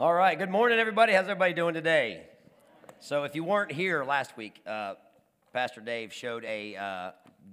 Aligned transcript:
All 0.00 0.14
right, 0.14 0.38
good 0.38 0.48
morning, 0.48 0.78
everybody. 0.78 1.12
How's 1.12 1.24
everybody 1.24 1.52
doing 1.52 1.74
today? 1.74 2.22
So, 3.00 3.24
if 3.24 3.34
you 3.34 3.44
weren't 3.44 3.70
here 3.70 4.02
last 4.02 4.34
week, 4.34 4.62
uh, 4.66 4.94
Pastor 5.52 5.82
Dave 5.82 6.10
showed 6.10 6.42
a. 6.46 6.74
Uh, 6.74 7.10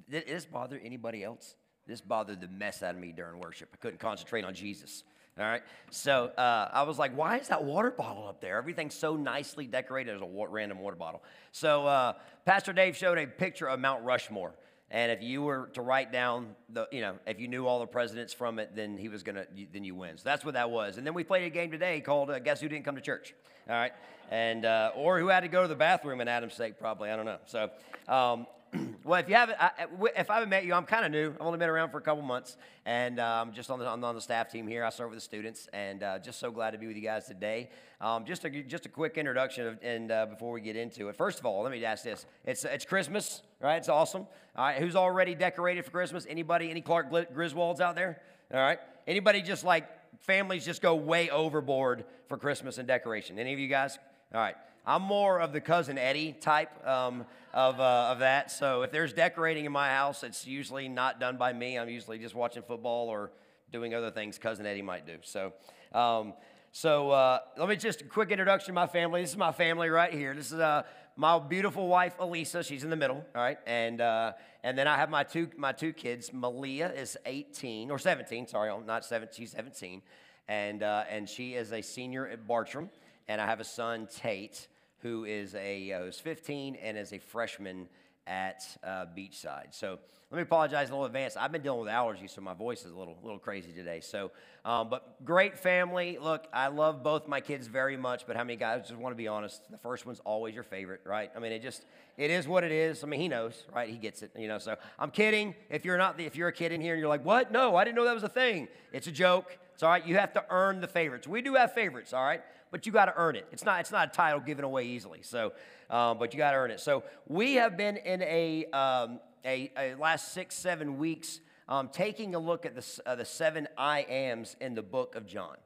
did 0.09 0.27
this 0.27 0.45
bother 0.45 0.79
anybody 0.81 1.25
else? 1.25 1.55
This 1.87 1.99
bothered 1.99 2.39
the 2.39 2.47
mess 2.47 2.81
out 2.83 2.95
of 2.95 3.01
me 3.01 3.11
during 3.11 3.41
worship. 3.41 3.67
I 3.73 3.77
couldn't 3.81 3.99
concentrate 3.99 4.45
on 4.45 4.53
Jesus. 4.53 5.03
All 5.37 5.43
right. 5.43 5.61
So 5.91 6.27
uh, 6.37 6.69
I 6.71 6.83
was 6.83 6.97
like, 6.97 7.17
why 7.17 7.37
is 7.37 7.49
that 7.49 7.65
water 7.65 7.91
bottle 7.91 8.25
up 8.29 8.39
there? 8.39 8.57
Everything's 8.57 8.95
so 8.95 9.17
nicely 9.17 9.67
decorated 9.67 10.15
as 10.15 10.21
a 10.21 10.25
wa- 10.25 10.47
random 10.49 10.79
water 10.79 10.95
bottle. 10.95 11.23
So 11.51 11.85
uh, 11.85 12.13
Pastor 12.45 12.71
Dave 12.71 12.95
showed 12.95 13.17
a 13.17 13.27
picture 13.27 13.67
of 13.67 13.81
Mount 13.81 14.05
Rushmore. 14.05 14.53
And 14.89 15.11
if 15.11 15.21
you 15.21 15.41
were 15.41 15.69
to 15.73 15.81
write 15.81 16.13
down 16.13 16.55
the, 16.69 16.87
you 16.91 17.01
know, 17.01 17.15
if 17.25 17.41
you 17.41 17.49
knew 17.49 17.67
all 17.67 17.79
the 17.79 17.87
presidents 17.87 18.33
from 18.33 18.57
it, 18.57 18.73
then 18.73 18.97
he 18.97 19.09
was 19.09 19.21
gonna, 19.21 19.45
then 19.73 19.83
you 19.83 19.95
win. 19.95 20.17
So 20.17 20.23
that's 20.23 20.45
what 20.45 20.53
that 20.53 20.69
was. 20.69 20.97
And 20.97 21.05
then 21.05 21.13
we 21.13 21.23
played 21.23 21.43
a 21.43 21.49
game 21.49 21.71
today 21.71 21.99
called 21.99 22.29
uh, 22.29 22.39
Guess 22.39 22.61
Who 22.61 22.69
Didn't 22.69 22.85
Come 22.85 22.95
to 22.95 23.01
Church? 23.01 23.33
All 23.69 23.75
right, 23.75 23.91
and 24.31 24.63
uh, 24.63 24.91
or 24.95 25.19
who 25.19 25.27
had 25.27 25.41
to 25.41 25.49
go 25.49 25.61
to 25.61 25.67
the 25.67 25.75
bathroom 25.75 26.21
in 26.21 26.29
Adam's 26.29 26.53
sake, 26.53 26.79
probably. 26.79 27.09
I 27.09 27.17
don't 27.17 27.25
know. 27.25 27.39
So, 27.47 27.69
um, 28.07 28.47
well, 29.03 29.19
if 29.19 29.29
you 29.29 29.35
haven't, 29.35 29.57
I, 29.59 29.71
if 30.15 30.29
I 30.29 30.35
haven't 30.35 30.49
met 30.49 30.65
you, 30.65 30.73
I'm 30.73 30.85
kind 30.85 31.05
of 31.05 31.11
new. 31.11 31.29
I've 31.29 31.41
only 31.45 31.57
been 31.57 31.69
around 31.69 31.91
for 31.91 31.97
a 31.97 32.01
couple 32.01 32.23
months, 32.23 32.57
and 32.85 33.19
uh, 33.19 33.41
I'm 33.41 33.53
just 33.53 33.69
on 33.69 33.79
the, 33.79 33.87
on 33.87 34.01
the 34.01 34.21
staff 34.21 34.51
team 34.51 34.67
here. 34.67 34.83
I 34.83 34.89
serve 34.89 35.09
with 35.09 35.17
the 35.17 35.23
students, 35.23 35.67
and 35.73 36.03
uh, 36.03 36.19
just 36.19 36.39
so 36.39 36.51
glad 36.51 36.71
to 36.71 36.77
be 36.77 36.87
with 36.87 36.95
you 36.95 37.01
guys 37.01 37.25
today. 37.25 37.69
Um, 38.01 38.25
just 38.25 38.45
a 38.45 38.49
just 38.49 38.85
a 38.85 38.89
quick 38.89 39.17
introduction, 39.17 39.67
of, 39.67 39.79
and 39.81 40.11
uh, 40.11 40.25
before 40.25 40.51
we 40.51 40.61
get 40.61 40.75
into 40.75 41.09
it, 41.09 41.15
first 41.15 41.39
of 41.39 41.45
all, 41.45 41.63
let 41.63 41.71
me 41.71 41.83
ask 41.83 42.03
this: 42.03 42.25
It's 42.45 42.65
it's 42.65 42.85
Christmas, 42.85 43.41
right? 43.61 43.77
It's 43.77 43.89
awesome. 43.89 44.27
All 44.55 44.65
right, 44.65 44.77
who's 44.79 44.95
already 44.95 45.35
decorated 45.35 45.85
for 45.85 45.91
Christmas? 45.91 46.25
Anybody? 46.29 46.69
Any 46.69 46.81
Clark 46.81 47.11
Griswolds 47.11 47.79
out 47.79 47.95
there? 47.95 48.21
All 48.53 48.59
right, 48.59 48.79
anybody 49.07 49.41
just 49.41 49.63
like 49.63 49.87
families 50.19 50.65
just 50.65 50.81
go 50.81 50.95
way 50.95 51.29
overboard 51.29 52.05
for 52.27 52.37
Christmas 52.37 52.77
and 52.77 52.87
decoration? 52.87 53.39
Any 53.39 53.53
of 53.53 53.59
you 53.59 53.67
guys? 53.67 53.97
All 54.33 54.41
right. 54.41 54.55
I'm 54.87 55.01
more 55.01 55.41
of 55.41 55.51
the 55.51 55.59
cousin 55.59 55.97
Eddie 55.97 56.31
type 56.31 56.87
um, 56.87 57.25
of, 57.57 57.79
uh, 57.79 58.09
of 58.11 58.19
that. 58.19 58.51
So 58.51 58.83
if 58.83 58.91
there's 58.91 59.13
decorating 59.13 59.65
in 59.65 59.71
my 59.71 59.89
house, 59.89 60.21
it's 60.21 60.45
usually 60.45 60.87
not 60.87 61.19
done 61.19 61.37
by 61.37 61.53
me. 61.53 61.79
I'm 61.79 61.89
usually 61.89 62.19
just 62.19 62.35
watching 62.35 62.61
football 62.61 63.09
or 63.09 63.31
doing 63.71 63.95
other 63.95 64.11
things 64.11 64.37
cousin 64.37 64.67
Eddie 64.67 64.83
might 64.83 65.07
do. 65.07 65.15
So, 65.23 65.53
um, 65.91 66.35
so 66.71 67.09
uh, 67.09 67.39
let 67.57 67.67
me 67.67 67.75
just 67.75 68.07
quick 68.09 68.29
introduction 68.29 68.67
to 68.67 68.73
my 68.73 68.85
family. 68.85 69.21
This 69.21 69.31
is 69.31 69.37
my 69.37 69.51
family 69.51 69.89
right 69.89 70.13
here. 70.13 70.35
This 70.35 70.51
is 70.51 70.59
uh, 70.59 70.83
my 71.15 71.39
beautiful 71.39 71.87
wife 71.87 72.13
Elisa. 72.19 72.61
She's 72.61 72.83
in 72.83 72.91
the 72.91 72.95
middle, 72.95 73.25
all 73.35 73.41
right, 73.41 73.57
and 73.65 74.01
uh, 74.01 74.33
and 74.63 74.77
then 74.77 74.87
I 74.87 74.95
have 74.95 75.09
my 75.09 75.23
two 75.23 75.49
my 75.57 75.71
two 75.71 75.93
kids. 75.93 76.31
Malia 76.31 76.91
is 76.95 77.17
18 77.25 77.89
or 77.89 77.97
17. 77.97 78.47
Sorry, 78.49 78.69
I'm 78.69 78.85
not 78.85 79.03
17. 79.03 79.33
She's 79.35 79.51
17, 79.53 80.03
and 80.47 80.83
uh, 80.83 81.05
and 81.09 81.27
she 81.27 81.55
is 81.55 81.71
a 81.73 81.81
senior 81.81 82.27
at 82.27 82.47
Bartram. 82.47 82.91
And 83.27 83.41
I 83.41 83.47
have 83.47 83.59
a 83.59 83.65
son 83.65 84.07
Tate 84.15 84.67
who 85.01 85.25
is 85.25 85.55
a 85.55 85.91
uh, 85.91 85.99
who's 86.03 86.19
15 86.19 86.75
and 86.75 86.97
is 86.97 87.13
a 87.13 87.19
freshman 87.19 87.87
at 88.25 88.63
uh, 88.83 89.05
Beachside. 89.15 89.71
So 89.71 89.99
let 90.29 90.37
me 90.37 90.41
apologize 90.41 90.89
in 90.89 90.93
a 90.93 90.95
little 90.95 91.05
advance. 91.05 91.37
I've 91.37 91.53
been 91.53 91.61
dealing 91.61 91.79
with 91.79 91.89
allergies, 91.89 92.31
so 92.31 92.41
my 92.41 92.53
voice 92.53 92.83
is 92.83 92.91
a 92.91 92.97
little 92.97 93.15
little 93.23 93.39
crazy 93.39 93.71
today. 93.71 94.01
So, 94.01 94.31
um, 94.65 94.89
but 94.89 95.23
great 95.23 95.57
family. 95.57 96.17
Look, 96.21 96.47
I 96.51 96.67
love 96.67 97.01
both 97.01 97.27
my 97.27 97.39
kids 97.39 97.67
very 97.67 97.95
much. 97.95 98.27
But 98.27 98.35
how 98.35 98.43
many 98.43 98.57
guys 98.57 98.89
just 98.89 98.99
want 98.99 99.13
to 99.13 99.17
be 99.17 99.27
honest? 99.27 99.61
The 99.71 99.77
first 99.77 100.05
one's 100.05 100.19
always 100.25 100.53
your 100.53 100.63
favorite, 100.63 101.01
right? 101.05 101.31
I 101.35 101.39
mean, 101.39 101.53
it 101.53 101.61
just 101.61 101.85
it 102.17 102.29
is 102.29 102.47
what 102.47 102.63
it 102.65 102.73
is. 102.73 103.03
I 103.03 103.07
mean, 103.07 103.21
he 103.21 103.29
knows, 103.29 103.63
right? 103.73 103.89
He 103.89 103.97
gets 103.97 104.21
it, 104.21 104.31
you 104.37 104.47
know. 104.47 104.57
So 104.57 104.75
I'm 104.99 105.11
kidding. 105.11 105.55
If 105.69 105.85
you're 105.85 105.97
not, 105.97 106.19
if 106.19 106.35
you're 106.35 106.49
a 106.49 106.53
kid 106.53 106.73
in 106.73 106.81
here 106.81 106.93
and 106.93 106.99
you're 106.99 107.09
like, 107.09 107.23
what? 107.23 107.51
No, 107.51 107.75
I 107.75 107.85
didn't 107.85 107.95
know 107.95 108.05
that 108.05 108.13
was 108.13 108.23
a 108.23 108.29
thing. 108.29 108.67
It's 108.91 109.07
a 109.07 109.11
joke. 109.11 109.57
It's 109.73 109.83
all 109.83 109.91
right. 109.91 110.05
You 110.05 110.17
have 110.17 110.33
to 110.33 110.43
earn 110.49 110.81
the 110.81 110.87
favorites. 110.87 111.27
We 111.27 111.41
do 111.41 111.53
have 111.53 111.73
favorites, 111.73 112.11
all 112.11 112.23
right 112.23 112.41
but 112.71 112.85
you 112.85 112.91
got 112.91 113.05
to 113.05 113.13
earn 113.15 113.35
it. 113.35 113.47
It's 113.51 113.65
not, 113.65 113.79
it's 113.79 113.91
not 113.91 114.09
a 114.09 114.11
title 114.11 114.39
given 114.39 114.65
away 114.65 114.85
easily. 114.85 115.21
So, 115.21 115.53
um, 115.89 116.17
but 116.17 116.33
you 116.33 116.37
got 116.37 116.51
to 116.51 116.57
earn 116.57 116.71
it. 116.71 116.79
So 116.79 117.03
we 117.27 117.55
have 117.55 117.77
been 117.77 117.97
in 117.97 118.21
a, 118.21 118.65
um, 118.71 119.19
a, 119.45 119.71
a, 119.77 119.95
last 119.95 120.33
six, 120.33 120.55
seven 120.55 120.97
weeks 120.97 121.39
um, 121.69 121.89
taking 121.89 122.35
a 122.35 122.39
look 122.39 122.65
at 122.65 122.75
the, 122.75 123.01
uh, 123.05 123.15
the 123.15 123.25
seven 123.25 123.67
I 123.77 124.01
ams 124.01 124.55
in 124.61 124.75
the 124.75 124.81
book 124.81 125.15
of 125.15 125.25
John. 125.25 125.57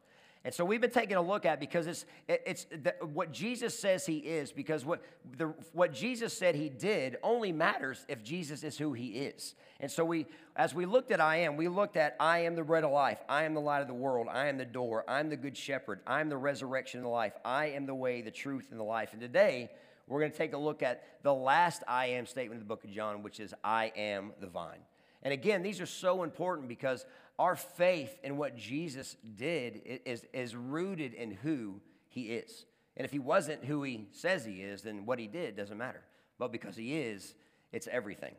And 0.44 0.52
so 0.52 0.66
we've 0.66 0.82
been 0.82 0.90
taking 0.90 1.18
a 1.18 1.22
look 1.22 1.46
at 1.46 1.60
because 1.60 1.86
it's, 1.86 2.06
it's 2.28 2.66
the, 2.66 2.96
what 3.14 3.32
Jesus 3.32 3.78
says 3.78 4.08
he 4.08 4.18
is, 4.18 4.52
because 4.52 4.84
what, 4.84 5.04
the, 5.38 5.54
what 5.74 5.94
Jesus 5.94 6.36
said 6.36 6.56
he 6.56 6.68
did 6.68 7.18
only 7.22 7.52
matters 7.52 8.06
if 8.08 8.24
Jesus 8.24 8.64
is 8.64 8.76
who 8.76 8.94
he 8.94 9.10
is. 9.10 9.54
And 9.82 9.92
so 9.92 10.06
we, 10.06 10.28
as 10.56 10.76
we 10.76 10.86
looked 10.86 11.12
at 11.12 11.20
I 11.20 11.38
am, 11.38 11.58
we 11.58 11.68
looked 11.68 11.98
at 11.98 12.16
I 12.20 12.44
am 12.44 12.56
the 12.56 12.64
bread 12.64 12.84
of 12.84 12.92
life, 12.92 13.18
I 13.28 13.44
am 13.44 13.56
the 13.56 13.60
light 13.60 13.82
of 13.82 13.88
the 13.88 13.96
world, 13.96 14.28
I 14.30 14.48
am 14.48 14.60
the 14.60 14.66
door, 14.66 15.04
I'm 15.08 15.28
the 15.28 15.36
good 15.36 15.58
shepherd, 15.58 16.02
I'm 16.06 16.30
the 16.30 16.38
resurrection 16.38 17.00
and 17.00 17.06
the 17.06 17.12
life, 17.12 17.34
I 17.44 17.68
am 17.68 17.88
the 17.88 17.96
way, 17.96 18.22
the 18.22 18.30
truth, 18.30 18.68
and 18.70 18.80
the 18.80 18.84
life. 18.84 19.12
And 19.12 19.20
today 19.20 19.72
we're 20.08 20.20
going 20.20 20.32
to 20.32 20.38
take 20.38 20.54
a 20.54 20.58
look 20.58 20.84
at 20.84 21.04
the 21.24 21.34
last 21.34 21.82
I 21.88 22.08
am 22.08 22.28
statement 22.28 22.62
in 22.62 22.68
the 22.68 22.68
book 22.68 22.84
of 22.84 22.92
John, 22.92 23.24
which 23.24 23.40
is 23.40 23.56
I 23.64 23.92
am 23.96 24.34
the 24.40 24.48
vine. 24.48 24.82
And 25.24 25.34
again, 25.34 25.64
these 25.64 25.82
are 25.82 25.88
so 25.88 26.22
important 26.22 26.68
because 26.68 27.06
our 27.40 27.56
faith 27.56 28.20
in 28.24 28.38
what 28.38 28.56
Jesus 28.56 29.16
did 29.36 29.82
is, 30.06 30.26
is 30.32 30.56
rooted 30.56 31.16
in 31.16 31.32
who 31.32 31.82
he 32.08 32.34
is. 32.34 32.66
And 32.98 33.06
if 33.06 33.12
he 33.12 33.20
wasn't 33.20 33.66
who 33.66 33.82
he 33.82 34.06
says 34.12 34.46
he 34.46 34.62
is, 34.62 34.84
then 34.84 35.08
what 35.08 35.18
he 35.18 35.26
did 35.26 35.56
doesn't 35.56 35.78
matter. 35.78 36.04
But 36.38 36.52
because 36.52 36.76
he 36.76 37.00
is, 37.00 37.34
it's 37.72 37.88
everything. 37.92 38.36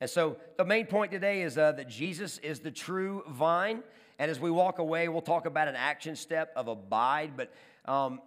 And 0.00 0.08
so 0.08 0.36
the 0.56 0.64
main 0.64 0.86
point 0.86 1.10
today 1.10 1.42
is 1.42 1.58
uh, 1.58 1.72
that 1.72 1.88
Jesus 1.88 2.38
is 2.38 2.60
the 2.60 2.70
true 2.70 3.24
vine. 3.28 3.82
And 4.18 4.30
as 4.30 4.38
we 4.38 4.50
walk 4.50 4.78
away, 4.78 5.08
we'll 5.08 5.22
talk 5.22 5.46
about 5.46 5.68
an 5.68 5.76
action 5.76 6.16
step 6.16 6.52
of 6.56 6.68
abide. 6.68 7.32
But 7.36 7.52
um, 7.84 8.20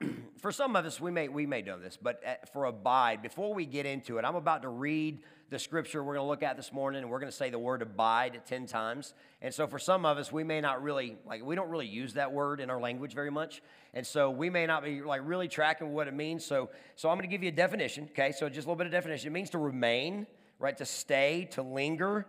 for 0.38 0.52
some 0.52 0.76
of 0.76 0.84
us, 0.84 1.00
we 1.00 1.10
may, 1.10 1.28
we 1.28 1.46
may 1.46 1.62
know 1.62 1.78
this, 1.78 1.98
but 2.00 2.22
uh, 2.26 2.34
for 2.52 2.66
abide, 2.66 3.22
before 3.22 3.54
we 3.54 3.64
get 3.64 3.86
into 3.86 4.18
it, 4.18 4.24
I'm 4.24 4.36
about 4.36 4.62
to 4.62 4.68
read 4.68 5.20
the 5.48 5.58
scripture 5.58 6.02
we're 6.02 6.14
going 6.14 6.24
to 6.24 6.28
look 6.28 6.42
at 6.42 6.56
this 6.56 6.72
morning, 6.72 7.02
and 7.02 7.10
we're 7.10 7.20
going 7.20 7.30
to 7.30 7.36
say 7.36 7.50
the 7.50 7.58
word 7.58 7.80
abide 7.80 8.40
10 8.46 8.66
times. 8.66 9.14
And 9.40 9.54
so 9.54 9.66
for 9.66 9.78
some 9.78 10.04
of 10.04 10.18
us, 10.18 10.32
we 10.32 10.42
may 10.42 10.60
not 10.60 10.82
really, 10.82 11.16
like, 11.24 11.44
we 11.44 11.54
don't 11.54 11.70
really 11.70 11.86
use 11.86 12.14
that 12.14 12.32
word 12.32 12.60
in 12.60 12.68
our 12.68 12.80
language 12.80 13.14
very 13.14 13.30
much. 13.30 13.62
And 13.94 14.04
so 14.04 14.30
we 14.30 14.50
may 14.50 14.66
not 14.66 14.82
be, 14.82 15.02
like, 15.02 15.20
really 15.24 15.46
tracking 15.46 15.92
what 15.92 16.08
it 16.08 16.14
means. 16.14 16.44
So, 16.44 16.70
so 16.96 17.08
I'm 17.08 17.16
going 17.16 17.28
to 17.28 17.32
give 17.32 17.44
you 17.44 17.50
a 17.50 17.52
definition, 17.52 18.08
okay? 18.10 18.32
So 18.32 18.48
just 18.48 18.66
a 18.66 18.70
little 18.70 18.76
bit 18.76 18.86
of 18.86 18.92
definition. 18.92 19.28
It 19.28 19.32
means 19.32 19.50
to 19.50 19.58
remain, 19.58 20.26
right? 20.58 20.76
To 20.76 20.84
stay, 20.84 21.48
to 21.52 21.62
linger. 21.62 22.26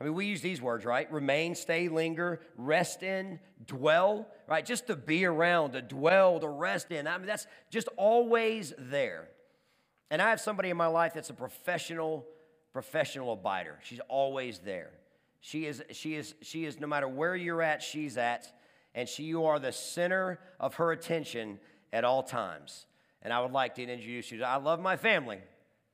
I 0.00 0.04
mean, 0.04 0.14
we 0.14 0.26
use 0.26 0.40
these 0.40 0.62
words, 0.62 0.84
right? 0.84 1.10
Remain, 1.12 1.54
stay, 1.54 1.88
linger, 1.88 2.40
rest 2.56 3.02
in, 3.02 3.40
dwell, 3.66 4.28
right? 4.46 4.64
Just 4.64 4.86
to 4.86 4.96
be 4.96 5.24
around, 5.24 5.72
to 5.72 5.82
dwell, 5.82 6.38
to 6.40 6.48
rest 6.48 6.90
in. 6.92 7.06
I 7.06 7.18
mean, 7.18 7.26
that's 7.26 7.46
just 7.70 7.88
always 7.96 8.72
there. 8.78 9.28
And 10.10 10.22
I 10.22 10.30
have 10.30 10.40
somebody 10.40 10.70
in 10.70 10.76
my 10.76 10.86
life 10.86 11.14
that's 11.14 11.30
a 11.30 11.34
professional 11.34 12.26
professional 12.72 13.36
abider. 13.36 13.74
She's 13.82 14.00
always 14.08 14.58
there. 14.60 14.90
She 15.40 15.66
is, 15.66 15.82
she 15.92 16.14
is, 16.14 16.34
she 16.42 16.64
is, 16.64 16.78
no 16.78 16.86
matter 16.86 17.08
where 17.08 17.34
you're 17.34 17.62
at, 17.62 17.82
she's 17.82 18.16
at, 18.16 18.52
and 18.94 19.08
she, 19.08 19.24
you 19.24 19.46
are 19.46 19.58
the 19.58 19.72
center 19.72 20.38
of 20.60 20.74
her 20.74 20.92
attention 20.92 21.58
at 21.92 22.04
all 22.04 22.22
times. 22.22 22.86
And 23.22 23.32
I 23.32 23.40
would 23.40 23.52
like 23.52 23.74
to 23.76 23.82
introduce 23.82 24.30
you 24.30 24.38
to, 24.38 24.46
I 24.46 24.56
love 24.56 24.80
my 24.80 24.96
family, 24.96 25.40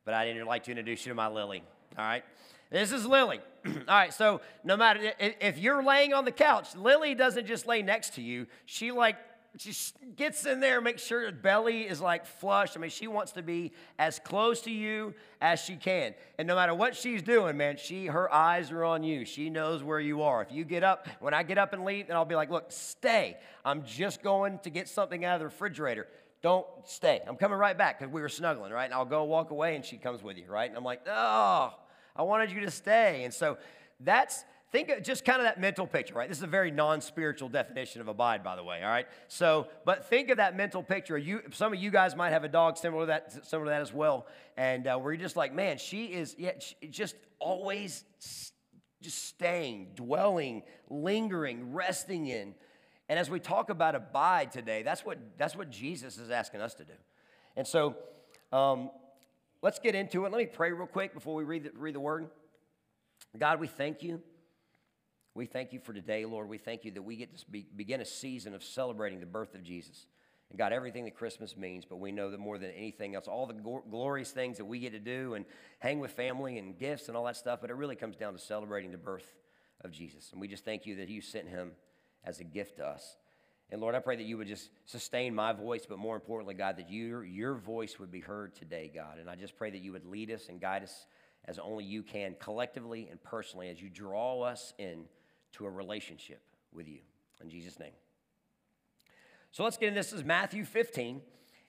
but 0.05 0.15
I'd 0.15 0.37
like 0.43 0.65
to 0.65 0.71
introduce 0.71 1.07
you 1.07 1.11
to 1.11 1.15
my 1.15 1.29
Lily. 1.29 1.63
All 1.99 2.05
right? 2.05 2.25
This 2.71 2.93
is 2.93 3.07
Lily. 3.07 3.41
all 3.67 3.73
right, 3.89 4.13
so 4.13 4.41
no 4.63 4.77
matter 4.77 5.13
if 5.19 5.59
you're 5.59 5.83
laying 5.83 6.13
on 6.13 6.25
the 6.25 6.33
couch, 6.33 6.75
Lily 6.75 7.15
doesn't 7.15 7.47
just 7.47 7.67
lay 7.67 7.83
next 7.83 8.15
to 8.15 8.23
you. 8.23 8.47
She 8.67 8.91
like 8.91 9.17
she 9.57 9.73
gets 10.17 10.47
in 10.47 10.59
there, 10.59 10.81
makes 10.81 11.05
sure 11.05 11.27
her 11.27 11.33
belly 11.33 11.83
is 11.83 12.01
like 12.01 12.27
flush. 12.27 12.77
I 12.77 12.81
mean, 12.81 12.91
she 12.91 13.07
wants 13.07 13.33
to 13.33 13.43
be 13.43 13.73
as 13.99 14.19
close 14.19 14.61
to 14.63 14.71
you 14.71 15.15
as 15.41 15.61
she 15.61 15.77
can. 15.77 16.15
And 16.39 16.49
no 16.49 16.57
matter 16.57 16.75
what 16.75 16.97
she's 16.97 17.23
doing, 17.23 17.57
man, 17.57 17.77
she 17.77 18.07
her 18.07 18.33
eyes 18.33 18.73
are 18.73 18.85
on 18.85 19.05
you. 19.05 19.25
She 19.25 19.51
knows 19.51 19.83
where 19.83 20.01
you 20.01 20.23
are. 20.23 20.43
If 20.43 20.51
you 20.51 20.65
get 20.65 20.83
up, 20.83 21.07
when 21.21 21.35
I 21.35 21.45
get 21.45 21.59
up 21.59 21.73
and 21.73 21.85
leave, 21.85 22.07
and 22.09 22.19
I'll 22.19 22.25
be 22.25 22.35
like, 22.35 22.51
look, 22.51 22.73
stay. 22.73 23.37
I'm 23.65 23.85
just 23.85 24.23
going 24.23 24.59
to 24.65 24.71
get 24.71 24.89
something 24.89 25.25
out 25.25 25.35
of 25.35 25.41
the 25.41 25.47
refrigerator. 25.47 26.09
Don't 26.43 26.67
stay. 26.85 27.23
I'm 27.27 27.37
coming 27.37 27.57
right 27.57 27.79
back 27.79 27.99
because 27.99 28.13
we 28.13 28.21
were 28.21 28.29
snuggling, 28.29 28.73
right? 28.73 28.85
And 28.85 28.95
I'll 28.95 29.05
go 29.05 29.25
walk 29.25 29.51
away 29.51 29.77
and 29.77 29.85
she 29.85 29.97
comes 29.97 30.23
with 30.23 30.37
you, 30.37 30.47
right? 30.49 30.69
And 30.69 30.77
I'm 30.77 30.85
like, 30.85 31.03
oh, 31.07 31.73
I 32.17 32.23
wanted 32.23 32.51
you 32.53 32.61
to 32.61 32.71
stay. 32.71 33.25
And 33.25 33.33
so 33.33 33.59
that's 34.01 34.45
think 34.75 34.89
of 34.89 35.03
just 35.05 35.25
kind 35.25 35.39
of 35.39 35.45
that 35.45 35.61
mental 35.61 35.87
picture, 35.87 36.15
right? 36.15 36.29
This 36.29 36.39
is 36.39 36.43
a 36.43 36.49
very 36.49 36.73
non-spiritual 36.73 37.49
definition 37.49 38.01
of 38.01 38.09
abide, 38.09 38.43
by 38.43 38.57
the 38.57 38.65
way, 38.65 38.83
all 38.83 38.89
right? 38.89 39.07
So, 39.29 39.69
but 39.85 40.09
think 40.11 40.31
of 40.31 40.39
that 40.39 40.57
mental 40.57 40.83
picture. 40.83 41.17
You, 41.17 41.43
some 41.53 41.73
of 41.73 41.79
you 41.79 41.93
guys 41.93 42.17
might 42.17 42.31
have 42.31 42.43
a 42.43 42.49
dog 42.49 42.77
similar 42.77 43.05
to 43.05 43.07
that, 43.07 43.47
similar 43.47 43.67
to 43.67 43.71
that 43.71 43.83
as 43.83 43.93
well, 43.93 44.27
and 44.57 44.89
uh, 44.89 44.99
where 44.99 45.13
you're 45.13 45.23
just 45.23 45.37
like, 45.37 45.55
man, 45.55 45.79
she 45.79 46.07
is 46.07 46.35
yeah, 46.37 46.53
just 46.91 47.15
always 47.39 48.03
just 49.01 49.25
staying, 49.27 49.93
dwelling, 49.95 50.65
lingering, 50.91 51.73
resting 51.73 52.27
in. 52.27 52.57
And 53.09 53.17
as 53.17 53.31
we 53.31 53.39
talk 53.39 53.71
about 53.71 53.95
abide 53.95 54.51
today, 54.51 54.83
that's 54.83 55.05
what 55.05 55.19
that's 55.39 55.55
what 55.55 55.71
Jesus 55.71 56.19
is 56.19 56.31
asking 56.31 56.63
us 56.63 56.75
to 56.75 56.85
do. 56.85 56.95
And 57.55 57.65
so, 57.65 57.95
um, 58.51 58.91
let's 59.65 59.79
get 59.79 59.95
into 59.95 60.27
it. 60.27 60.31
Let 60.31 60.39
me 60.39 60.47
pray 60.47 60.73
real 60.73 60.87
quick 60.87 61.15
before 61.15 61.35
we 61.35 61.43
read 61.43 61.65
the, 61.65 61.71
read 61.75 61.95
the 61.95 62.01
word. 62.01 62.29
God, 63.37 63.59
we 63.59 63.67
thank 63.67 64.03
you. 64.03 64.21
We 65.35 65.47
thank 65.47 65.73
you 65.73 65.81
for 65.81 65.95
today, 65.95 66.27
Lord. 66.27 66.51
We 66.51 66.59
thank 66.59 66.85
you 66.85 66.91
that 66.91 67.03
we 67.03 67.17
get 67.17 67.35
to 67.39 67.51
be, 67.51 67.67
begin 67.75 68.03
a 68.03 68.05
season 68.05 68.53
of 68.53 68.63
celebrating 68.63 69.21
the 69.21 69.27
birth 69.27 69.55
of 69.55 69.63
Jesus. 69.65 70.07
and 70.51 70.59
God, 70.59 70.75
everything 70.75 71.07
that 71.07 71.17
Christmas 71.17 71.57
means, 71.57 71.87
but 71.87 71.97
we 71.97 72.13
know 72.13 72.31
that 72.31 72.39
more 72.39 72.59
than 72.59 72.73
anything 72.73 73.15
else, 73.15 73.27
all 73.27 73.47
the 73.47 73.55
glorious 73.55 74.33
things 74.33 74.59
that 74.59 74.67
we 74.67 74.81
get 74.81 74.93
to 74.93 74.99
do 74.99 75.33
and 75.33 75.47
hang 75.79 75.99
with 75.99 76.11
family 76.11 76.59
and 76.59 76.79
gifts 76.79 77.09
and 77.09 77.17
all 77.17 77.25
that 77.25 77.37
stuff, 77.37 77.61
but 77.63 77.71
it 77.71 77.77
really 77.77 77.97
comes 77.97 78.17
down 78.17 78.35
to 78.35 78.39
celebrating 78.39 78.91
the 78.91 78.99
birth 78.99 79.33
of 79.81 79.91
Jesus. 79.91 80.29
And 80.33 80.43
we 80.43 80.47
just 80.47 80.67
thank 80.67 80.85
you 80.85 80.97
that 80.97 81.09
you 81.09 81.23
sent 81.23 81.49
him 81.49 81.73
as 82.23 82.39
a 82.39 82.45
gift 82.45 82.77
to 82.77 82.87
us. 82.87 83.17
And 83.71 83.81
Lord, 83.81 83.95
I 83.95 83.99
pray 83.99 84.17
that 84.17 84.25
you 84.25 84.37
would 84.37 84.47
just 84.47 84.71
sustain 84.85 85.35
my 85.35 85.53
voice, 85.53 85.87
but 85.89 85.99
more 85.99 86.15
importantly, 86.15 86.55
God, 86.55 86.77
that 86.77 86.91
your, 86.91 87.25
your 87.25 87.55
voice 87.55 87.99
would 87.99 88.11
be 88.11 88.21
heard 88.21 88.55
today, 88.55 88.91
God. 88.95 89.19
And 89.19 89.29
I 89.29 89.37
just 89.37 89.57
pray 89.57 89.71
that 89.71 89.81
you 89.81 89.93
would 89.93 90.05
lead 90.05 90.31
us 90.31 90.49
and 90.49 90.61
guide 90.61 90.83
us 90.83 91.07
as 91.47 91.59
only 91.59 91.85
you 91.85 92.03
can, 92.03 92.37
collectively 92.39 93.09
and 93.11 93.23
personally, 93.23 93.69
as 93.71 93.81
you 93.81 93.89
draw 93.89 94.43
us 94.43 94.73
in 94.79 95.05
to 95.53 95.67
a 95.67 95.71
relationship 95.71 96.43
with 96.73 96.89
you. 96.89 97.01
In 97.43 97.51
Jesus' 97.51 97.79
name. 97.79 97.93
So 99.51 99.65
let's 99.65 99.77
get 99.77 99.89
in. 99.89 99.95
This 99.95 100.13
is 100.13 100.25
Matthew 100.25 100.65
15. 100.65 101.21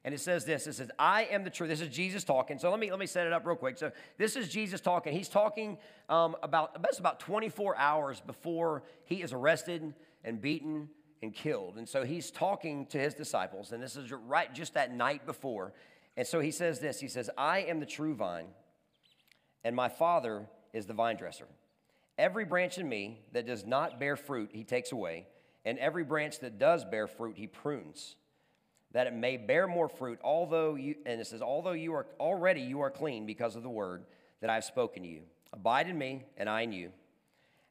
And 0.03 0.13
it 0.13 0.19
says 0.19 0.45
this. 0.45 0.67
It 0.67 0.73
says, 0.73 0.91
I 0.99 1.23
am 1.23 1.43
the 1.43 1.49
truth. 1.49 1.69
This 1.69 1.81
is 1.81 1.89
Jesus 1.89 2.23
talking. 2.23 2.59
So 2.59 2.69
let 2.69 2.79
me 2.79 2.91
let 2.91 2.99
me 2.99 3.07
set 3.07 3.25
it 3.25 3.33
up 3.33 3.43
real 3.43 3.55
quick. 3.55 3.79
So 3.79 3.91
this 4.19 4.35
is 4.35 4.49
Jesus 4.49 4.79
talking. 4.79 5.13
He's 5.13 5.27
talking 5.27 5.79
um, 6.09 6.35
about 6.43 6.79
that's 6.83 6.99
about 6.99 7.19
24 7.19 7.75
hours 7.75 8.21
before 8.21 8.83
he 9.05 9.23
is 9.23 9.33
arrested 9.33 9.95
and 10.23 10.39
beaten 10.39 10.89
and 11.25 11.33
killed. 11.33 11.77
And 11.77 11.87
so 11.87 12.05
he's 12.05 12.31
talking 12.31 12.85
to 12.87 12.97
his 12.97 13.13
disciples, 13.13 13.71
and 13.71 13.83
this 13.83 13.95
is 13.95 14.11
right 14.11 14.53
just 14.53 14.75
that 14.75 14.93
night 14.93 15.25
before. 15.25 15.73
And 16.15 16.25
so 16.25 16.39
he 16.39 16.51
says 16.51 16.79
this. 16.79 16.99
He 16.99 17.09
says, 17.09 17.29
I 17.37 17.59
am 17.59 17.79
the 17.79 17.85
true 17.85 18.15
vine, 18.15 18.47
and 19.63 19.75
my 19.75 19.89
father 19.89 20.47
is 20.71 20.85
the 20.85 20.93
vine 20.93 21.17
dresser. 21.17 21.47
Every 22.17 22.45
branch 22.45 22.77
in 22.77 22.87
me 22.87 23.19
that 23.33 23.45
does 23.45 23.65
not 23.65 23.99
bear 23.99 24.15
fruit, 24.15 24.51
he 24.53 24.63
takes 24.63 24.93
away 24.93 25.27
and 25.65 25.79
every 25.79 26.03
branch 26.03 26.39
that 26.39 26.59
does 26.59 26.85
bear 26.85 27.07
fruit, 27.07 27.37
he 27.37 27.47
prunes, 27.47 28.15
that 28.91 29.07
it 29.07 29.13
may 29.13 29.35
bear 29.35 29.67
more 29.67 29.89
fruit. 29.89 30.19
Although 30.23 30.75
you, 30.75 30.95
and 31.05 31.19
it 31.19 31.25
says, 31.25 31.41
although 31.41 31.71
you 31.71 31.93
are 31.93 32.05
already 32.19 32.61
you 32.61 32.81
are 32.81 32.91
clean 32.91 33.25
because 33.25 33.55
of 33.55 33.63
the 33.63 33.69
word 33.69 34.05
that 34.41 34.49
I've 34.49 34.63
spoken 34.63 35.03
to 35.03 35.09
you. 35.09 35.21
Abide 35.51 35.89
in 35.89 35.97
me, 35.97 36.23
and 36.37 36.47
I 36.47 36.61
in 36.61 36.71
you. 36.71 36.91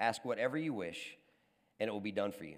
Ask 0.00 0.24
whatever 0.24 0.56
you 0.56 0.72
wish, 0.72 1.18
and 1.78 1.86
it 1.86 1.92
will 1.92 2.00
be 2.00 2.10
done 2.10 2.32
for 2.32 2.44
you. 2.44 2.56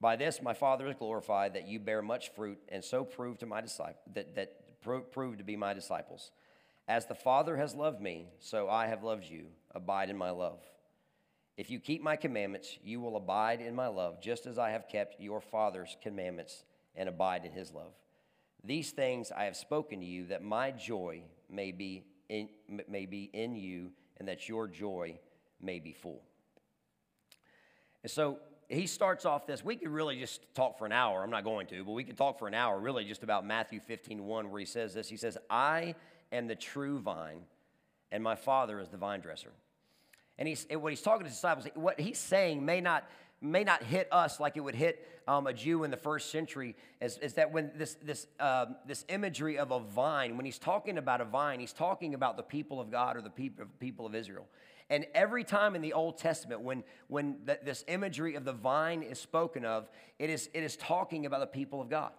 By 0.00 0.14
this 0.14 0.40
my 0.40 0.54
Father 0.54 0.86
is 0.86 0.94
glorified 0.94 1.54
that 1.54 1.66
you 1.66 1.80
bear 1.80 2.00
much 2.00 2.32
fruit, 2.34 2.58
and 2.68 2.84
so 2.84 3.04
prove 3.04 3.38
to 3.38 3.46
my 3.46 3.60
disciple 3.60 4.00
that, 4.14 4.36
that 4.36 4.82
prove 5.12 5.38
to 5.38 5.44
be 5.44 5.56
my 5.56 5.74
disciples. 5.74 6.30
As 6.86 7.06
the 7.06 7.14
Father 7.14 7.56
has 7.56 7.74
loved 7.74 8.00
me, 8.00 8.28
so 8.38 8.68
I 8.68 8.86
have 8.86 9.02
loved 9.02 9.24
you. 9.24 9.46
Abide 9.74 10.10
in 10.10 10.16
my 10.16 10.30
love. 10.30 10.60
If 11.56 11.70
you 11.70 11.80
keep 11.80 12.02
my 12.02 12.16
commandments, 12.16 12.78
you 12.82 13.00
will 13.00 13.16
abide 13.16 13.60
in 13.60 13.74
my 13.74 13.88
love, 13.88 14.20
just 14.20 14.46
as 14.46 14.58
I 14.58 14.70
have 14.70 14.88
kept 14.88 15.20
your 15.20 15.40
Father's 15.40 15.96
commandments 16.02 16.64
and 16.94 17.08
abide 17.08 17.44
in 17.44 17.52
his 17.52 17.72
love. 17.72 17.92
These 18.64 18.92
things 18.92 19.32
I 19.32 19.44
have 19.44 19.56
spoken 19.56 20.00
to 20.00 20.06
you, 20.06 20.26
that 20.26 20.42
my 20.42 20.70
joy 20.70 21.22
may 21.50 21.72
be 21.72 22.04
in, 22.28 22.48
may 22.88 23.06
be 23.06 23.28
in 23.32 23.56
you, 23.56 23.90
and 24.18 24.28
that 24.28 24.48
your 24.48 24.68
joy 24.68 25.18
may 25.62 25.78
be 25.78 25.92
full. 25.92 26.22
And 28.02 28.10
so 28.10 28.38
he 28.68 28.86
starts 28.86 29.24
off 29.24 29.46
this. 29.46 29.64
We 29.64 29.76
could 29.76 29.88
really 29.88 30.18
just 30.18 30.42
talk 30.54 30.78
for 30.78 30.86
an 30.86 30.92
hour. 30.92 31.22
I'm 31.22 31.30
not 31.30 31.44
going 31.44 31.66
to, 31.68 31.84
but 31.84 31.92
we 31.92 32.04
could 32.04 32.16
talk 32.16 32.38
for 32.38 32.48
an 32.48 32.54
hour 32.54 32.78
really 32.78 33.04
just 33.04 33.22
about 33.22 33.46
Matthew 33.46 33.80
15 33.80 34.24
1, 34.24 34.50
where 34.50 34.60
he 34.60 34.66
says 34.66 34.94
this. 34.94 35.08
He 35.08 35.16
says, 35.16 35.38
I 35.50 35.94
am 36.32 36.46
the 36.46 36.54
true 36.54 36.98
vine, 36.98 37.42
and 38.10 38.22
my 38.22 38.34
Father 38.34 38.80
is 38.80 38.88
the 38.88 38.96
vine 38.96 39.20
dresser. 39.20 39.52
And 40.38 40.48
he's, 40.48 40.66
what 40.70 40.90
he's 40.90 41.02
talking 41.02 41.24
to 41.24 41.30
disciples, 41.30 41.66
what 41.74 42.00
he's 42.00 42.18
saying 42.18 42.64
may 42.64 42.80
not, 42.80 43.08
may 43.40 43.62
not 43.62 43.82
hit 43.82 44.08
us 44.10 44.40
like 44.40 44.56
it 44.56 44.60
would 44.60 44.74
hit 44.74 45.06
um, 45.28 45.46
a 45.46 45.52
Jew 45.52 45.84
in 45.84 45.90
the 45.90 45.96
first 45.96 46.30
century, 46.30 46.74
is, 47.00 47.18
is 47.18 47.34
that 47.34 47.52
when 47.52 47.70
this, 47.76 47.94
this, 48.02 48.26
um, 48.40 48.76
this 48.86 49.04
imagery 49.08 49.58
of 49.58 49.70
a 49.70 49.78
vine, 49.78 50.36
when 50.36 50.46
he's 50.46 50.58
talking 50.58 50.96
about 50.96 51.20
a 51.20 51.24
vine, 51.24 51.60
he's 51.60 51.72
talking 51.72 52.14
about 52.14 52.36
the 52.36 52.42
people 52.42 52.80
of 52.80 52.90
God 52.90 53.16
or 53.16 53.20
the 53.20 53.30
people, 53.30 53.66
people 53.78 54.06
of 54.06 54.14
Israel. 54.14 54.46
And 54.90 55.06
every 55.14 55.44
time 55.44 55.74
in 55.74 55.82
the 55.82 55.92
Old 55.92 56.18
Testament, 56.18 56.60
when, 56.60 56.84
when 57.08 57.36
the, 57.44 57.58
this 57.64 57.84
imagery 57.88 58.34
of 58.34 58.44
the 58.44 58.52
vine 58.52 59.02
is 59.02 59.18
spoken 59.18 59.64
of, 59.64 59.88
it 60.18 60.30
is, 60.30 60.50
it 60.52 60.62
is 60.62 60.76
talking 60.76 61.26
about 61.26 61.40
the 61.40 61.46
people 61.46 61.80
of 61.80 61.88
God. 61.88 62.12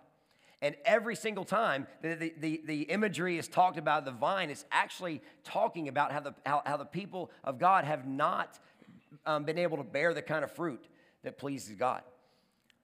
And 0.61 0.75
every 0.85 1.17
single 1.17 1.43
time 1.43 1.87
the, 2.01 2.15
the, 2.15 2.33
the, 2.39 2.61
the, 2.65 2.81
imagery 2.83 3.37
is 3.37 3.49
talked 3.49 3.77
about 3.77 4.05
the 4.05 4.11
vine, 4.11 4.49
it's 4.49 4.63
actually 4.71 5.21
talking 5.43 5.89
about 5.89 6.13
how 6.13 6.21
the, 6.21 6.33
how, 6.45 6.63
how 6.65 6.77
the 6.77 6.85
people 6.85 7.31
of 7.43 7.59
God 7.59 7.83
have 7.83 8.07
not 8.07 8.57
um, 9.25 9.43
been 9.43 9.57
able 9.57 9.75
to 9.75 9.83
bear 9.83 10.13
the 10.13 10.21
kind 10.21 10.43
of 10.43 10.51
fruit 10.51 10.87
that 11.23 11.37
pleases 11.37 11.75
God. 11.75 12.01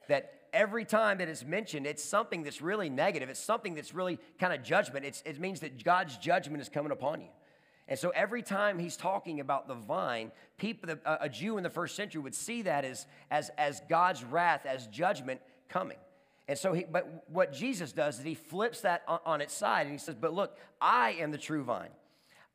That 0.10 0.34
every 0.52 0.84
time 0.84 1.20
that 1.20 1.30
it's 1.30 1.46
mentioned, 1.46 1.88
it's 1.88 2.04
something 2.04 2.44
that's 2.44 2.62
really 2.62 2.90
negative. 2.90 3.30
It's 3.30 3.40
something 3.40 3.76
that's 3.76 3.94
really 3.94 4.20
kind 4.40 4.54
of 4.54 4.62
judgment. 4.62 5.06
It's, 5.06 5.22
it 5.26 5.40
means 5.40 5.62
that 5.62 5.82
God's 5.82 6.18
judgment 6.18 6.62
is 6.62 6.68
coming 6.68 6.92
upon 6.92 7.22
you. 7.22 7.30
And 7.90 7.98
so 7.98 8.12
every 8.12 8.44
time 8.44 8.78
he's 8.78 8.96
talking 8.96 9.40
about 9.40 9.68
the 9.68 9.74
vine, 9.74 10.32
people, 10.58 10.96
a 11.04 11.28
Jew 11.28 11.58
in 11.58 11.64
the 11.64 11.72
first 11.72 11.96
century 11.96 12.22
would 12.22 12.36
see 12.36 12.62
that 12.62 12.86
as, 12.86 13.08
as, 13.32 13.50
as 13.58 13.82
God's 13.90 14.24
wrath, 14.24 14.68
as 14.68 14.86
judgment 14.88 15.42
coming. 15.68 15.98
And 16.48 16.58
so, 16.58 16.72
he, 16.72 16.86
but 16.90 17.26
what 17.28 17.52
Jesus 17.52 17.92
does 17.92 18.20
is 18.20 18.24
he 18.24 18.36
flips 18.36 18.82
that 18.82 19.02
on, 19.08 19.20
on 19.26 19.42
its 19.42 19.56
side 19.56 19.88
and 19.88 19.92
he 19.92 19.98
says, 19.98 20.16
But 20.16 20.34
look, 20.34 20.56
I 20.80 21.18
am 21.20 21.32
the 21.32 21.38
true 21.38 21.64
vine. 21.64 21.90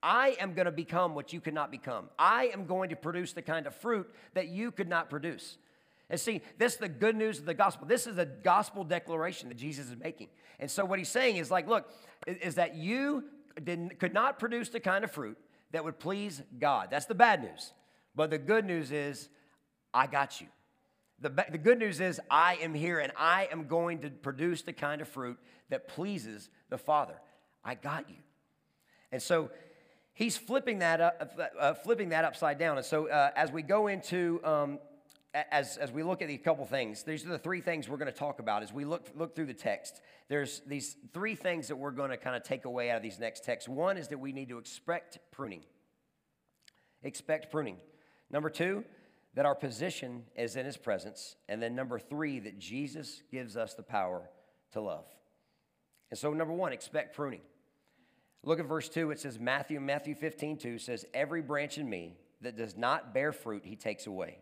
I 0.04 0.36
am 0.38 0.54
going 0.54 0.66
to 0.66 0.72
become 0.72 1.16
what 1.16 1.32
you 1.32 1.40
could 1.40 1.54
not 1.54 1.70
become. 1.70 2.10
I 2.16 2.50
am 2.52 2.66
going 2.66 2.90
to 2.90 2.96
produce 2.96 3.32
the 3.32 3.42
kind 3.42 3.66
of 3.66 3.74
fruit 3.74 4.08
that 4.34 4.48
you 4.48 4.70
could 4.70 4.88
not 4.88 5.10
produce. 5.10 5.58
And 6.10 6.20
see, 6.20 6.42
this 6.58 6.74
is 6.74 6.78
the 6.78 6.88
good 6.88 7.16
news 7.16 7.40
of 7.40 7.46
the 7.46 7.54
gospel. 7.54 7.88
This 7.88 8.06
is 8.06 8.18
a 8.18 8.26
gospel 8.26 8.84
declaration 8.84 9.48
that 9.48 9.56
Jesus 9.56 9.88
is 9.88 9.96
making. 9.96 10.28
And 10.60 10.70
so, 10.70 10.84
what 10.84 10.98
he's 10.98 11.08
saying 11.08 11.36
is 11.36 11.50
like, 11.50 11.66
look, 11.66 11.90
is 12.26 12.54
that 12.56 12.76
you 12.76 13.24
didn't, 13.62 13.98
could 14.00 14.14
not 14.14 14.38
produce 14.38 14.68
the 14.68 14.80
kind 14.80 15.04
of 15.04 15.10
fruit 15.10 15.38
that 15.72 15.84
would 15.84 15.98
please 15.98 16.42
God. 16.58 16.88
That's 16.90 17.06
the 17.06 17.14
bad 17.14 17.42
news. 17.42 17.72
But 18.14 18.30
the 18.30 18.38
good 18.38 18.64
news 18.64 18.92
is, 18.92 19.28
I 19.92 20.06
got 20.06 20.40
you. 20.40 20.46
The, 21.20 21.30
the 21.50 21.58
good 21.58 21.78
news 21.78 22.00
is, 22.00 22.20
I 22.30 22.56
am 22.56 22.74
here 22.74 22.98
and 22.98 23.12
I 23.16 23.48
am 23.50 23.66
going 23.66 24.00
to 24.00 24.10
produce 24.10 24.62
the 24.62 24.72
kind 24.72 25.00
of 25.00 25.08
fruit 25.08 25.38
that 25.70 25.88
pleases 25.88 26.48
the 26.70 26.78
Father. 26.78 27.14
I 27.64 27.74
got 27.74 28.08
you. 28.08 28.16
And 29.10 29.22
so 29.22 29.50
he's 30.12 30.36
flipping 30.36 30.80
that, 30.80 31.00
up, 31.00 31.38
uh, 31.58 31.74
flipping 31.74 32.10
that 32.10 32.24
upside 32.24 32.58
down. 32.58 32.76
And 32.76 32.86
so 32.86 33.08
uh, 33.08 33.30
as 33.36 33.50
we 33.50 33.62
go 33.62 33.86
into, 33.86 34.40
um, 34.44 34.78
as, 35.34 35.76
as 35.76 35.90
we 35.90 36.02
look 36.02 36.22
at 36.22 36.28
these 36.28 36.40
couple 36.42 36.64
things, 36.64 37.02
these 37.02 37.26
are 37.26 37.30
the 37.30 37.38
three 37.38 37.60
things 37.60 37.88
we're 37.88 37.96
going 37.96 38.12
to 38.12 38.18
talk 38.18 38.38
about 38.38 38.62
as 38.62 38.72
we 38.72 38.84
look, 38.84 39.08
look 39.16 39.34
through 39.34 39.46
the 39.46 39.54
text. 39.54 40.00
There's 40.28 40.62
these 40.66 40.96
three 41.12 41.34
things 41.34 41.68
that 41.68 41.76
we're 41.76 41.90
going 41.90 42.10
to 42.10 42.16
kind 42.16 42.36
of 42.36 42.44
take 42.44 42.64
away 42.64 42.90
out 42.90 42.98
of 42.98 43.02
these 43.02 43.18
next 43.18 43.44
texts. 43.44 43.68
One 43.68 43.96
is 43.96 44.08
that 44.08 44.18
we 44.18 44.32
need 44.32 44.48
to 44.50 44.58
expect 44.58 45.18
pruning. 45.32 45.62
Expect 47.02 47.50
pruning. 47.50 47.78
Number 48.30 48.48
two, 48.48 48.84
that 49.34 49.44
our 49.44 49.54
position 49.54 50.22
is 50.36 50.54
in 50.54 50.64
his 50.64 50.76
presence. 50.76 51.36
And 51.48 51.60
then 51.60 51.74
number 51.74 51.98
three, 51.98 52.38
that 52.40 52.58
Jesus 52.58 53.22
gives 53.30 53.56
us 53.56 53.74
the 53.74 53.82
power 53.82 54.30
to 54.72 54.80
love. 54.80 55.06
And 56.10 56.18
so, 56.18 56.32
number 56.32 56.54
one, 56.54 56.72
expect 56.72 57.16
pruning. 57.16 57.40
Look 58.44 58.60
at 58.60 58.66
verse 58.66 58.88
2. 58.88 59.10
It 59.10 59.18
says, 59.18 59.38
Matthew, 59.40 59.80
Matthew 59.80 60.14
15, 60.14 60.58
2 60.58 60.78
says, 60.78 61.04
Every 61.14 61.42
branch 61.42 61.78
in 61.78 61.88
me 61.88 62.18
that 62.42 62.56
does 62.56 62.76
not 62.76 63.14
bear 63.14 63.32
fruit, 63.32 63.62
he 63.64 63.74
takes 63.74 64.06
away. 64.06 64.38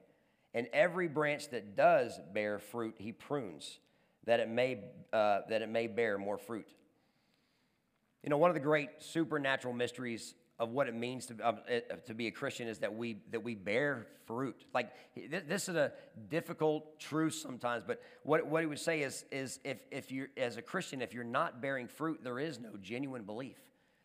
And 0.54 0.66
every 0.73 1.09
branch 1.09 1.49
that 1.50 1.76
does 1.76 2.21
bear 2.32 2.59
fruit, 2.59 2.97
he 2.99 3.12
prunes, 3.12 3.78
that 4.25 4.40
it 4.40 4.49
may, 4.49 4.80
uh, 5.12 5.40
that 5.49 5.62
it 5.62 5.68
may 5.68 5.87
bear 5.87 6.18
more 6.18 6.38
fruit. 6.38 6.68
You 8.23 8.30
know, 8.30 8.37
one 8.37 8.50
of 8.50 8.54
the 8.54 8.61
great 8.61 8.90
supernatural 8.99 9.75
mysteries 9.75 10.35
of 10.59 10.71
what 10.71 10.87
it 10.87 10.94
means 10.94 11.26
to, 11.26 11.35
uh, 11.44 11.54
to 12.06 12.14
be 12.14 12.28
a 12.28 12.30
Christian 12.30 12.68
is 12.68 12.78
that 12.80 12.94
we, 12.94 13.16
that 13.30 13.42
we 13.42 13.54
bear 13.54 14.06
fruit. 14.26 14.64
Like, 14.73 14.92
this 15.49 15.68
is 15.68 15.75
a 15.75 15.92
difficult 16.28 17.00
truth 17.00 17.35
sometimes, 17.35 17.82
but 17.85 18.00
what, 18.23 18.47
what 18.47 18.62
he 18.62 18.66
would 18.66 18.78
say 18.78 19.00
is, 19.00 19.25
is 19.32 19.59
if, 19.64 19.78
if 19.90 20.12
you're, 20.12 20.28
as 20.37 20.59
a 20.59 20.62
Christian, 20.62 21.02
if 21.02 21.14
you're 21.14 21.25
not 21.25 21.61
bearing 21.61 21.88
fruit, 21.88 22.21
there 22.23 22.38
is 22.38 22.61
no 22.61 22.71
genuine 22.80 23.25
belief. 23.25 23.56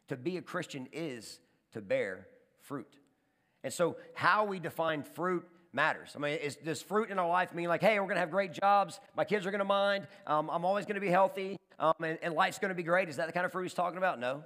To 0.07 0.15
be 0.15 0.37
a 0.37 0.41
Christian 0.41 0.87
is 0.91 1.39
to 1.73 1.81
bear 1.81 2.27
fruit. 2.61 2.91
And 3.63 3.71
so, 3.71 3.97
how 4.15 4.45
we 4.45 4.59
define 4.59 5.03
fruit 5.03 5.45
matters. 5.73 6.13
I 6.15 6.19
mean, 6.19 6.37
is, 6.37 6.55
does 6.55 6.81
fruit 6.81 7.09
in 7.09 7.19
our 7.19 7.27
life 7.27 7.53
mean 7.53 7.67
like, 7.67 7.81
hey, 7.81 7.99
we're 7.99 8.05
going 8.05 8.15
to 8.15 8.21
have 8.21 8.31
great 8.31 8.53
jobs, 8.53 8.99
my 9.15 9.23
kids 9.23 9.45
are 9.45 9.51
going 9.51 9.59
to 9.59 9.65
mind, 9.65 10.07
um, 10.25 10.49
I'm 10.49 10.65
always 10.65 10.85
going 10.85 10.95
to 10.95 11.01
be 11.01 11.09
healthy, 11.09 11.57
um, 11.79 11.93
and, 12.03 12.17
and 12.21 12.33
life's 12.33 12.59
going 12.59 12.69
to 12.69 12.75
be 12.75 12.83
great? 12.83 13.09
Is 13.09 13.17
that 13.17 13.27
the 13.27 13.33
kind 13.33 13.45
of 13.45 13.51
fruit 13.51 13.63
he's 13.63 13.73
talking 13.73 13.97
about? 13.97 14.19
No. 14.19 14.43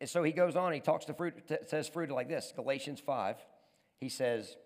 And 0.00 0.08
so 0.08 0.22
he 0.22 0.32
goes 0.32 0.56
on, 0.56 0.72
he 0.72 0.80
talks 0.80 1.06
to 1.06 1.14
fruit, 1.14 1.34
says 1.66 1.88
fruit 1.88 2.10
like 2.10 2.28
this 2.28 2.52
Galatians 2.54 3.00
5. 3.00 3.36
He 4.00 4.08
says, 4.08 4.56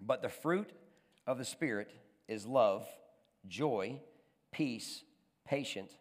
But 0.00 0.22
the 0.22 0.28
fruit 0.28 0.70
of 1.26 1.38
the 1.38 1.44
Spirit 1.44 1.92
is 2.28 2.46
love, 2.46 2.86
joy, 3.46 4.00
peace, 4.50 5.04
patience, 5.46 5.92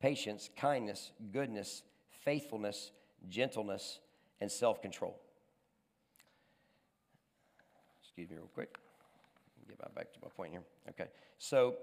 patience, 0.00 0.50
kindness, 0.56 1.12
goodness, 1.32 1.82
faithfulness, 2.24 2.90
gentleness, 3.28 4.00
and 4.40 4.50
self 4.50 4.82
control. 4.82 5.18
Excuse 8.10 8.28
me, 8.30 8.36
real 8.36 8.50
quick. 8.54 8.76
Get 9.68 9.94
back 9.94 10.12
to 10.12 10.18
my 10.20 10.28
point 10.36 10.50
here. 10.50 10.62
Okay. 10.88 11.08
So 11.38 11.76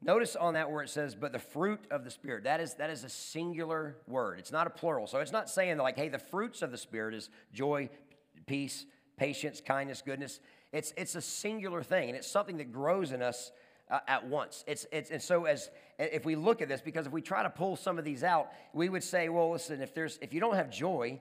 notice 0.00 0.34
on 0.34 0.54
that 0.54 0.70
where 0.70 0.82
it 0.82 0.88
says, 0.88 1.14
but 1.14 1.30
the 1.30 1.38
fruit 1.38 1.80
of 1.90 2.04
the 2.04 2.10
Spirit. 2.10 2.44
That 2.44 2.60
is, 2.60 2.74
that 2.74 2.88
is 2.88 3.04
a 3.04 3.08
singular 3.10 3.96
word. 4.06 4.38
It's 4.38 4.50
not 4.50 4.66
a 4.66 4.70
plural. 4.70 5.06
So 5.06 5.18
it's 5.18 5.30
not 5.30 5.50
saying 5.50 5.76
like, 5.76 5.96
hey, 5.96 6.08
the 6.08 6.18
fruits 6.18 6.62
of 6.62 6.70
the 6.70 6.78
Spirit 6.78 7.14
is 7.14 7.28
joy, 7.52 7.90
peace, 8.46 8.86
patience, 9.18 9.60
kindness, 9.60 10.02
goodness. 10.04 10.40
It's, 10.72 10.94
it's 10.96 11.14
a 11.16 11.20
singular 11.20 11.82
thing, 11.82 12.08
and 12.08 12.16
it's 12.16 12.30
something 12.30 12.56
that 12.56 12.72
grows 12.72 13.12
in 13.12 13.20
us 13.20 13.52
uh, 13.90 14.00
at 14.08 14.26
once. 14.26 14.64
It's, 14.66 14.86
it's, 14.90 15.10
and 15.10 15.20
so 15.20 15.44
as 15.44 15.70
if 15.98 16.24
we 16.24 16.34
look 16.34 16.62
at 16.62 16.68
this, 16.68 16.80
because 16.80 17.06
if 17.06 17.12
we 17.12 17.20
try 17.20 17.42
to 17.42 17.50
pull 17.50 17.76
some 17.76 17.98
of 17.98 18.04
these 18.04 18.24
out, 18.24 18.48
we 18.72 18.88
would 18.88 19.04
say, 19.04 19.28
well, 19.28 19.50
listen, 19.50 19.82
if 19.82 19.94
there's 19.94 20.18
if 20.22 20.32
you 20.32 20.40
don't 20.40 20.56
have 20.56 20.70
joy, 20.70 21.20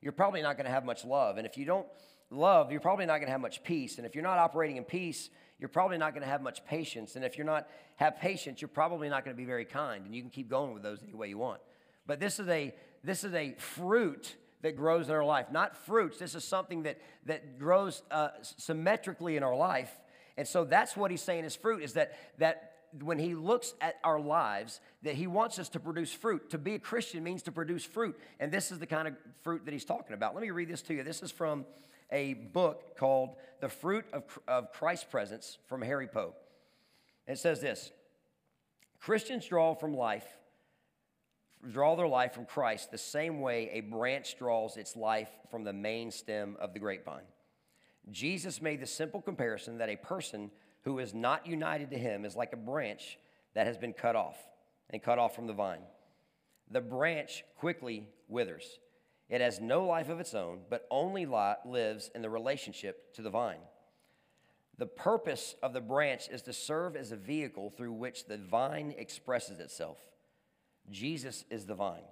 you're 0.00 0.12
probably 0.12 0.42
not 0.42 0.56
going 0.56 0.66
to 0.66 0.70
have 0.70 0.84
much 0.84 1.04
love, 1.04 1.36
and 1.36 1.46
if 1.46 1.58
you 1.58 1.64
don't 1.64 1.86
love, 2.30 2.70
you're 2.70 2.80
probably 2.80 3.06
not 3.06 3.18
going 3.18 3.26
to 3.26 3.32
have 3.32 3.40
much 3.40 3.62
peace, 3.62 3.98
and 3.98 4.06
if 4.06 4.14
you're 4.14 4.24
not 4.24 4.38
operating 4.38 4.76
in 4.76 4.84
peace, 4.84 5.30
you're 5.58 5.68
probably 5.68 5.98
not 5.98 6.12
going 6.12 6.22
to 6.22 6.28
have 6.28 6.42
much 6.42 6.64
patience, 6.64 7.16
and 7.16 7.24
if 7.24 7.36
you're 7.36 7.46
not 7.46 7.68
have 7.96 8.18
patience, 8.18 8.60
you're 8.60 8.68
probably 8.68 9.08
not 9.08 9.24
going 9.24 9.34
to 9.34 9.38
be 9.40 9.46
very 9.46 9.64
kind, 9.64 10.04
and 10.06 10.14
you 10.14 10.22
can 10.22 10.30
keep 10.30 10.48
going 10.48 10.72
with 10.72 10.82
those 10.82 11.02
any 11.02 11.14
way 11.14 11.28
you 11.28 11.38
want. 11.38 11.60
But 12.06 12.20
this 12.20 12.38
is 12.38 12.48
a 12.48 12.74
this 13.04 13.22
is 13.22 13.34
a 13.34 13.54
fruit 13.58 14.36
that 14.62 14.76
grows 14.76 15.08
in 15.08 15.14
our 15.14 15.24
life, 15.24 15.46
not 15.52 15.76
fruits. 15.76 16.18
This 16.18 16.34
is 16.34 16.44
something 16.44 16.82
that 16.84 17.00
that 17.26 17.58
grows 17.58 18.02
uh, 18.10 18.28
symmetrically 18.40 19.36
in 19.36 19.42
our 19.42 19.56
life 19.56 19.90
and 20.38 20.46
so 20.46 20.64
that's 20.64 20.96
what 20.96 21.10
he's 21.10 21.20
saying 21.20 21.44
is 21.44 21.56
fruit 21.56 21.82
is 21.82 21.94
that, 21.94 22.16
that 22.38 22.74
when 23.02 23.18
he 23.18 23.34
looks 23.34 23.74
at 23.80 23.96
our 24.04 24.20
lives, 24.20 24.80
that 25.02 25.16
he 25.16 25.26
wants 25.26 25.58
us 25.58 25.68
to 25.70 25.80
produce 25.80 26.12
fruit. 26.12 26.50
To 26.50 26.58
be 26.58 26.76
a 26.76 26.78
Christian 26.78 27.24
means 27.24 27.42
to 27.42 27.52
produce 27.52 27.84
fruit. 27.84 28.16
And 28.38 28.52
this 28.52 28.70
is 28.70 28.78
the 28.78 28.86
kind 28.86 29.08
of 29.08 29.14
fruit 29.42 29.64
that 29.64 29.72
he's 29.72 29.84
talking 29.84 30.14
about. 30.14 30.34
Let 30.34 30.42
me 30.42 30.50
read 30.50 30.68
this 30.68 30.80
to 30.82 30.94
you. 30.94 31.02
This 31.02 31.24
is 31.24 31.32
from 31.32 31.66
a 32.10 32.34
book 32.34 32.96
called 32.96 33.36
The 33.60 33.68
Fruit 33.68 34.04
of, 34.12 34.24
of 34.46 34.72
Christ's 34.72 35.04
Presence 35.04 35.58
from 35.66 35.82
Harry 35.82 36.06
Pope. 36.06 36.36
It 37.26 37.38
says 37.38 37.60
this 37.60 37.92
Christians 39.00 39.46
draw 39.46 39.74
from 39.74 39.94
life, 39.94 40.26
draw 41.70 41.94
their 41.96 42.08
life 42.08 42.34
from 42.34 42.46
Christ 42.46 42.90
the 42.90 42.98
same 42.98 43.40
way 43.40 43.70
a 43.72 43.80
branch 43.80 44.38
draws 44.38 44.76
its 44.76 44.96
life 44.96 45.30
from 45.50 45.64
the 45.64 45.72
main 45.72 46.10
stem 46.10 46.56
of 46.60 46.72
the 46.72 46.78
grapevine. 46.78 47.26
Jesus 48.10 48.62
made 48.62 48.80
the 48.80 48.86
simple 48.86 49.20
comparison 49.20 49.78
that 49.78 49.90
a 49.90 49.96
person 49.96 50.50
who 50.84 50.98
is 50.98 51.12
not 51.12 51.46
united 51.46 51.90
to 51.90 51.98
him 51.98 52.24
is 52.24 52.36
like 52.36 52.52
a 52.52 52.56
branch 52.56 53.18
that 53.54 53.66
has 53.66 53.76
been 53.76 53.92
cut 53.92 54.16
off 54.16 54.36
and 54.90 55.02
cut 55.02 55.18
off 55.18 55.34
from 55.34 55.46
the 55.46 55.52
vine. 55.52 55.82
The 56.70 56.80
branch 56.80 57.44
quickly 57.56 58.08
withers. 58.28 58.78
It 59.28 59.40
has 59.40 59.60
no 59.60 59.84
life 59.84 60.08
of 60.08 60.20
its 60.20 60.34
own, 60.34 60.60
but 60.70 60.86
only 60.90 61.26
lives 61.26 62.10
in 62.14 62.22
the 62.22 62.30
relationship 62.30 63.14
to 63.14 63.22
the 63.22 63.30
vine. 63.30 63.60
The 64.78 64.86
purpose 64.86 65.54
of 65.62 65.72
the 65.72 65.80
branch 65.80 66.28
is 66.30 66.42
to 66.42 66.52
serve 66.52 66.96
as 66.96 67.12
a 67.12 67.16
vehicle 67.16 67.70
through 67.70 67.92
which 67.92 68.26
the 68.26 68.38
vine 68.38 68.94
expresses 68.96 69.58
itself. 69.58 69.98
Jesus 70.90 71.44
is 71.50 71.66
the 71.66 71.74
vine. 71.74 72.04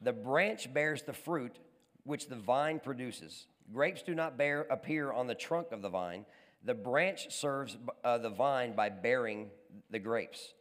The 0.00 0.12
branch 0.12 0.72
bears 0.72 1.02
the 1.02 1.12
fruit 1.12 1.56
which 2.04 2.28
the 2.28 2.36
vine 2.36 2.78
produces. 2.78 3.46
Grapes 3.72 4.02
do 4.02 4.14
not 4.14 4.38
bear, 4.38 4.66
appear 4.70 5.12
on 5.12 5.26
the 5.26 5.34
trunk 5.34 5.72
of 5.72 5.82
the 5.82 5.88
vine. 5.88 6.24
The 6.64 6.74
branch 6.74 7.32
serves 7.34 7.76
uh, 8.04 8.18
the 8.18 8.30
vine 8.30 8.74
by 8.76 8.90
bearing 8.90 9.50
the 9.90 9.98
grapes. 9.98 10.54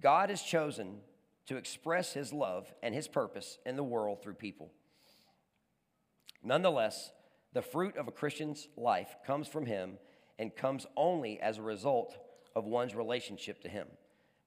God 0.00 0.30
has 0.30 0.42
chosen 0.42 0.98
to 1.46 1.56
express 1.56 2.12
his 2.12 2.32
love 2.32 2.72
and 2.82 2.94
his 2.94 3.06
purpose 3.06 3.58
in 3.64 3.76
the 3.76 3.84
world 3.84 4.22
through 4.22 4.34
people. 4.34 4.72
Nonetheless, 6.46 7.10
the 7.52 7.60
fruit 7.60 7.96
of 7.96 8.06
a 8.06 8.12
Christian's 8.12 8.68
life 8.76 9.16
comes 9.26 9.48
from 9.48 9.66
him 9.66 9.98
and 10.38 10.54
comes 10.54 10.86
only 10.96 11.40
as 11.40 11.58
a 11.58 11.62
result 11.62 12.16
of 12.54 12.64
one's 12.64 12.94
relationship 12.94 13.60
to 13.62 13.68
him. 13.68 13.88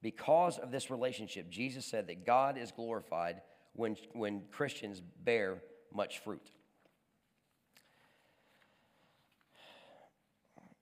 Because 0.02 0.58
of 0.58 0.72
this 0.72 0.90
relationship, 0.90 1.50
Jesus 1.50 1.86
said 1.86 2.08
that 2.08 2.26
God 2.26 2.58
is 2.58 2.72
glorified 2.72 3.42
when, 3.74 3.98
when 4.14 4.44
Christians 4.50 5.02
bear 5.26 5.62
much 5.94 6.20
fruit. 6.20 6.52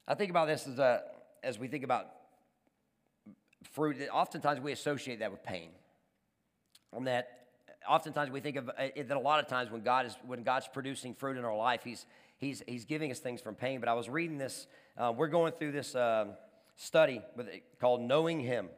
I 0.08 0.14
think 0.14 0.30
about 0.30 0.48
this 0.48 0.68
as, 0.68 0.78
a, 0.78 1.02
as 1.44 1.58
we 1.58 1.68
think 1.68 1.84
about 1.84 2.06
fruit, 3.72 3.98
oftentimes 4.14 4.62
we 4.62 4.72
associate 4.72 5.20
that 5.20 5.32
with 5.32 5.44
pain. 5.44 5.72
And 6.94 7.08
that 7.08 7.47
oftentimes 7.88 8.32
we 8.32 8.40
think 8.40 8.58
of 8.58 8.70
uh, 8.70 8.74
that 8.96 9.18
a 9.18 9.20
lot 9.20 9.40
of 9.40 9.48
times 9.48 9.72
when 9.72 9.82
God 9.82 10.06
is 10.06 10.16
when 10.26 10.44
God's 10.44 10.68
producing 10.68 11.14
fruit 11.14 11.38
in 11.38 11.46
our 11.46 11.56
life, 11.56 11.82
He's 11.84 12.06
He's 12.38 12.64
He's 12.68 12.86
giving 12.86 13.12
us 13.12 13.20
things 13.20 13.42
from 13.42 13.56
pain. 13.56 13.80
But 13.80 13.90
I 13.90 13.94
was 13.94 14.10
reading 14.10 14.38
this. 14.38 14.68
Uh, 14.98 15.14
we're 15.16 15.28
going 15.28 15.54
through 15.54 15.72
this 15.72 15.96
uh, 15.96 16.28
study 16.76 17.22
with, 17.36 17.48
called 17.80 18.02
"Knowing 18.02 18.40
Him." 18.40 18.70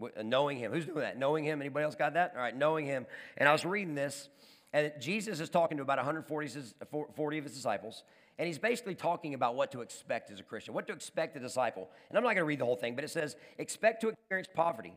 Uh, 0.00 0.22
knowing 0.22 0.58
Him. 0.58 0.72
Who's 0.72 0.84
doing 0.84 1.00
that? 1.00 1.18
Knowing 1.18 1.44
Him. 1.44 1.60
Anybody 1.60 1.84
else 1.84 1.94
got 1.94 2.14
that? 2.14 2.32
All 2.34 2.42
right, 2.42 2.56
knowing 2.56 2.84
Him. 2.84 3.06
And 3.36 3.48
I 3.48 3.52
was 3.52 3.64
reading 3.64 3.94
this, 3.94 4.28
and 4.72 4.92
Jesus 5.00 5.40
is 5.40 5.48
talking 5.48 5.78
to 5.78 5.82
about 5.82 5.98
140 5.98 7.38
of 7.38 7.44
his 7.44 7.54
disciples, 7.54 8.02
and 8.38 8.46
he's 8.46 8.58
basically 8.58 8.94
talking 8.94 9.32
about 9.32 9.54
what 9.54 9.72
to 9.72 9.80
expect 9.80 10.30
as 10.30 10.40
a 10.40 10.42
Christian, 10.42 10.74
what 10.74 10.86
to 10.88 10.92
expect 10.92 11.36
a 11.36 11.40
disciple. 11.40 11.88
And 12.08 12.18
I'm 12.18 12.24
not 12.24 12.30
going 12.30 12.42
to 12.42 12.44
read 12.44 12.58
the 12.58 12.66
whole 12.66 12.76
thing, 12.76 12.94
but 12.94 13.02
it 13.02 13.08
says, 13.08 13.36
expect 13.56 14.02
to 14.02 14.08
experience 14.08 14.48
poverty, 14.52 14.92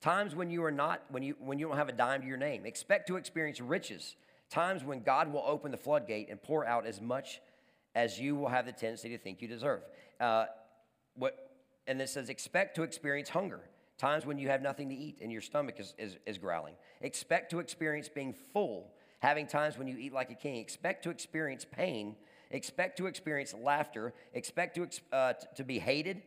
times 0.00 0.34
when 0.34 0.50
you 0.50 0.64
are 0.64 0.70
not, 0.70 1.02
when 1.10 1.22
you, 1.22 1.34
when 1.38 1.58
you 1.58 1.68
don't 1.68 1.76
have 1.76 1.88
a 1.88 1.92
dime 1.92 2.22
to 2.22 2.26
your 2.26 2.36
name. 2.36 2.66
Expect 2.66 3.08
to 3.08 3.16
experience 3.16 3.60
riches, 3.60 4.16
times 4.50 4.84
when 4.84 5.02
God 5.02 5.32
will 5.32 5.44
open 5.46 5.70
the 5.70 5.76
floodgate 5.76 6.28
and 6.30 6.42
pour 6.42 6.66
out 6.66 6.86
as 6.86 7.00
much 7.00 7.40
as 7.94 8.18
you 8.18 8.34
will 8.36 8.48
have 8.48 8.66
the 8.66 8.72
tendency 8.72 9.08
to 9.10 9.18
think 9.18 9.40
you 9.40 9.48
deserve. 9.48 9.82
Uh, 10.20 10.46
what, 11.14 11.50
and 11.86 12.00
it 12.00 12.08
says, 12.08 12.28
expect 12.28 12.76
to 12.76 12.82
experience 12.82 13.28
hunger, 13.28 13.60
times 13.98 14.26
when 14.26 14.38
you 14.38 14.48
have 14.48 14.62
nothing 14.62 14.88
to 14.88 14.94
eat 14.94 15.18
and 15.22 15.30
your 15.30 15.40
stomach 15.40 15.78
is, 15.78 15.94
is, 15.98 16.16
is 16.26 16.38
growling. 16.38 16.74
Expect 17.00 17.50
to 17.50 17.60
experience 17.60 18.08
being 18.08 18.34
full, 18.52 18.92
having 19.20 19.46
times 19.46 19.78
when 19.78 19.86
you 19.86 19.96
eat 19.98 20.12
like 20.12 20.30
a 20.30 20.34
king. 20.34 20.56
Expect 20.56 21.04
to 21.04 21.10
experience 21.10 21.64
pain 21.64 22.16
expect 22.54 22.98
to 22.98 23.06
experience 23.06 23.54
laughter, 23.54 24.14
expect 24.32 24.76
to, 24.76 24.88
uh, 25.12 25.34
to 25.56 25.64
be 25.64 25.78
hated, 25.78 26.22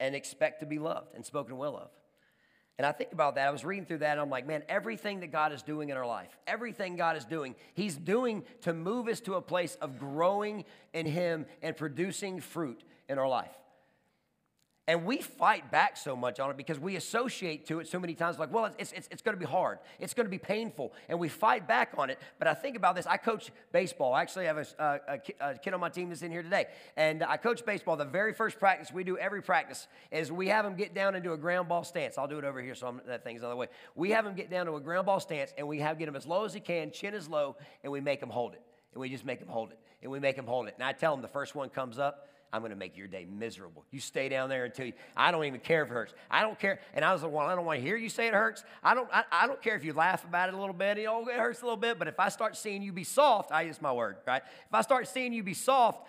and 0.00 0.14
expect 0.14 0.60
to 0.60 0.66
be 0.66 0.78
loved 0.78 1.14
and 1.14 1.24
spoken 1.24 1.56
well 1.56 1.76
of. 1.76 1.90
And 2.78 2.86
I 2.86 2.92
think 2.92 3.12
about 3.12 3.36
that. 3.36 3.46
I 3.46 3.50
was 3.50 3.64
reading 3.64 3.86
through 3.86 3.98
that, 3.98 4.12
and 4.12 4.20
I'm 4.20 4.30
like, 4.30 4.46
man, 4.46 4.62
everything 4.68 5.20
that 5.20 5.30
God 5.30 5.52
is 5.52 5.62
doing 5.62 5.90
in 5.90 5.96
our 5.96 6.06
life, 6.06 6.36
everything 6.46 6.96
God 6.96 7.16
is 7.16 7.24
doing, 7.24 7.54
He's 7.74 7.96
doing 7.96 8.42
to 8.62 8.74
move 8.74 9.06
us 9.06 9.20
to 9.20 9.34
a 9.34 9.40
place 9.40 9.76
of 9.76 9.98
growing 9.98 10.64
in 10.92 11.06
Him 11.06 11.46
and 11.62 11.76
producing 11.76 12.40
fruit 12.40 12.82
in 13.08 13.18
our 13.18 13.28
life. 13.28 13.54
And 14.86 15.06
we 15.06 15.18
fight 15.18 15.70
back 15.70 15.96
so 15.96 16.14
much 16.14 16.38
on 16.38 16.50
it 16.50 16.58
because 16.58 16.78
we 16.78 16.96
associate 16.96 17.66
to 17.68 17.80
it 17.80 17.88
so 17.88 17.98
many 17.98 18.12
times 18.12 18.38
like, 18.38 18.52
well, 18.52 18.70
it's, 18.78 18.92
it's, 18.92 19.08
it's 19.10 19.22
going 19.22 19.34
to 19.34 19.40
be 19.40 19.50
hard. 19.50 19.78
It's 19.98 20.12
going 20.12 20.26
to 20.26 20.30
be 20.30 20.38
painful. 20.38 20.92
And 21.08 21.18
we 21.18 21.30
fight 21.30 21.66
back 21.66 21.92
on 21.96 22.10
it. 22.10 22.18
But 22.38 22.48
I 22.48 22.54
think 22.54 22.76
about 22.76 22.94
this. 22.94 23.06
I 23.06 23.16
coach 23.16 23.50
baseball. 23.72 24.12
I 24.12 24.20
actually 24.20 24.44
have 24.44 24.58
a, 24.58 24.66
a, 25.40 25.52
a 25.52 25.58
kid 25.58 25.72
on 25.72 25.80
my 25.80 25.88
team 25.88 26.10
that's 26.10 26.20
in 26.20 26.30
here 26.30 26.42
today. 26.42 26.66
And 26.98 27.22
I 27.22 27.38
coach 27.38 27.64
baseball. 27.64 27.96
The 27.96 28.04
very 28.04 28.34
first 28.34 28.58
practice 28.58 28.92
we 28.92 29.04
do 29.04 29.16
every 29.16 29.40
practice 29.40 29.88
is 30.12 30.30
we 30.30 30.48
have 30.48 30.66
them 30.66 30.76
get 30.76 30.94
down 30.94 31.14
into 31.14 31.32
a 31.32 31.38
ground 31.38 31.66
ball 31.66 31.82
stance. 31.82 32.18
I'll 32.18 32.28
do 32.28 32.38
it 32.38 32.44
over 32.44 32.60
here 32.60 32.74
so 32.74 32.88
I'm, 32.88 33.00
that 33.06 33.24
thing's 33.24 33.42
on 33.42 33.48
the 33.48 33.56
way. 33.56 33.68
We 33.94 34.10
have 34.10 34.26
them 34.26 34.34
get 34.34 34.50
down 34.50 34.66
to 34.66 34.76
a 34.76 34.80
ground 34.80 35.06
ball 35.06 35.20
stance 35.20 35.54
and 35.56 35.66
we 35.66 35.78
have 35.78 35.98
get 35.98 36.06
them 36.06 36.16
as 36.16 36.26
low 36.26 36.44
as 36.44 36.52
he 36.52 36.60
can, 36.60 36.90
chin 36.90 37.14
as 37.14 37.26
low, 37.26 37.56
and 37.82 37.90
we 37.90 38.02
make 38.02 38.20
them 38.20 38.28
hold 38.30 38.52
it. 38.52 38.60
And 38.92 39.00
we 39.00 39.08
just 39.08 39.24
make 39.24 39.40
them 39.40 39.48
hold 39.48 39.70
it. 39.70 39.78
And 40.02 40.12
we 40.12 40.20
make 40.20 40.36
them 40.36 40.46
hold 40.46 40.68
it. 40.68 40.74
And 40.74 40.84
I 40.84 40.92
tell 40.92 41.14
them 41.14 41.22
the 41.22 41.28
first 41.28 41.54
one 41.54 41.70
comes 41.70 41.98
up, 41.98 42.28
I'm 42.54 42.60
going 42.60 42.70
to 42.70 42.76
make 42.76 42.96
your 42.96 43.08
day 43.08 43.26
miserable. 43.28 43.84
You 43.90 43.98
stay 43.98 44.28
down 44.28 44.48
there 44.48 44.64
until 44.64 44.86
you, 44.86 44.92
I 45.16 45.32
don't 45.32 45.44
even 45.44 45.58
care 45.58 45.82
if 45.82 45.90
it 45.90 45.92
hurts. 45.92 46.14
I 46.30 46.42
don't 46.42 46.56
care. 46.56 46.78
And 46.94 47.04
I 47.04 47.12
was 47.12 47.24
like, 47.24 47.32
well, 47.32 47.44
I 47.44 47.56
don't 47.56 47.64
want 47.64 47.80
to 47.80 47.84
hear 47.84 47.96
you 47.96 48.08
say 48.08 48.28
it 48.28 48.32
hurts. 48.32 48.62
I 48.80 48.94
don't, 48.94 49.08
I, 49.12 49.24
I 49.32 49.48
don't 49.48 49.60
care 49.60 49.74
if 49.74 49.84
you 49.84 49.92
laugh 49.92 50.24
about 50.24 50.50
it 50.50 50.54
a 50.54 50.56
little 50.56 50.72
bit. 50.72 50.98
You 50.98 51.06
know, 51.06 51.26
it 51.26 51.34
hurts 51.34 51.62
a 51.62 51.64
little 51.64 51.76
bit. 51.76 51.98
But 51.98 52.06
if 52.06 52.20
I 52.20 52.28
start 52.28 52.56
seeing 52.56 52.80
you 52.80 52.92
be 52.92 53.02
soft, 53.02 53.50
I 53.50 53.62
use 53.62 53.82
my 53.82 53.92
word, 53.92 54.18
right? 54.24 54.42
If 54.44 54.72
I 54.72 54.82
start 54.82 55.08
seeing 55.08 55.32
you 55.32 55.42
be 55.42 55.52
soft, 55.52 56.06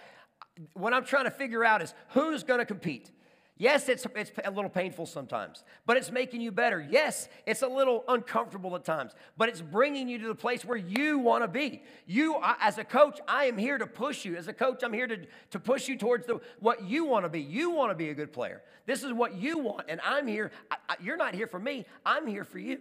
what 0.73 0.93
I'm 0.93 1.03
trying 1.03 1.25
to 1.25 1.31
figure 1.31 1.65
out 1.65 1.81
is 1.81 1.95
who's 2.09 2.43
going 2.43 2.59
to 2.59 2.65
compete. 2.65 3.09
Yes, 3.57 3.87
it's, 3.87 4.05
it's 4.15 4.31
a 4.43 4.51
little 4.51 4.69
painful 4.69 5.05
sometimes, 5.05 5.63
but 5.85 5.95
it's 5.95 6.11
making 6.11 6.41
you 6.41 6.51
better. 6.51 6.85
Yes, 6.89 7.29
it's 7.45 7.61
a 7.61 7.67
little 7.67 8.03
uncomfortable 8.09 8.75
at 8.75 8.83
times, 8.83 9.13
but 9.37 9.47
it's 9.47 9.61
bringing 9.61 10.09
you 10.09 10.19
to 10.19 10.27
the 10.27 10.35
place 10.35 10.65
where 10.65 10.77
you 10.77 11.19
want 11.19 11.41
to 11.41 11.47
be. 11.47 11.81
You, 12.05 12.41
as 12.59 12.77
a 12.79 12.83
coach, 12.83 13.17
I 13.29 13.45
am 13.45 13.57
here 13.57 13.77
to 13.77 13.87
push 13.87 14.25
you. 14.25 14.35
As 14.35 14.49
a 14.49 14.53
coach, 14.53 14.83
I'm 14.83 14.91
here 14.91 15.07
to, 15.07 15.19
to 15.51 15.59
push 15.59 15.87
you 15.87 15.97
towards 15.97 16.25
the, 16.27 16.41
what 16.59 16.83
you 16.83 17.05
want 17.05 17.23
to 17.23 17.29
be. 17.29 17.39
You 17.39 17.71
want 17.71 17.91
to 17.91 17.95
be 17.95 18.09
a 18.09 18.13
good 18.13 18.33
player. 18.33 18.61
This 18.85 19.03
is 19.03 19.13
what 19.13 19.35
you 19.35 19.59
want, 19.59 19.85
and 19.87 20.01
I'm 20.03 20.27
here. 20.27 20.51
I, 20.69 20.75
I, 20.89 20.95
you're 21.01 21.17
not 21.17 21.33
here 21.33 21.47
for 21.47 21.59
me, 21.59 21.85
I'm 22.05 22.27
here 22.27 22.43
for 22.43 22.59
you. 22.59 22.79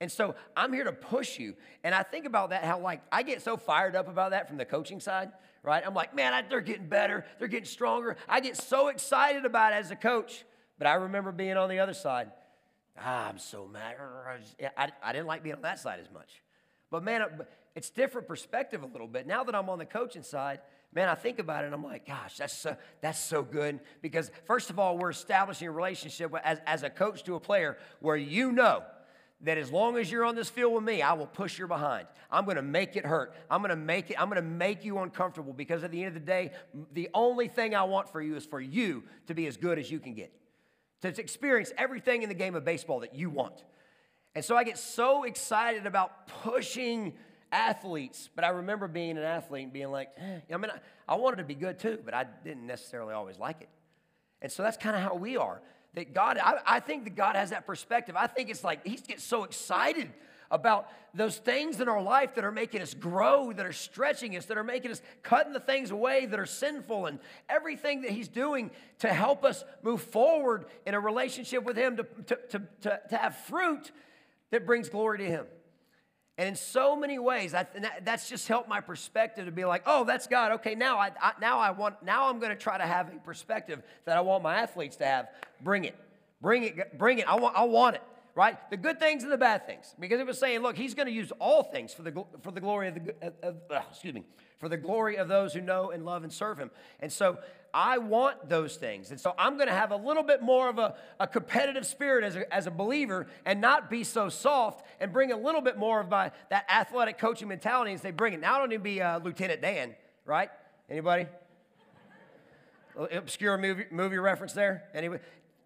And 0.00 0.12
so 0.12 0.36
I'm 0.56 0.72
here 0.72 0.84
to 0.84 0.92
push 0.92 1.38
you. 1.38 1.54
And 1.82 1.94
I 1.94 2.02
think 2.02 2.26
about 2.26 2.50
that, 2.50 2.64
how 2.64 2.78
like 2.78 3.00
I 3.10 3.22
get 3.22 3.42
so 3.42 3.56
fired 3.56 3.96
up 3.96 4.06
about 4.06 4.30
that 4.30 4.46
from 4.46 4.58
the 4.58 4.64
coaching 4.64 5.00
side 5.00 5.32
right? 5.64 5.82
I'm 5.84 5.94
like, 5.94 6.14
man, 6.14 6.32
I, 6.32 6.42
they're 6.42 6.60
getting 6.60 6.86
better. 6.86 7.24
They're 7.38 7.48
getting 7.48 7.64
stronger. 7.64 8.16
I 8.28 8.40
get 8.40 8.56
so 8.56 8.88
excited 8.88 9.44
about 9.44 9.72
it 9.72 9.76
as 9.76 9.90
a 9.90 9.96
coach. 9.96 10.44
But 10.78 10.86
I 10.86 10.94
remember 10.94 11.32
being 11.32 11.56
on 11.56 11.68
the 11.68 11.80
other 11.80 11.94
side. 11.94 12.30
Ah, 12.98 13.28
I'm 13.28 13.38
so 13.38 13.66
mad. 13.66 13.96
I, 14.76 14.92
I 15.02 15.12
didn't 15.12 15.26
like 15.26 15.42
being 15.42 15.56
on 15.56 15.62
that 15.62 15.80
side 15.80 15.98
as 16.00 16.12
much. 16.12 16.42
But 16.90 17.02
man, 17.02 17.24
it's 17.74 17.90
different 17.90 18.28
perspective 18.28 18.82
a 18.82 18.86
little 18.86 19.08
bit. 19.08 19.26
Now 19.26 19.42
that 19.44 19.54
I'm 19.54 19.68
on 19.68 19.78
the 19.78 19.84
coaching 19.84 20.22
side, 20.22 20.60
man, 20.92 21.08
I 21.08 21.14
think 21.14 21.38
about 21.38 21.64
it 21.64 21.66
and 21.66 21.74
I'm 21.74 21.82
like, 21.82 22.06
gosh, 22.06 22.36
that's 22.36 22.56
so, 22.56 22.76
that's 23.00 23.18
so 23.18 23.42
good. 23.42 23.80
Because 24.02 24.30
first 24.44 24.70
of 24.70 24.78
all, 24.78 24.96
we're 24.98 25.10
establishing 25.10 25.66
a 25.66 25.72
relationship 25.72 26.32
as, 26.44 26.60
as 26.66 26.82
a 26.82 26.90
coach 26.90 27.24
to 27.24 27.34
a 27.34 27.40
player 27.40 27.78
where 28.00 28.16
you 28.16 28.52
know 28.52 28.84
that 29.40 29.58
as 29.58 29.70
long 29.70 29.96
as 29.96 30.10
you're 30.10 30.24
on 30.24 30.34
this 30.34 30.48
field 30.48 30.72
with 30.72 30.84
me, 30.84 31.02
I 31.02 31.12
will 31.12 31.26
push 31.26 31.58
your 31.58 31.68
behind. 31.68 32.06
I'm 32.30 32.44
going 32.44 32.56
to 32.56 32.62
make 32.62 32.96
it 32.96 33.04
hurt. 33.04 33.34
I'm 33.50 33.60
going 33.60 33.70
to 33.70 33.76
make 33.76 34.10
it 34.10 34.20
I'm 34.20 34.28
going 34.28 34.42
to 34.42 34.48
make 34.48 34.84
you 34.84 34.98
uncomfortable 34.98 35.52
because 35.52 35.84
at 35.84 35.90
the 35.90 36.02
end 36.02 36.08
of 36.08 36.14
the 36.14 36.26
day, 36.26 36.52
the 36.92 37.08
only 37.14 37.48
thing 37.48 37.74
I 37.74 37.84
want 37.84 38.10
for 38.10 38.20
you 38.20 38.36
is 38.36 38.46
for 38.46 38.60
you 38.60 39.04
to 39.26 39.34
be 39.34 39.46
as 39.46 39.56
good 39.56 39.78
as 39.78 39.90
you 39.90 40.00
can 40.00 40.14
get. 40.14 40.32
To 41.02 41.08
experience 41.08 41.72
everything 41.76 42.22
in 42.22 42.28
the 42.28 42.34
game 42.34 42.54
of 42.54 42.64
baseball 42.64 43.00
that 43.00 43.14
you 43.14 43.28
want. 43.28 43.62
And 44.34 44.44
so 44.44 44.56
I 44.56 44.64
get 44.64 44.78
so 44.78 45.24
excited 45.24 45.86
about 45.86 46.26
pushing 46.26 47.12
athletes, 47.52 48.28
but 48.34 48.44
I 48.44 48.48
remember 48.48 48.88
being 48.88 49.16
an 49.16 49.22
athlete 49.22 49.64
and 49.64 49.72
being 49.72 49.90
like, 49.90 50.08
eh, 50.16 50.40
I 50.52 50.56
mean, 50.56 50.70
I, 50.70 51.12
I 51.12 51.16
wanted 51.16 51.36
to 51.36 51.44
be 51.44 51.54
good 51.54 51.78
too, 51.78 51.98
but 52.04 52.14
I 52.14 52.24
didn't 52.42 52.66
necessarily 52.66 53.14
always 53.14 53.38
like 53.38 53.60
it. 53.60 53.68
And 54.42 54.50
so 54.50 54.62
that's 54.62 54.76
kind 54.76 54.96
of 54.96 55.02
how 55.02 55.14
we 55.14 55.36
are 55.36 55.62
that 55.94 56.12
God, 56.12 56.38
I, 56.38 56.58
I 56.66 56.80
think 56.80 57.04
that 57.04 57.14
God 57.14 57.36
has 57.36 57.50
that 57.50 57.66
perspective. 57.66 58.16
I 58.16 58.26
think 58.26 58.50
it's 58.50 58.64
like 58.64 58.86
He 58.86 58.96
gets 58.96 59.22
so 59.22 59.44
excited 59.44 60.12
about 60.50 60.88
those 61.14 61.36
things 61.38 61.80
in 61.80 61.88
our 61.88 62.02
life 62.02 62.34
that 62.34 62.44
are 62.44 62.52
making 62.52 62.82
us 62.82 62.94
grow, 62.94 63.52
that 63.52 63.64
are 63.64 63.72
stretching 63.72 64.36
us, 64.36 64.46
that 64.46 64.58
are 64.58 64.64
making 64.64 64.90
us 64.90 65.00
cutting 65.22 65.52
the 65.52 65.60
things 65.60 65.90
away 65.90 66.26
that 66.26 66.38
are 66.38 66.46
sinful, 66.46 67.06
and 67.06 67.18
everything 67.48 68.02
that 68.02 68.10
He's 68.10 68.28
doing 68.28 68.70
to 69.00 69.08
help 69.08 69.44
us 69.44 69.64
move 69.82 70.02
forward 70.02 70.66
in 70.86 70.94
a 70.94 71.00
relationship 71.00 71.64
with 71.64 71.76
Him 71.76 71.96
to, 71.96 72.02
to, 72.02 72.36
to, 72.50 72.62
to, 72.82 73.00
to 73.10 73.16
have 73.16 73.36
fruit 73.36 73.90
that 74.50 74.66
brings 74.66 74.88
glory 74.88 75.18
to 75.18 75.26
Him. 75.26 75.46
And 76.36 76.48
in 76.48 76.56
so 76.56 76.96
many 76.96 77.18
ways, 77.18 77.54
that's 78.02 78.28
just 78.28 78.48
helped 78.48 78.68
my 78.68 78.80
perspective 78.80 79.46
to 79.46 79.52
be 79.52 79.64
like, 79.64 79.82
oh, 79.86 80.04
that's 80.04 80.26
God. 80.26 80.52
Okay, 80.52 80.74
now 80.74 80.98
I, 80.98 81.12
I 81.20 81.32
now 81.40 81.60
I 81.60 81.70
want 81.70 82.02
now 82.02 82.28
I'm 82.28 82.40
going 82.40 82.50
to 82.50 82.56
try 82.56 82.76
to 82.76 82.84
have 82.84 83.08
a 83.14 83.18
perspective 83.18 83.82
that 84.04 84.16
I 84.16 84.20
want 84.20 84.42
my 84.42 84.56
athletes 84.56 84.96
to 84.96 85.06
have. 85.06 85.28
Bring 85.62 85.84
it, 85.84 85.94
bring 86.42 86.64
it, 86.64 86.98
bring 86.98 87.20
it. 87.20 87.28
I 87.28 87.36
want, 87.36 87.56
I 87.56 87.64
want 87.64 87.96
it. 87.96 88.02
Right, 88.36 88.58
the 88.68 88.76
good 88.76 88.98
things 88.98 89.22
and 89.22 89.30
the 89.30 89.38
bad 89.38 89.64
things, 89.64 89.94
because 90.00 90.18
it 90.18 90.26
was 90.26 90.38
saying, 90.38 90.60
look, 90.60 90.76
He's 90.76 90.92
going 90.92 91.06
to 91.06 91.12
use 91.12 91.30
all 91.38 91.62
things 91.62 91.94
for 91.94 92.02
the 92.02 92.24
for 92.42 92.50
the 92.50 92.60
glory 92.60 92.88
of 92.88 92.94
the 92.96 93.14
of, 93.42 93.54
uh, 93.70 93.80
excuse 93.88 94.12
me 94.12 94.24
for 94.58 94.68
the 94.68 94.76
glory 94.76 95.16
of 95.16 95.28
those 95.28 95.52
who 95.52 95.60
know 95.60 95.90
and 95.90 96.04
love 96.04 96.24
and 96.24 96.32
serve 96.32 96.58
Him. 96.58 96.70
And 96.98 97.12
so 97.12 97.38
I 97.74 97.98
want 97.98 98.48
those 98.48 98.76
things. 98.76 99.10
And 99.10 99.20
so 99.20 99.34
I'm 99.36 99.56
going 99.56 99.66
to 99.66 99.74
have 99.74 99.90
a 99.90 99.96
little 99.96 100.22
bit 100.22 100.40
more 100.40 100.68
of 100.68 100.78
a, 100.78 100.94
a 101.18 101.26
competitive 101.26 101.84
spirit 101.84 102.22
as 102.22 102.36
a, 102.36 102.54
as 102.54 102.68
a 102.68 102.70
believer 102.70 103.26
and 103.44 103.60
not 103.60 103.90
be 103.90 104.04
so 104.04 104.28
soft 104.28 104.86
and 105.00 105.12
bring 105.12 105.32
a 105.32 105.36
little 105.36 105.60
bit 105.60 105.76
more 105.76 105.98
of 105.98 106.08
my 106.08 106.30
that 106.50 106.70
athletic 106.70 107.18
coaching 107.18 107.48
mentality 107.48 107.90
and 107.90 108.00
say, 108.00 108.12
bring 108.12 108.32
it. 108.32 108.40
Now 108.40 108.54
I 108.54 108.58
don't 108.58 108.68
need 108.68 108.76
to 108.76 108.82
be 108.82 109.02
uh, 109.02 109.18
Lieutenant 109.18 109.60
Dan, 109.60 109.96
right? 110.24 110.50
Anybody? 110.88 111.26
Obscure 112.96 113.58
movie, 113.58 113.86
movie 113.90 114.18
reference 114.18 114.52
there? 114.52 114.84
Anybody? 114.94 115.20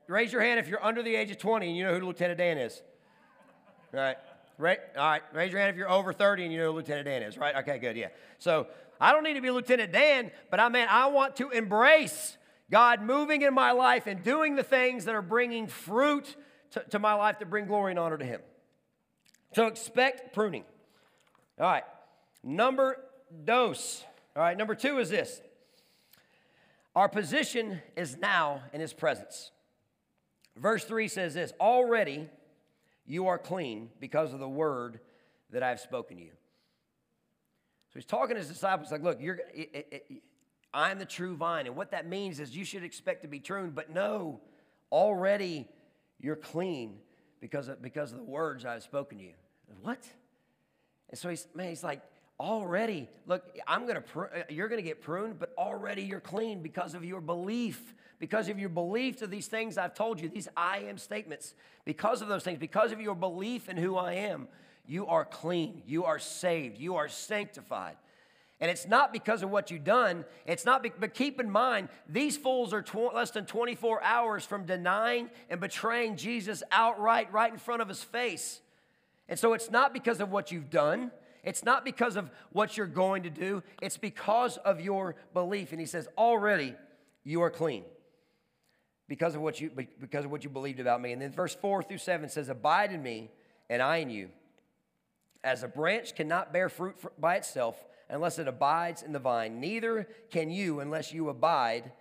Raise 0.07 0.33
your 0.33 0.41
hand 0.41 0.59
if 0.59 0.67
you're 0.67 0.83
under 0.83 1.03
the 1.03 1.15
age 1.15 1.31
of 1.31 1.37
20 1.37 1.69
and 1.69 1.77
you 1.77 1.85
know 1.85 1.99
who 1.99 2.07
Lieutenant 2.07 2.39
Dan 2.39 2.57
is. 2.57 2.81
Right? 3.93 4.17
Right? 4.57 4.79
All 4.97 5.07
right. 5.07 5.23
Raise 5.35 5.53
your 5.53 5.61
hand 5.61 5.71
if 5.71 5.77
you're 5.77 5.91
over 5.91 6.15
30 6.15 6.45
and 6.45 6.53
you 6.53 6.59
know 6.59 6.73
who 6.73 6.79
Lieutenant 6.79 7.05
Dan 7.05 7.23
is, 7.23 7.37
right? 7.37 7.55
Okay, 7.57 7.79
good. 7.79 7.99
Yeah. 7.99 8.09
So 8.39 8.67
I 9.01 9.13
don't 9.13 9.23
need 9.23 9.35
to 9.35 9.41
be 9.41 9.51
Lieutenant 9.51 9.93
Dan, 9.93 10.31
but 10.51 10.61
I 10.61 10.69
mean, 10.69 10.87
I 10.89 11.07
want 11.07 11.37
to 11.37 11.51
embrace 11.51 12.37
God 12.71 13.03
moving 13.03 13.43
in 13.43 13.55
my 13.55 13.73
life 13.73 14.07
and 14.07 14.23
doing 14.23 14.57
the 14.57 14.63
things 14.63 15.05
that 15.07 15.15
are 15.15 15.23
bringing 15.23 15.67
fruit 15.67 16.37
to, 16.73 16.85
to 16.91 16.99
my 16.99 17.15
life 17.15 17.39
that 17.39 17.49
bring 17.49 17.67
glory 17.67 17.93
and 17.93 17.99
honor 17.99 18.19
to 18.19 18.25
Him. 18.25 18.41
So 19.55 19.67
expect 19.67 20.35
pruning. 20.35 20.65
All 21.59 21.67
right. 21.67 21.85
Number 22.43 22.99
dose. 23.45 24.05
All 24.37 24.43
right. 24.43 24.57
Number 24.57 24.75
two 24.75 24.99
is 24.99 25.11
this 25.11 25.41
our 26.95 27.09
position 27.09 27.81
is 27.97 28.17
now 28.17 28.63
in 28.73 28.81
His 28.81 28.93
presence. 28.93 29.51
Verse 30.57 30.85
3 30.85 31.09
says 31.09 31.35
this 31.35 31.53
Already 31.61 32.29
you 33.07 33.29
are 33.29 33.39
clean 33.39 33.91
because 34.01 34.33
of 34.33 34.41
the 34.41 34.49
word 34.49 35.01
that 35.51 35.63
I 35.63 35.69
have 35.71 35.81
spoken 35.81 36.17
to 36.19 36.23
you. 36.23 36.33
So 37.91 37.95
he's 37.95 38.05
talking 38.05 38.35
to 38.35 38.41
his 38.41 38.49
disciples 38.49 38.93
like, 38.93 39.03
look, 39.03 39.21
you're, 39.21 39.41
it, 39.55 39.71
it, 39.73 40.07
it, 40.11 40.23
I'm 40.75 40.99
the 40.99 41.07
true 41.07 41.37
vine. 41.37 41.67
And 41.67 41.75
what 41.75 41.91
that 41.93 42.07
means 42.07 42.39
is 42.39 42.55
you 42.55 42.65
should 42.65 42.85
expect 42.85 43.23
to 43.23 43.29
be 43.29 43.41
pruned, 43.41 43.75
but 43.75 43.93
no, 43.93 44.41
already 44.93 45.67
you're 46.21 46.37
clean 46.37 46.99
because 47.41 47.69
of, 47.69 47.81
because 47.81 48.13
of 48.13 48.19
the 48.19 48.25
words 48.25 48.65
I've 48.65 48.83
spoken 48.83 49.19
to 49.19 49.25
you. 49.25 49.33
What? 49.83 50.07
And 51.09 51.19
so 51.19 51.31
he's, 51.31 51.47
man, 51.55 51.71
he's 51.71 51.85
like, 51.85 52.03
already, 52.39 53.09
look, 53.27 53.43
I'm 53.67 53.87
gonna, 53.87 54.01
pr- 54.01 54.25
uh, 54.25 54.43
you're 54.49 54.69
gonna 54.69 54.83
get 54.83 55.01
pruned, 55.01 55.39
but 55.39 55.53
already 55.57 56.03
you're 56.03 56.21
clean 56.21 56.63
because 56.63 56.95
of 56.95 57.05
your 57.05 57.21
belief, 57.21 57.95
because 58.19 58.49
of 58.49 58.59
your 58.59 58.69
belief 58.69 59.17
to 59.17 59.27
these 59.27 59.47
things 59.47 59.79
I've 59.79 59.95
told 59.95 60.21
you, 60.21 60.29
these 60.29 60.49
I 60.57 60.81
am 60.81 60.99
statements. 60.99 61.55
Because 61.85 62.21
of 62.21 62.29
those 62.29 62.45
things, 62.45 62.59
because 62.59 62.93
of 62.93 63.01
your 63.01 63.15
belief 63.15 63.69
in 63.69 63.77
who 63.77 63.97
I 63.97 64.15
am, 64.15 64.49
you 64.89 65.07
are 65.07 65.25
clean, 65.25 65.83
you 65.87 66.07
are 66.07 66.19
saved, 66.19 66.79
you 66.79 66.97
are 66.97 67.09
sanctified. 67.09 67.97
And 68.61 68.71
it's 68.71 68.89
not 68.89 69.13
because 69.13 69.45
of 69.45 69.51
what 69.51 69.71
you've 69.71 69.85
done. 69.85 70.25
It's 70.45 70.65
not, 70.65 70.83
be- 70.83 70.91
but 70.99 71.15
keep 71.15 71.39
in 71.39 71.49
mind, 71.49 71.91
these 72.09 72.37
fools 72.37 72.73
are 72.73 72.83
tw- 72.83 73.15
less 73.15 73.31
than 73.31 73.47
24 73.47 74.03
hours 74.03 74.45
from 74.45 74.65
denying 74.65 75.31
and 75.49 75.61
betraying 75.61 76.17
Jesus 76.17 76.65
outright, 76.73 77.33
right 77.33 77.53
in 77.53 77.59
front 77.59 77.83
of 77.83 77.89
his 77.89 78.03
face. 78.03 78.61
And 79.29 79.39
so 79.39 79.53
it's 79.53 79.71
not 79.71 79.93
because 79.93 80.21
of 80.21 80.33
what 80.33 80.51
you've 80.51 80.71
done. 80.71 81.13
It's 81.45 81.65
not 81.65 81.85
because 81.85 82.17
of 82.17 82.31
what 82.51 82.77
you're 82.77 82.87
going 82.87 83.23
to 83.23 83.31
do. 83.31 83.63
It's 83.81 83.97
because 83.97 84.57
of 84.57 84.81
your 84.81 85.15
belief. 85.35 85.71
And 85.71 85.81
he 85.81 85.87
says, 85.87 86.09
already 86.19 86.75
you 87.23 87.43
are 87.43 87.51
clean 87.51 87.85
because 89.07 89.37
of 89.37 89.41
what 89.41 89.61
you, 89.61 89.71
because 90.01 90.25
of 90.25 90.33
what 90.33 90.43
you 90.43 90.51
believed 90.51 90.81
about 90.81 91.01
me. 91.01 91.13
And 91.13 91.23
then 91.23 91.31
verse 91.31 91.55
4 91.55 91.85
through 91.85 91.99
7 91.99 92.29
says, 92.29 92.49
Abide 92.49 92.93
in 92.93 93.03
me, 93.03 93.31
and 93.71 93.81
I 93.81 93.99
in 93.99 94.11
you. 94.11 94.31
As 95.45 95.63
a 95.63 95.69
branch 95.69 96.15
cannot 96.15 96.53
bear 96.53 96.69
fruit 96.69 96.97
by 97.19 97.37
itself 97.37 97.77
unless 98.09 98.39
it 98.39 98.49
abides 98.49 99.03
in 99.03 99.13
the 99.13 99.19
vine, 99.19 99.61
neither 99.61 100.09
can 100.31 100.51
you 100.51 100.81
unless 100.81 101.13
you 101.13 101.29
abide 101.29 101.93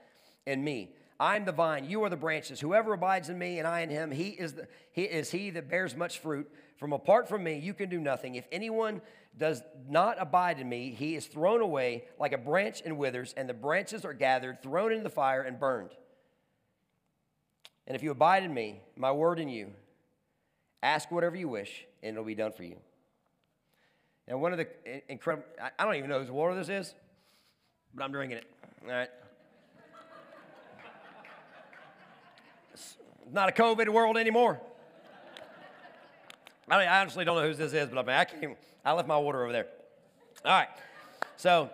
in 0.45 0.63
me. 0.63 0.93
I'm 1.19 1.45
the 1.45 1.51
vine, 1.51 1.85
you 1.85 2.03
are 2.03 2.09
the 2.09 2.15
branches. 2.15 2.59
Whoever 2.59 2.93
abides 2.93 3.29
in 3.29 3.37
me 3.37 3.57
and 3.57 3.67
I 3.67 3.81
in 3.81 3.89
him, 3.89 4.11
he 4.11 4.29
is, 4.29 4.53
the, 4.53 4.67
he 4.91 5.03
is 5.03 5.31
he 5.31 5.49
that 5.51 5.69
bears 5.69 5.95
much 5.95 6.19
fruit. 6.19 6.49
From 6.77 6.93
apart 6.93 7.27
from 7.27 7.43
me, 7.43 7.57
you 7.57 7.73
can 7.73 7.89
do 7.89 7.99
nothing. 7.99 8.35
If 8.35 8.45
anyone 8.51 9.01
does 9.35 9.63
not 9.89 10.17
abide 10.19 10.59
in 10.59 10.69
me, 10.69 10.91
he 10.91 11.15
is 11.15 11.25
thrown 11.25 11.61
away 11.61 12.05
like 12.19 12.33
a 12.33 12.37
branch 12.37 12.81
and 12.85 12.97
withers, 12.97 13.33
and 13.35 13.49
the 13.49 13.53
branches 13.53 14.05
are 14.05 14.13
gathered, 14.13 14.61
thrown 14.61 14.91
into 14.91 15.03
the 15.03 15.09
fire, 15.09 15.41
and 15.41 15.59
burned. 15.59 15.89
And 17.87 17.95
if 17.95 18.03
you 18.03 18.11
abide 18.11 18.43
in 18.43 18.53
me, 18.53 18.81
my 18.95 19.11
word 19.11 19.39
in 19.39 19.49
you, 19.49 19.71
ask 20.83 21.09
whatever 21.11 21.35
you 21.35 21.49
wish, 21.49 21.85
and 22.03 22.13
it'll 22.13 22.25
be 22.25 22.35
done 22.35 22.51
for 22.51 22.63
you. 22.63 22.77
And 24.27 24.41
one 24.41 24.51
of 24.51 24.57
the 24.57 24.67
incredible, 25.09 25.47
I 25.77 25.85
don't 25.85 25.95
even 25.95 26.09
know 26.09 26.19
whose 26.19 26.29
water 26.29 26.53
this 26.55 26.67
is, 26.67 26.93
but 27.95 28.03
I'm 28.03 28.11
drinking 28.11 28.39
it. 28.39 28.45
All 28.83 28.91
right. 28.91 29.09
It's 32.73 32.97
not 33.31 33.47
a 33.47 33.51
COVID 33.53 33.87
world 33.89 34.17
anymore. 34.17 34.59
I, 36.69 36.79
mean, 36.79 36.87
I 36.89 36.99
honestly 36.99 37.23
don't 37.23 37.37
know 37.37 37.47
whose 37.47 37.57
this 37.57 37.71
is, 37.71 37.87
but 37.87 37.99
I 37.99 38.01
mean, 38.01 38.15
I 38.15 38.25
can't, 38.25 38.57
I 38.83 38.91
left 38.91 39.07
my 39.07 39.17
water 39.17 39.43
over 39.43 39.53
there. 39.53 39.67
All 40.43 40.51
right. 40.51 40.67
So 41.37 41.69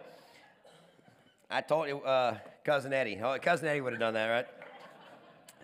I 1.50 1.62
told 1.62 1.88
you, 1.88 2.02
uh, 2.02 2.38
Cousin 2.64 2.94
Eddie. 2.94 3.20
Oh, 3.22 3.38
Cousin 3.42 3.68
Eddie 3.68 3.82
would 3.82 3.94
have 3.94 4.00
done 4.00 4.14
that, 4.14 4.28
right? 4.28 4.48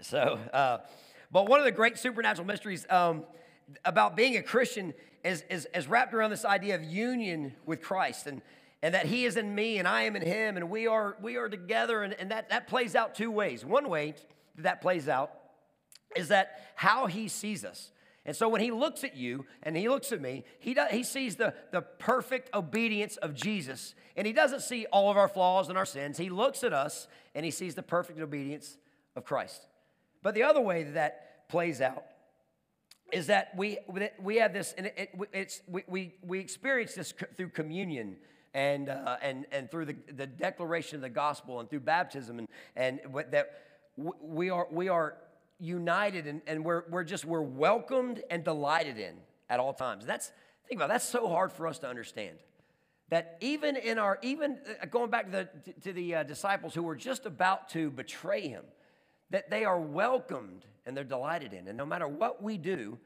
So, 0.02 0.39
uh, 0.52 0.80
but 1.32 1.47
one 1.47 1.60
of 1.60 1.65
the 1.65 1.71
great 1.71 1.99
supernatural 1.99 2.47
mysteries 2.47 2.88
um, 2.89 3.23
about 3.86 4.15
being 4.15 4.38
a 4.38 4.41
Christian 4.41 4.93
is, 5.23 5.43
is, 5.49 5.67
is 5.73 5.88
wrapped 5.88 6.13
around 6.13 6.29
this 6.29 6.45
idea 6.45 6.75
of 6.75 6.84
union 6.84 7.53
with 7.65 7.82
Christ 7.82 8.27
and, 8.27 8.41
and 8.82 8.93
that 8.93 9.05
he 9.05 9.25
is 9.25 9.38
in 9.38 9.53
me 9.53 9.77
and 9.77 9.88
I 9.88 10.03
am 10.03 10.15
in 10.15 10.21
him 10.21 10.58
and 10.58 10.69
we 10.69 10.88
are, 10.88 11.17
we 11.21 11.38
are 11.38 11.49
together. 11.49 12.03
And, 12.03 12.13
and 12.13 12.32
that, 12.32 12.49
that 12.49 12.67
plays 12.67 12.95
out 12.95 13.15
two 13.15 13.32
ways. 13.32 13.65
One 13.65 13.89
way, 13.89 14.12
that, 14.58 14.63
that 14.63 14.82
plays 14.82 15.08
out 15.08 15.32
is 16.15 16.29
that 16.29 16.71
how 16.75 17.08
he 17.08 17.27
sees 17.27 17.63
us. 17.63 17.91
And 18.25 18.36
so 18.36 18.47
when 18.49 18.62
he 18.62 18.71
looks 18.71 19.03
at 19.03 19.15
you 19.15 19.45
and 19.63 19.75
he 19.75 19.89
looks 19.89 20.12
at 20.12 20.21
me, 20.21 20.43
he, 20.60 20.73
does, 20.73 20.91
he 20.91 21.03
sees 21.03 21.36
the, 21.36 21.53
the 21.71 21.82
perfect 21.82 22.53
obedience 22.53 23.17
of 23.17 23.34
Jesus. 23.34 23.95
And 24.15 24.27
he 24.27 24.34
doesn't 24.34 24.62
see 24.62 24.86
all 24.91 25.10
of 25.10 25.17
our 25.17 25.27
flaws 25.27 25.69
and 25.69 25.77
our 25.77 25.86
sins. 25.86 26.17
He 26.17 26.29
looks 26.29 26.63
at 26.63 26.73
us 26.73 27.08
and 27.34 27.43
he 27.43 27.51
sees 27.51 27.75
the 27.75 27.84
perfect 27.84 28.19
obedience 28.19 28.77
of 29.15 29.25
Christ. 29.25 29.65
But 30.21 30.36
the 30.36 30.43
other 30.43 30.62
way 30.62 30.84
that, 30.84 30.93
that 30.93 31.49
plays 31.49 31.82
out 31.82 32.03
is 33.12 33.28
that 33.28 33.52
we, 33.56 33.78
we 34.22 34.38
have 34.38 34.54
this, 34.54 34.74
and 34.78 34.88
it, 34.88 35.12
it's, 35.34 35.62
we, 35.67 35.84
we, 35.88 36.13
we 36.26 36.39
experience 36.39 36.95
this 36.95 37.13
through 37.36 37.50
communion 37.50 38.15
and, 38.54 38.89
uh, 38.89 39.17
and, 39.22 39.45
and 39.52 39.69
through 39.69 39.86
the, 39.86 39.95
the 40.15 40.28
declaration 40.28 40.95
of 40.95 41.02
the 41.02 41.10
gospel 41.10 41.60
and 41.60 41.69
through 41.69 41.82
baptism, 41.82 42.39
and, 42.39 42.48
and 42.76 43.00
that 43.32 43.52
we 43.98 44.50
are, 44.50 44.67
we 44.72 44.89
are 44.89 45.17
united 45.60 46.26
and, 46.26 46.41
and 46.48 46.63
we're, 46.63 46.84
we're 46.89 47.04
just, 47.04 47.26
we're 47.26 47.41
welcomed 47.41 48.24
and 48.30 48.43
delighted 48.43 48.98
in 48.98 49.15
at 49.50 49.60
all 49.60 49.74
times. 49.74 50.06
That's, 50.06 50.32
think 50.67 50.80
about 50.80 50.89
it, 50.89 50.93
that's 50.93 51.06
so 51.06 51.28
hard 51.28 51.52
for 51.52 51.67
us 51.67 51.80
to 51.80 51.88
understand. 51.88 52.38
That 53.10 53.38
even 53.41 53.76
in 53.76 53.98
our, 53.98 54.19
even 54.22 54.60
uh, 54.82 54.86
going 54.86 55.10
back 55.10 55.26
to 55.32 55.32
the, 55.65 55.74
to 55.82 55.93
the 55.93 56.15
uh, 56.15 56.24
disciples 56.24 56.74
who 56.74 56.84
were 56.84 56.95
just 56.95 57.26
about 57.26 57.69
to 57.69 57.89
betray 57.89 58.48
him, 58.48 58.63
that 59.30 59.50
they 59.50 59.65
are 59.65 59.80
welcomed 59.80 60.65
and 60.86 60.96
they're 60.96 61.04
delighted 61.04 61.54
in. 61.54 61.68
And 61.68 61.78
no 61.78 61.86
matter 61.86 62.08
what 62.08 62.42
we 62.42 62.58
do, 62.58 62.98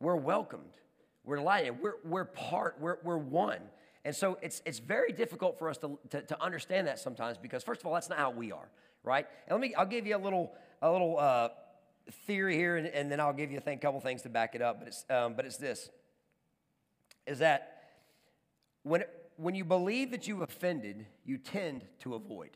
we're 0.00 0.16
welcomed. 0.16 0.76
We're 1.24 1.36
delighted. 1.36 1.80
We're, 1.80 1.94
we're 2.04 2.24
part, 2.24 2.76
we're, 2.80 2.98
we're 3.02 3.16
one. 3.18 3.60
And 4.04 4.14
so 4.14 4.36
it's, 4.42 4.60
it's 4.66 4.80
very 4.80 5.12
difficult 5.12 5.58
for 5.58 5.68
us 5.68 5.78
to, 5.78 5.98
to, 6.10 6.22
to, 6.22 6.42
understand 6.42 6.88
that 6.88 6.98
sometimes 6.98 7.38
because, 7.38 7.62
first 7.62 7.80
of 7.80 7.86
all, 7.86 7.94
that's 7.94 8.08
not 8.08 8.18
how 8.18 8.30
we 8.30 8.50
are, 8.50 8.68
right? 9.04 9.26
And 9.46 9.60
let 9.60 9.60
me, 9.60 9.74
I'll 9.76 9.86
give 9.86 10.06
you 10.06 10.16
a 10.16 10.18
little, 10.18 10.52
a 10.82 10.90
little 10.90 11.18
uh, 11.18 11.50
theory 12.26 12.56
here, 12.56 12.76
and, 12.76 12.88
and, 12.88 13.12
then 13.12 13.20
I'll 13.20 13.32
give 13.32 13.52
you 13.52 13.58
a 13.58 13.60
thing, 13.60 13.78
couple 13.78 14.00
things 14.00 14.22
to 14.22 14.28
back 14.28 14.56
it 14.56 14.62
up. 14.62 14.80
But 14.80 14.88
it's, 14.88 15.04
um, 15.08 15.34
but 15.34 15.46
it's 15.46 15.56
this 15.56 15.88
is 17.26 17.38
that 17.38 17.84
when, 18.82 19.04
when 19.36 19.54
you 19.54 19.64
believe 19.64 20.10
that 20.10 20.26
you've 20.26 20.42
offended, 20.42 21.06
you 21.24 21.38
tend 21.38 21.84
to 22.00 22.14
avoid. 22.14 22.50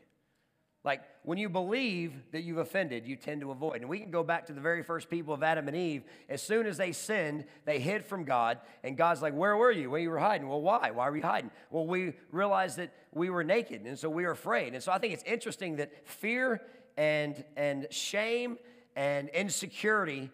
Like 0.87 1.01
when 1.23 1.37
you 1.37 1.49
believe 1.49 2.13
that 2.31 2.43
you've 2.43 2.59
offended, 2.59 3.05
you 3.05 3.17
tend 3.17 3.41
to 3.41 3.51
avoid. 3.51 3.81
And 3.81 3.89
we 3.89 3.99
can 3.99 4.09
go 4.09 4.23
back 4.23 4.45
to 4.45 4.53
the 4.53 4.61
very 4.61 4.81
first 4.81 5.09
people 5.09 5.33
of 5.33 5.43
Adam 5.43 5.67
and 5.67 5.75
Eve. 5.75 6.03
As 6.29 6.41
soon 6.41 6.65
as 6.65 6.77
they 6.77 6.93
sinned, 6.93 7.43
they 7.65 7.77
hid 7.77 8.05
from 8.05 8.23
God. 8.23 8.59
And 8.85 8.95
God's 8.95 9.21
like, 9.21 9.33
Where 9.33 9.57
were 9.57 9.69
you? 9.69 9.91
Where 9.91 9.99
you 9.99 10.09
were 10.09 10.17
hiding? 10.17 10.47
Well, 10.47 10.61
why? 10.61 10.91
Why 10.91 11.09
were 11.09 11.17
you 11.17 11.23
hiding? 11.23 11.51
Well, 11.71 11.85
we 11.85 12.13
realized 12.31 12.77
that 12.77 12.93
we 13.11 13.29
were 13.29 13.43
naked. 13.43 13.81
And 13.81 13.99
so 13.99 14.09
we 14.09 14.23
were 14.23 14.31
afraid. 14.31 14.73
And 14.73 14.81
so 14.81 14.93
I 14.93 14.97
think 14.97 15.13
it's 15.13 15.23
interesting 15.23 15.75
that 15.75 16.07
fear 16.07 16.61
and, 16.95 17.43
and 17.57 17.87
shame 17.91 18.57
and 18.95 19.27
insecurity 19.27 20.31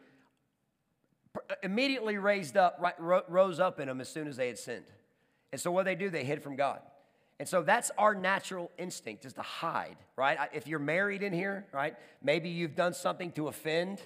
immediately 1.63 2.19
raised 2.19 2.57
up, 2.57 2.79
rose 3.27 3.59
up 3.59 3.79
in 3.79 3.87
them 3.87 3.99
as 3.99 4.07
soon 4.07 4.27
as 4.27 4.37
they 4.37 4.49
had 4.49 4.59
sinned. 4.59 4.85
And 5.51 5.59
so 5.59 5.71
what 5.71 5.85
they 5.85 5.95
do, 5.95 6.11
they 6.11 6.23
hid 6.23 6.43
from 6.43 6.55
God. 6.55 6.79
And 7.39 7.49
so 7.49 7.61
that's 7.61 7.91
our 7.97 8.13
natural 8.15 8.71
instinct 8.77 9.25
is 9.25 9.33
to 9.33 9.41
hide, 9.41 9.97
right? 10.15 10.37
If 10.53 10.67
you're 10.67 10.79
married 10.79 11.23
in 11.23 11.33
here, 11.33 11.65
right? 11.73 11.95
Maybe 12.21 12.49
you've 12.49 12.75
done 12.75 12.93
something 12.93 13.31
to 13.33 13.47
offend, 13.47 14.01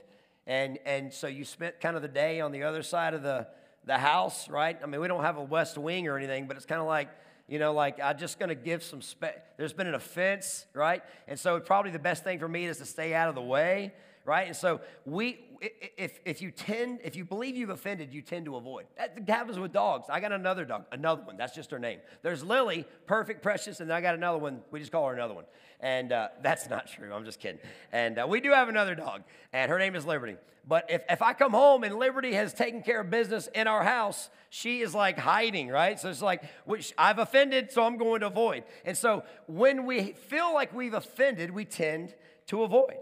and 0.48 0.80
and 0.86 1.14
so 1.14 1.28
you 1.28 1.46
spent 1.46 1.80
kind 1.82 1.96
of 1.96 2.02
the 2.02 2.08
day 2.08 2.40
on 2.40 2.52
the 2.52 2.64
other 2.64 2.82
side 2.84 3.14
of 3.14 3.24
the 3.24 3.48
the 3.86 3.98
house, 3.98 4.50
right? 4.50 4.78
I 4.82 4.86
mean, 4.86 5.02
we 5.02 5.08
don't 5.08 5.24
have 5.24 5.38
a 5.38 5.44
west 5.44 5.78
wing 5.78 6.08
or 6.08 6.18
anything, 6.18 6.48
but 6.48 6.58
it's 6.58 6.66
kind 6.66 6.82
of 6.82 6.88
like 6.88 7.10
you 7.48 7.60
know, 7.60 7.74
like 7.74 8.00
I'm 8.02 8.18
just 8.18 8.40
going 8.40 8.50
to 8.50 8.56
give 8.56 8.84
some. 8.84 9.02
Spe- 9.02 9.40
There's 9.58 9.74
been 9.74 9.88
an 9.88 9.96
offense, 9.96 10.66
right? 10.74 11.02
And 11.28 11.40
so 11.40 11.60
probably 11.60 11.92
the 11.92 12.00
best 12.00 12.24
thing 12.24 12.40
for 12.40 12.48
me 12.48 12.66
is 12.66 12.78
to 12.80 12.86
stay 12.86 13.14
out 13.14 13.30
of 13.30 13.36
the 13.36 13.42
way, 13.42 13.94
right? 14.28 14.46
And 14.46 14.56
so 14.56 14.82
we 15.06 15.40
if, 15.60 16.20
if 16.26 16.42
you 16.42 16.52
tend, 16.52 17.00
if 17.04 17.16
you 17.16 17.26
believe 17.26 17.56
you've 17.56 17.72
offended, 17.72 18.14
you 18.14 18.22
tend 18.22 18.46
to 18.46 18.58
avoid. 18.58 18.86
That 18.98 19.28
happens 19.28 19.58
with 19.58 19.74
dogs. 19.74 20.08
I 20.10 20.20
got 20.20 20.32
another 20.32 20.66
dog, 20.66 20.86
another 20.92 21.24
one. 21.24 21.38
That's 21.38 21.56
just 21.56 21.72
her 21.72 21.80
name. 21.80 22.00
There's 22.22 22.44
Lily, 22.44 22.86
perfect, 23.06 23.42
precious, 23.42 23.80
and 23.80 23.90
then 23.90 23.98
I 23.98 24.02
got 24.02 24.14
another 24.14 24.38
one. 24.38 24.62
We 24.70 24.80
just 24.80 24.92
call 24.92 25.08
her 25.08 25.14
another 25.14 25.34
one. 25.34 25.46
And 25.80 26.12
uh, 26.12 26.28
that's 26.44 26.70
not 26.70 26.88
true. 26.88 27.12
I'm 27.12 27.26
just 27.26 27.40
kidding. 27.40 27.60
And 27.92 28.20
uh, 28.20 28.28
we 28.30 28.40
do 28.40 28.52
have 28.52 28.70
another 28.70 28.94
dog, 28.94 29.24
and 29.52 29.72
her 29.72 29.80
name 29.80 29.96
is 29.96 30.06
Liberty. 30.06 30.36
But 30.68 30.92
if, 30.92 31.02
if 31.10 31.22
I 31.22 31.34
come 31.34 31.54
home 31.54 31.86
and 31.86 31.96
Liberty 31.96 32.34
has 32.34 32.54
taken 32.54 32.84
care 32.84 33.00
of 33.00 33.10
business 33.10 33.48
in 33.56 33.68
our 33.68 33.84
house, 33.84 34.30
she 34.50 34.82
is 34.82 34.94
like 34.94 35.18
hiding, 35.18 35.70
right? 35.70 35.98
So 35.98 36.10
it's 36.10 36.22
like, 36.22 36.44
which 36.66 36.94
I've 36.98 37.20
offended, 37.20 37.72
so 37.72 37.84
I'm 37.84 37.98
going 37.98 38.20
to 38.20 38.28
avoid. 38.28 38.66
And 38.84 38.98
so 38.98 39.24
when 39.48 39.86
we 39.86 40.12
feel 40.12 40.54
like 40.54 40.74
we've 40.74 40.94
offended, 40.94 41.52
we 41.52 41.64
tend 41.64 42.14
to 42.48 42.64
avoid. 42.64 42.98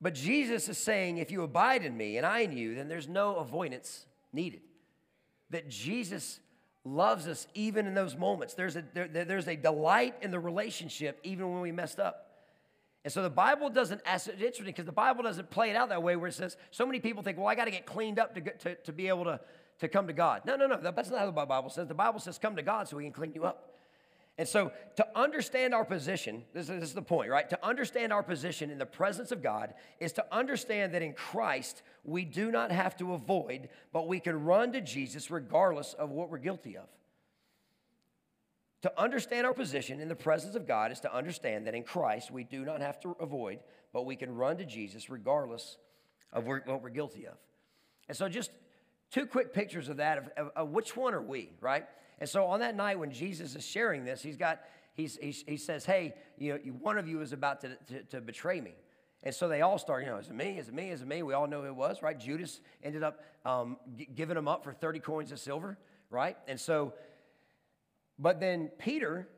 But 0.00 0.14
Jesus 0.14 0.68
is 0.68 0.78
saying, 0.78 1.18
if 1.18 1.30
you 1.30 1.42
abide 1.42 1.84
in 1.84 1.96
me 1.96 2.16
and 2.16 2.26
I 2.26 2.40
in 2.40 2.52
you, 2.52 2.74
then 2.74 2.88
there's 2.88 3.08
no 3.08 3.36
avoidance 3.36 4.06
needed. 4.32 4.60
That 5.50 5.68
Jesus 5.68 6.40
loves 6.84 7.26
us 7.26 7.46
even 7.54 7.86
in 7.86 7.94
those 7.94 8.16
moments. 8.16 8.54
There's 8.54 8.76
a, 8.76 8.84
there, 8.94 9.08
there's 9.08 9.48
a 9.48 9.56
delight 9.56 10.14
in 10.22 10.30
the 10.30 10.38
relationship 10.38 11.20
even 11.24 11.50
when 11.52 11.60
we 11.60 11.72
messed 11.72 11.98
up. 11.98 12.26
And 13.04 13.12
so 13.12 13.22
the 13.22 13.30
Bible 13.30 13.70
doesn't, 13.70 14.00
it's 14.06 14.28
interesting 14.28 14.66
because 14.66 14.84
the 14.84 14.92
Bible 14.92 15.22
doesn't 15.22 15.50
play 15.50 15.70
it 15.70 15.76
out 15.76 15.88
that 15.88 16.02
way 16.02 16.16
where 16.16 16.28
it 16.28 16.34
says, 16.34 16.56
so 16.70 16.84
many 16.84 17.00
people 17.00 17.22
think, 17.22 17.38
well, 17.38 17.46
I 17.46 17.54
got 17.54 17.64
to 17.64 17.70
get 17.70 17.86
cleaned 17.86 18.18
up 18.18 18.34
to, 18.34 18.40
to, 18.40 18.74
to 18.74 18.92
be 18.92 19.08
able 19.08 19.24
to, 19.24 19.40
to 19.80 19.88
come 19.88 20.06
to 20.08 20.12
God. 20.12 20.42
No, 20.44 20.56
no, 20.56 20.66
no, 20.66 20.78
that's 20.80 21.10
not 21.10 21.20
how 21.20 21.26
the 21.26 21.32
Bible 21.32 21.70
says. 21.70 21.88
The 21.88 21.94
Bible 21.94 22.20
says, 22.20 22.38
come 22.38 22.56
to 22.56 22.62
God 22.62 22.88
so 22.88 22.96
we 22.96 23.04
can 23.04 23.12
clean 23.12 23.32
you 23.34 23.44
up. 23.44 23.72
And 24.38 24.46
so, 24.46 24.70
to 24.94 25.06
understand 25.16 25.74
our 25.74 25.84
position, 25.84 26.44
this 26.54 26.70
is, 26.70 26.94
the 26.94 27.02
point, 27.02 27.28
right? 27.28 27.50
To 27.50 27.66
understand 27.66 28.12
our 28.12 28.22
position 28.22 28.70
in 28.70 28.78
the 28.78 28.86
presence 28.86 29.32
of 29.32 29.42
God 29.42 29.74
is 29.98 30.12
to 30.12 30.24
understand 30.30 30.94
that 30.94 31.02
in 31.02 31.12
Christ, 31.12 31.82
we 32.04 32.24
do 32.24 32.52
not 32.52 32.70
have 32.70 32.96
to 32.98 33.14
avoid, 33.14 33.68
but 33.92 34.06
we 34.06 34.20
can 34.20 34.44
run 34.44 34.72
to 34.72 34.80
Jesus 34.80 35.28
regardless 35.28 35.92
of 35.94 36.10
what 36.10 36.30
we're 36.30 36.38
guilty 36.38 36.76
of. 36.76 36.86
To 38.82 39.00
understand 39.00 39.44
our 39.44 39.54
position 39.54 39.98
in 39.98 40.06
the 40.06 40.14
presence 40.14 40.54
of 40.54 40.68
God 40.68 40.92
is 40.92 41.00
to 41.00 41.12
understand 41.12 41.66
that 41.66 41.74
in 41.74 41.82
Christ, 41.82 42.30
we 42.30 42.44
do 42.44 42.64
not 42.64 42.80
have 42.80 43.00
to 43.00 43.16
avoid, 43.18 43.58
but 43.92 44.06
we 44.06 44.14
can 44.14 44.32
run 44.32 44.56
to 44.58 44.64
Jesus 44.64 45.10
regardless 45.10 45.78
of 46.32 46.46
what 46.46 46.80
we're 46.80 46.90
guilty 46.90 47.26
of. 47.26 47.34
And 48.06 48.16
so, 48.16 48.28
just 48.28 48.52
two 49.10 49.26
quick 49.26 49.52
pictures 49.52 49.88
of 49.88 49.96
that 49.96 50.18
of, 50.18 50.28
of, 50.36 50.50
of 50.54 50.68
which 50.68 50.96
one 50.96 51.12
are 51.12 51.20
we, 51.20 51.50
right? 51.60 51.86
And 52.20 52.28
so 52.28 52.46
on 52.46 52.60
that 52.60 52.76
night 52.76 52.98
when 52.98 53.12
Jesus 53.12 53.54
is 53.54 53.64
sharing 53.64 54.04
this, 54.04 54.22
he's 54.22 54.36
got, 54.36 54.60
he's, 54.94 55.16
he's 55.20 55.44
he 55.46 55.56
says, 55.56 55.84
hey, 55.84 56.14
you 56.36 56.52
know, 56.52 56.58
one 56.80 56.98
of 56.98 57.08
you 57.08 57.20
is 57.20 57.32
about 57.32 57.60
to, 57.62 57.76
to, 57.88 58.02
to 58.04 58.20
betray 58.20 58.60
me. 58.60 58.74
And 59.22 59.34
so 59.34 59.48
they 59.48 59.62
all 59.62 59.78
start, 59.78 60.04
you 60.04 60.10
know, 60.10 60.18
is 60.18 60.28
it 60.28 60.34
me? 60.34 60.58
Is 60.58 60.68
it 60.68 60.74
me? 60.74 60.90
Is 60.90 61.02
it 61.02 61.08
me? 61.08 61.22
We 61.22 61.34
all 61.34 61.46
know 61.46 61.62
who 61.62 61.68
it 61.68 61.74
was, 61.74 62.02
right? 62.02 62.18
Judas 62.18 62.60
ended 62.82 63.02
up 63.02 63.24
um, 63.44 63.76
g- 63.96 64.08
giving 64.14 64.36
him 64.36 64.46
up 64.46 64.62
for 64.62 64.72
30 64.72 65.00
coins 65.00 65.32
of 65.32 65.40
silver, 65.40 65.76
right? 66.10 66.36
And 66.46 66.60
so, 66.60 66.94
but 68.18 68.38
then 68.38 68.70
Peter, 68.78 69.28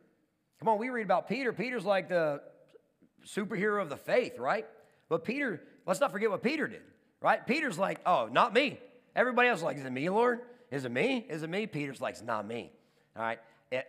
come 0.58 0.68
on, 0.68 0.78
we 0.78 0.90
read 0.90 1.04
about 1.04 1.28
Peter. 1.28 1.52
Peter's 1.52 1.84
like 1.84 2.08
the 2.08 2.42
superhero 3.26 3.80
of 3.80 3.88
the 3.88 3.96
faith, 3.96 4.38
right? 4.38 4.66
But 5.08 5.24
Peter, 5.24 5.62
let's 5.86 6.00
not 6.00 6.12
forget 6.12 6.30
what 6.30 6.42
Peter 6.42 6.66
did, 6.66 6.82
right? 7.20 7.46
Peter's 7.46 7.78
like, 7.78 8.00
oh, 8.04 8.28
not 8.30 8.52
me. 8.52 8.78
Everybody 9.16 9.48
else 9.48 9.60
is 9.60 9.64
like, 9.64 9.78
is 9.78 9.84
it 9.84 9.92
me, 9.92 10.08
Lord? 10.10 10.40
Is 10.70 10.84
it 10.84 10.92
me? 10.92 11.26
Is 11.28 11.42
it 11.42 11.50
me? 11.50 11.66
Peter's 11.66 12.00
like, 12.00 12.14
It's 12.14 12.22
not 12.22 12.46
me. 12.46 12.72
All 13.16 13.22
right. 13.22 13.38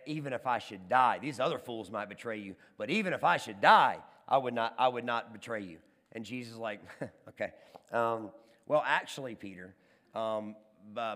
Even 0.06 0.32
if 0.32 0.46
I 0.46 0.58
should 0.58 0.88
die, 0.88 1.18
these 1.20 1.40
other 1.40 1.58
fools 1.58 1.90
might 1.90 2.08
betray 2.08 2.38
you, 2.38 2.54
but 2.78 2.88
even 2.88 3.12
if 3.12 3.24
I 3.24 3.36
should 3.36 3.60
die, 3.60 3.98
I 4.28 4.38
would 4.38 4.54
not, 4.54 4.74
I 4.78 4.86
would 4.86 5.04
not 5.04 5.32
betray 5.32 5.62
you. 5.62 5.78
And 6.12 6.24
Jesus 6.24 6.52
is 6.52 6.58
like, 6.58 6.80
okay. 7.30 7.52
Um, 7.92 8.30
well, 8.66 8.82
actually, 8.86 9.34
Peter, 9.34 9.74
um, 10.14 10.54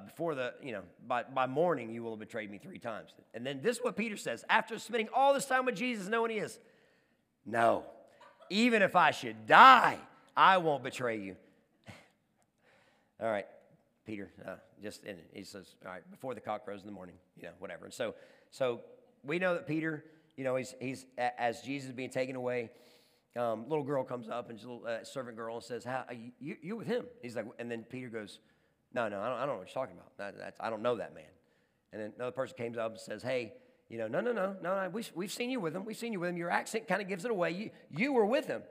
before 0.06 0.34
the, 0.34 0.54
you 0.62 0.72
know, 0.72 0.82
by, 1.06 1.22
by 1.22 1.46
morning, 1.46 1.90
you 1.90 2.02
will 2.02 2.12
have 2.12 2.20
betrayed 2.20 2.50
me 2.50 2.58
three 2.58 2.78
times. 2.78 3.10
And 3.34 3.46
then 3.46 3.60
this 3.62 3.76
is 3.78 3.84
what 3.84 3.96
Peter 3.96 4.16
says 4.16 4.44
after 4.48 4.78
spending 4.78 5.08
all 5.14 5.32
this 5.32 5.46
time 5.46 5.64
with 5.64 5.76
Jesus, 5.76 6.08
knowing 6.08 6.32
he 6.32 6.38
is, 6.38 6.58
no, 7.44 7.84
even 8.50 8.82
if 8.82 8.96
I 8.96 9.12
should 9.12 9.46
die, 9.46 9.98
I 10.36 10.58
won't 10.58 10.82
betray 10.82 11.18
you. 11.18 11.36
all 13.20 13.30
right. 13.30 13.46
Peter, 14.06 14.30
uh, 14.46 14.54
just 14.82 15.04
and 15.04 15.18
he 15.32 15.42
says, 15.42 15.74
all 15.84 15.90
right, 15.90 16.10
before 16.10 16.34
the 16.34 16.40
cock 16.40 16.64
crows 16.64 16.80
in 16.80 16.86
the 16.86 16.92
morning, 16.92 17.16
you 17.36 17.42
know, 17.42 17.50
whatever. 17.58 17.84
And 17.84 17.92
so, 17.92 18.14
so 18.50 18.80
we 19.24 19.38
know 19.38 19.54
that 19.54 19.66
Peter, 19.66 20.04
you 20.36 20.44
know, 20.44 20.54
he's 20.56 20.74
he's 20.80 21.04
as 21.18 21.60
Jesus 21.62 21.90
is 21.90 21.94
being 21.94 22.10
taken 22.10 22.36
away. 22.36 22.70
Um, 23.36 23.68
little 23.68 23.84
girl 23.84 24.02
comes 24.02 24.28
up 24.28 24.48
and 24.48 24.58
little, 24.60 24.82
uh, 24.86 25.04
servant 25.04 25.36
girl 25.36 25.56
and 25.56 25.64
says, 25.64 25.84
"How 25.84 26.04
you, 26.40 26.56
you 26.62 26.76
with 26.76 26.86
him?" 26.86 27.04
He's 27.20 27.36
like, 27.36 27.46
and 27.58 27.70
then 27.70 27.82
Peter 27.82 28.08
goes, 28.08 28.38
"No, 28.94 29.08
no, 29.08 29.20
I 29.20 29.28
don't, 29.28 29.36
I 29.36 29.40
don't 29.40 29.48
know 29.48 29.58
what 29.58 29.68
you're 29.68 29.74
talking 29.74 29.96
about. 29.96 30.16
That, 30.16 30.54
I 30.60 30.70
don't 30.70 30.82
know 30.82 30.96
that 30.96 31.14
man." 31.14 31.24
And 31.92 32.00
then 32.00 32.12
another 32.16 32.30
person 32.30 32.56
comes 32.56 32.78
up 32.78 32.92
and 32.92 33.00
says, 33.00 33.22
"Hey, 33.22 33.52
you 33.88 33.98
know, 33.98 34.08
no, 34.08 34.20
no, 34.20 34.32
no, 34.32 34.56
no, 34.62 34.82
no. 34.82 34.88
We've, 34.88 35.10
we've 35.14 35.32
seen 35.32 35.50
you 35.50 35.60
with 35.60 35.74
him. 35.74 35.84
We've 35.84 35.96
seen 35.96 36.12
you 36.12 36.20
with 36.20 36.30
him. 36.30 36.36
Your 36.36 36.50
accent 36.50 36.88
kind 36.88 37.02
of 37.02 37.08
gives 37.08 37.24
it 37.24 37.30
away. 37.30 37.50
You 37.50 37.70
you 37.90 38.12
were 38.12 38.26
with 38.26 38.46
him." 38.46 38.62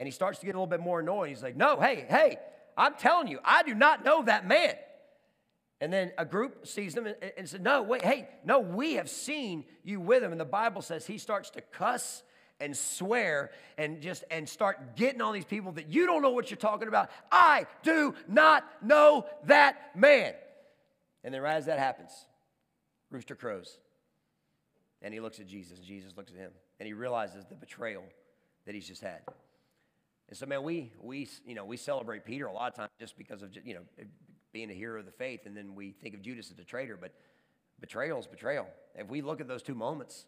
And 0.00 0.06
he 0.06 0.12
starts 0.12 0.38
to 0.38 0.46
get 0.46 0.54
a 0.54 0.58
little 0.58 0.66
bit 0.66 0.80
more 0.80 1.00
annoyed. 1.00 1.28
He's 1.28 1.42
like, 1.42 1.56
"No, 1.56 1.78
hey, 1.80 2.06
hey, 2.08 2.38
I'm 2.78 2.94
telling 2.94 3.28
you, 3.28 3.40
I 3.44 3.64
do 3.64 3.74
not 3.74 4.04
know 4.04 4.22
that 4.22 4.46
man. 4.46 4.74
And 5.80 5.92
then 5.92 6.12
a 6.16 6.24
group 6.24 6.66
sees 6.66 6.94
them 6.94 7.06
and, 7.06 7.16
and 7.36 7.48
says, 7.48 7.60
No, 7.60 7.82
wait, 7.82 8.02
hey, 8.02 8.28
no, 8.44 8.60
we 8.60 8.94
have 8.94 9.10
seen 9.10 9.64
you 9.84 10.00
with 10.00 10.22
him. 10.22 10.32
And 10.32 10.40
the 10.40 10.44
Bible 10.44 10.80
says 10.80 11.06
he 11.06 11.18
starts 11.18 11.50
to 11.50 11.60
cuss 11.60 12.22
and 12.60 12.76
swear 12.76 13.50
and 13.76 14.00
just 14.00 14.24
and 14.30 14.48
start 14.48 14.96
getting 14.96 15.20
on 15.20 15.34
these 15.34 15.44
people 15.44 15.72
that 15.72 15.88
you 15.88 16.06
don't 16.06 16.22
know 16.22 16.30
what 16.30 16.50
you're 16.50 16.56
talking 16.56 16.88
about. 16.88 17.10
I 17.30 17.66
do 17.82 18.14
not 18.26 18.64
know 18.82 19.26
that 19.44 19.96
man. 19.96 20.34
And 21.22 21.34
then 21.34 21.42
right 21.42 21.56
as 21.56 21.66
that 21.66 21.78
happens, 21.78 22.12
rooster 23.10 23.34
crows. 23.34 23.78
And 25.02 25.14
he 25.14 25.20
looks 25.20 25.38
at 25.38 25.46
Jesus, 25.46 25.78
and 25.78 25.86
Jesus 25.86 26.16
looks 26.16 26.32
at 26.32 26.38
him, 26.38 26.50
and 26.80 26.86
he 26.86 26.92
realizes 26.92 27.44
the 27.44 27.54
betrayal 27.54 28.02
that 28.66 28.74
he's 28.74 28.88
just 28.88 29.02
had. 29.02 29.20
And 30.28 30.36
so, 30.36 30.46
man, 30.46 30.62
we 30.62 30.92
we 31.00 31.28
you 31.46 31.54
know 31.54 31.64
we 31.64 31.76
celebrate 31.76 32.24
Peter 32.24 32.46
a 32.46 32.52
lot 32.52 32.72
of 32.72 32.74
times 32.74 32.90
just 33.00 33.16
because 33.16 33.42
of 33.42 33.50
you 33.64 33.74
know 33.74 34.04
being 34.52 34.70
a 34.70 34.74
hero 34.74 35.00
of 35.00 35.06
the 35.06 35.12
faith, 35.12 35.46
and 35.46 35.56
then 35.56 35.74
we 35.74 35.92
think 35.92 36.14
of 36.14 36.22
Judas 36.22 36.50
as 36.50 36.58
a 36.58 36.64
traitor. 36.64 36.98
But 37.00 37.12
betrayal 37.80 38.18
is 38.18 38.26
betrayal. 38.26 38.66
If 38.94 39.08
we 39.08 39.22
look 39.22 39.40
at 39.40 39.48
those 39.48 39.62
two 39.62 39.74
moments, 39.74 40.26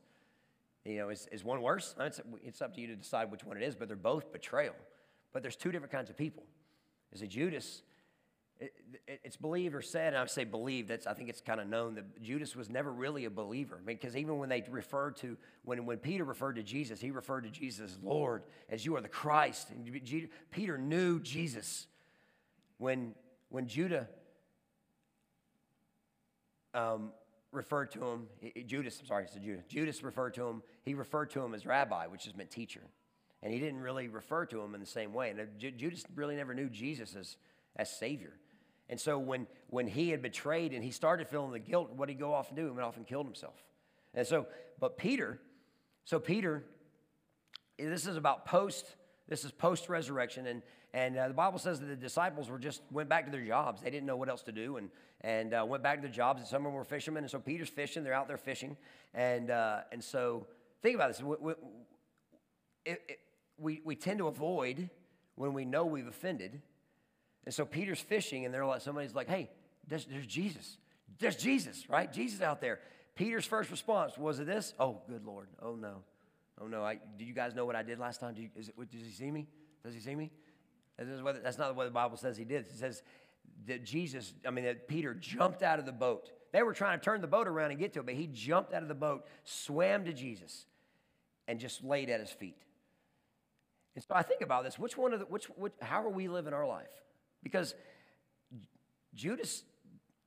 you 0.84 0.98
know, 0.98 1.08
is, 1.10 1.28
is 1.32 1.44
one 1.44 1.60
worse? 1.62 1.94
It's, 1.98 2.20
it's 2.42 2.62
up 2.62 2.74
to 2.74 2.80
you 2.80 2.86
to 2.88 2.96
decide 2.96 3.30
which 3.30 3.44
one 3.44 3.56
it 3.56 3.62
is, 3.62 3.74
but 3.74 3.88
they're 3.88 3.96
both 3.96 4.32
betrayal. 4.32 4.74
But 5.32 5.42
there's 5.42 5.56
two 5.56 5.70
different 5.72 5.92
kinds 5.92 6.10
of 6.10 6.16
people. 6.16 6.44
There's 7.10 7.22
a 7.22 7.26
Judas. 7.26 7.82
It, 8.60 8.74
it, 9.06 9.20
it's 9.24 9.36
believed 9.36 9.74
or 9.74 9.80
said, 9.80 10.08
and 10.08 10.18
I 10.18 10.26
say 10.26 10.44
believed, 10.44 10.88
that's, 10.88 11.06
I 11.06 11.14
think 11.14 11.30
it's 11.30 11.40
kind 11.40 11.60
of 11.60 11.66
known 11.66 11.94
that 11.94 12.22
Judas 12.22 12.54
was 12.54 12.68
never 12.68 12.92
really 12.92 13.24
a 13.24 13.30
believer. 13.30 13.80
Because 13.84 14.16
even 14.16 14.38
when 14.38 14.50
they 14.50 14.62
referred 14.70 15.16
to, 15.18 15.38
when, 15.64 15.86
when 15.86 15.96
Peter 15.96 16.24
referred 16.24 16.56
to 16.56 16.62
Jesus, 16.62 17.00
he 17.00 17.10
referred 17.10 17.44
to 17.44 17.50
Jesus 17.50 17.92
as 17.92 17.98
Lord, 18.02 18.42
as 18.68 18.84
you 18.84 18.94
are 18.96 19.00
the 19.00 19.08
Christ. 19.08 19.70
And 19.70 20.00
Peter 20.50 20.76
knew 20.76 21.20
Jesus. 21.20 21.86
When, 22.76 23.14
when 23.48 23.66
Judah 23.66 24.08
um, 26.74 27.12
referred 27.52 27.90
to 27.92 28.04
him, 28.04 28.26
Judas, 28.66 28.98
I'm 29.00 29.06
sorry, 29.06 29.24
it's 29.24 29.34
Judas. 29.34 29.64
Judas 29.68 30.02
referred 30.02 30.34
to 30.34 30.46
him, 30.46 30.62
he 30.82 30.94
referred 30.94 31.30
to 31.30 31.42
him 31.42 31.54
as 31.54 31.64
rabbi, 31.64 32.06
which 32.06 32.24
just 32.24 32.36
meant 32.36 32.50
teacher. 32.50 32.82
And 33.42 33.52
he 33.52 33.58
didn't 33.58 33.80
really 33.80 34.08
refer 34.08 34.44
to 34.46 34.60
him 34.60 34.74
in 34.74 34.80
the 34.80 34.86
same 34.86 35.14
way. 35.14 35.30
And 35.30 35.48
Judas 35.58 36.04
really 36.14 36.36
never 36.36 36.52
knew 36.52 36.68
Jesus 36.68 37.16
as, 37.16 37.36
as 37.76 37.90
Savior. 37.90 38.34
And 38.90 39.00
so 39.00 39.18
when, 39.18 39.46
when 39.68 39.86
he 39.86 40.10
had 40.10 40.20
betrayed 40.20 40.74
and 40.74 40.82
he 40.82 40.90
started 40.90 41.28
feeling 41.28 41.52
the 41.52 41.60
guilt, 41.60 41.92
what 41.94 42.08
did 42.08 42.14
he 42.14 42.18
go 42.18 42.34
off 42.34 42.48
and 42.48 42.56
do? 42.56 42.64
He 42.64 42.70
went 42.70 42.82
off 42.82 42.96
and 42.96 43.06
killed 43.06 43.24
himself. 43.24 43.54
And 44.14 44.26
so, 44.26 44.46
but 44.80 44.98
Peter, 44.98 45.40
so 46.04 46.18
Peter, 46.18 46.64
this 47.78 48.06
is 48.06 48.16
about 48.16 48.44
post, 48.46 48.96
this 49.28 49.44
is 49.44 49.52
post 49.52 49.88
resurrection. 49.88 50.48
And, 50.48 50.62
and 50.92 51.16
uh, 51.16 51.28
the 51.28 51.34
Bible 51.34 51.60
says 51.60 51.78
that 51.78 51.86
the 51.86 51.94
disciples 51.94 52.50
were 52.50 52.58
just 52.58 52.82
went 52.90 53.08
back 53.08 53.26
to 53.26 53.30
their 53.30 53.46
jobs. 53.46 53.80
They 53.80 53.90
didn't 53.90 54.06
know 54.06 54.16
what 54.16 54.28
else 54.28 54.42
to 54.42 54.52
do 54.52 54.76
and, 54.78 54.90
and 55.20 55.54
uh, 55.54 55.64
went 55.66 55.84
back 55.84 55.98
to 55.98 56.02
their 56.02 56.10
jobs. 56.10 56.40
And 56.40 56.48
some 56.48 56.62
of 56.62 56.64
them 56.64 56.74
were 56.74 56.84
fishermen. 56.84 57.22
And 57.22 57.30
so 57.30 57.38
Peter's 57.38 57.68
fishing. 57.68 58.02
They're 58.02 58.12
out 58.12 58.26
there 58.26 58.36
fishing. 58.36 58.76
And, 59.14 59.52
uh, 59.52 59.82
and 59.92 60.02
so 60.02 60.48
think 60.82 60.96
about 60.96 61.12
this. 61.12 61.22
We, 61.22 61.36
we, 61.40 61.52
it, 62.84 63.20
we, 63.56 63.82
we 63.84 63.94
tend 63.94 64.18
to 64.18 64.26
avoid 64.26 64.90
when 65.36 65.52
we 65.52 65.64
know 65.64 65.86
we've 65.86 66.08
offended. 66.08 66.60
And 67.44 67.54
so 67.54 67.64
Peter's 67.64 68.00
fishing, 68.00 68.44
and 68.44 68.52
they're 68.52 68.66
like, 68.66 68.82
somebody's 68.82 69.14
like, 69.14 69.28
hey, 69.28 69.50
there's, 69.88 70.04
there's 70.04 70.26
Jesus. 70.26 70.76
There's 71.18 71.36
Jesus, 71.36 71.88
right? 71.88 72.12
Jesus 72.12 72.40
out 72.42 72.60
there. 72.60 72.80
Peter's 73.14 73.44
first 73.44 73.70
response 73.70 74.16
was 74.16 74.38
it 74.40 74.46
this? 74.46 74.74
Oh, 74.78 75.02
good 75.08 75.24
Lord. 75.24 75.48
Oh, 75.62 75.74
no. 75.74 76.02
Oh, 76.60 76.66
no. 76.66 76.84
I, 76.84 76.98
do 77.18 77.24
you 77.24 77.34
guys 77.34 77.54
know 77.54 77.64
what 77.64 77.76
I 77.76 77.82
did 77.82 77.98
last 77.98 78.20
time? 78.20 78.34
Do 78.34 78.42
you, 78.42 78.48
it, 78.56 78.90
does 78.90 79.04
he 79.04 79.10
see 79.10 79.30
me? 79.30 79.46
Does 79.84 79.94
he 79.94 80.00
see 80.00 80.14
me? 80.14 80.30
That's 80.98 81.58
not 81.58 81.74
what 81.74 81.84
the 81.84 81.90
Bible 81.90 82.16
says 82.16 82.36
he 82.36 82.44
did. 82.44 82.66
It 82.66 82.72
says 82.72 83.02
that 83.66 83.84
Jesus, 83.84 84.34
I 84.46 84.50
mean, 84.50 84.64
that 84.64 84.86
Peter 84.86 85.14
jumped 85.14 85.62
out 85.62 85.78
of 85.78 85.86
the 85.86 85.92
boat. 85.92 86.30
They 86.52 86.62
were 86.62 86.74
trying 86.74 86.98
to 86.98 87.04
turn 87.04 87.20
the 87.20 87.26
boat 87.26 87.48
around 87.48 87.70
and 87.70 87.80
get 87.80 87.94
to 87.94 88.00
it, 88.00 88.06
but 88.06 88.14
he 88.14 88.26
jumped 88.26 88.74
out 88.74 88.82
of 88.82 88.88
the 88.88 88.94
boat, 88.94 89.26
swam 89.44 90.04
to 90.04 90.12
Jesus, 90.12 90.66
and 91.48 91.58
just 91.58 91.82
laid 91.82 92.10
at 92.10 92.20
his 92.20 92.30
feet. 92.30 92.58
And 93.94 94.04
so 94.04 94.14
I 94.14 94.22
think 94.22 94.42
about 94.42 94.64
this. 94.64 94.78
Which 94.78 94.96
one 94.96 95.12
of 95.12 95.20
the, 95.20 95.26
which, 95.26 95.46
which 95.56 95.72
how 95.80 96.02
are 96.04 96.10
we 96.10 96.28
living 96.28 96.52
our 96.52 96.66
life? 96.66 96.88
Because 97.42 97.74
Judas 99.14 99.62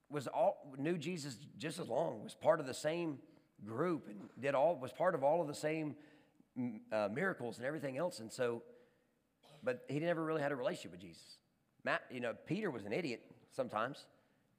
was 0.09 0.27
all, 0.27 0.73
knew 0.77 0.97
Jesus 0.97 1.37
just 1.57 1.79
as 1.79 1.87
long, 1.87 2.23
was 2.23 2.35
part 2.35 2.59
of 2.59 2.65
the 2.65 2.73
same 2.73 3.19
group, 3.65 4.07
and 4.09 4.29
did 4.39 4.55
all, 4.55 4.75
was 4.75 4.91
part 4.91 5.15
of 5.15 5.23
all 5.23 5.41
of 5.41 5.47
the 5.47 5.55
same 5.55 5.95
uh, 6.91 7.09
miracles 7.11 7.57
and 7.57 7.65
everything 7.65 7.97
else. 7.97 8.19
And 8.19 8.31
so 8.31 8.63
but 9.63 9.85
he 9.87 9.99
never 9.99 10.23
really 10.23 10.41
had 10.41 10.51
a 10.51 10.55
relationship 10.55 10.91
with 10.91 11.01
Jesus. 11.01 11.37
Matt, 11.83 12.01
you 12.11 12.19
know, 12.19 12.33
Peter 12.45 12.69
was 12.69 12.85
an 12.85 12.93
idiot 12.93 13.21
sometimes, 13.51 14.05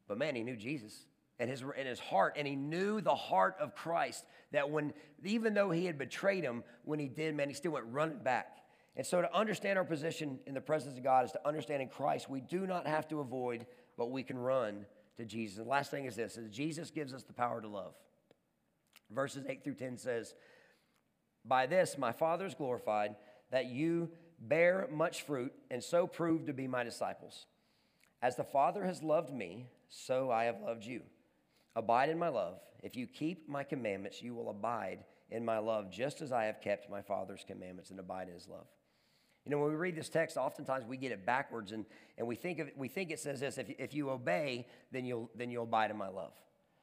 but 0.08 0.18
man, 0.18 0.34
he 0.34 0.42
knew 0.42 0.56
Jesus 0.56 1.06
and 1.38 1.50
his 1.50 1.62
in 1.76 1.86
his 1.86 1.98
heart, 1.98 2.34
and 2.36 2.46
he 2.46 2.54
knew 2.54 3.00
the 3.00 3.14
heart 3.14 3.56
of 3.60 3.74
Christ. 3.74 4.24
That 4.52 4.70
when, 4.70 4.92
even 5.24 5.52
though 5.52 5.70
he 5.70 5.84
had 5.84 5.98
betrayed 5.98 6.44
him, 6.44 6.62
when 6.84 6.98
he 6.98 7.08
did, 7.08 7.34
man, 7.34 7.48
he 7.48 7.54
still 7.54 7.72
went 7.72 7.86
running 7.90 8.18
back. 8.18 8.58
And 8.96 9.04
so, 9.04 9.20
to 9.20 9.36
understand 9.36 9.78
our 9.78 9.84
position 9.84 10.38
in 10.46 10.54
the 10.54 10.60
presence 10.60 10.96
of 10.96 11.02
God 11.02 11.24
is 11.24 11.32
to 11.32 11.46
understand 11.46 11.82
in 11.82 11.88
Christ, 11.88 12.30
we 12.30 12.40
do 12.40 12.66
not 12.66 12.86
have 12.86 13.08
to 13.08 13.20
avoid, 13.20 13.66
but 13.96 14.10
we 14.10 14.22
can 14.22 14.38
run 14.38 14.86
to 15.16 15.24
Jesus. 15.24 15.58
And 15.58 15.66
the 15.66 15.70
last 15.70 15.90
thing 15.90 16.04
is 16.04 16.14
this: 16.14 16.36
is 16.36 16.48
Jesus 16.50 16.90
gives 16.90 17.12
us 17.12 17.24
the 17.24 17.32
power 17.32 17.60
to 17.60 17.68
love. 17.68 17.94
Verses 19.10 19.44
eight 19.48 19.64
through 19.64 19.74
ten 19.74 19.96
says, 19.96 20.34
"By 21.44 21.66
this 21.66 21.98
my 21.98 22.12
Father 22.12 22.46
is 22.46 22.54
glorified, 22.54 23.16
that 23.50 23.66
you." 23.66 24.10
bear 24.38 24.88
much 24.90 25.22
fruit, 25.22 25.52
and 25.70 25.82
so 25.82 26.06
prove 26.06 26.46
to 26.46 26.52
be 26.52 26.66
my 26.66 26.84
disciples. 26.84 27.46
As 28.22 28.36
the 28.36 28.44
Father 28.44 28.84
has 28.84 29.02
loved 29.02 29.32
me, 29.32 29.66
so 29.88 30.30
I 30.30 30.44
have 30.44 30.60
loved 30.60 30.84
you. 30.84 31.02
Abide 31.76 32.08
in 32.08 32.18
my 32.18 32.28
love. 32.28 32.60
If 32.82 32.96
you 32.96 33.06
keep 33.06 33.48
my 33.48 33.64
commandments, 33.64 34.22
you 34.22 34.34
will 34.34 34.50
abide 34.50 35.04
in 35.30 35.44
my 35.44 35.58
love, 35.58 35.90
just 35.90 36.20
as 36.20 36.32
I 36.32 36.44
have 36.44 36.60
kept 36.60 36.90
my 36.90 37.02
Father's 37.02 37.44
commandments 37.46 37.90
and 37.90 37.98
abide 37.98 38.28
in 38.28 38.34
his 38.34 38.48
love. 38.48 38.66
You 39.44 39.50
know, 39.50 39.58
when 39.58 39.70
we 39.70 39.76
read 39.76 39.94
this 39.94 40.08
text, 40.08 40.36
oftentimes 40.36 40.86
we 40.86 40.96
get 40.96 41.12
it 41.12 41.26
backwards 41.26 41.72
and, 41.72 41.84
and 42.16 42.26
we, 42.26 42.34
think 42.34 42.58
of, 42.58 42.70
we 42.76 42.88
think 42.88 43.10
it 43.10 43.20
says 43.20 43.40
this 43.40 43.58
if, 43.58 43.68
if 43.78 43.94
you 43.94 44.10
obey, 44.10 44.66
then 44.90 45.04
you'll, 45.04 45.30
then 45.34 45.50
you'll 45.50 45.64
abide 45.64 45.90
in 45.90 45.98
my 45.98 46.08
love. 46.08 46.32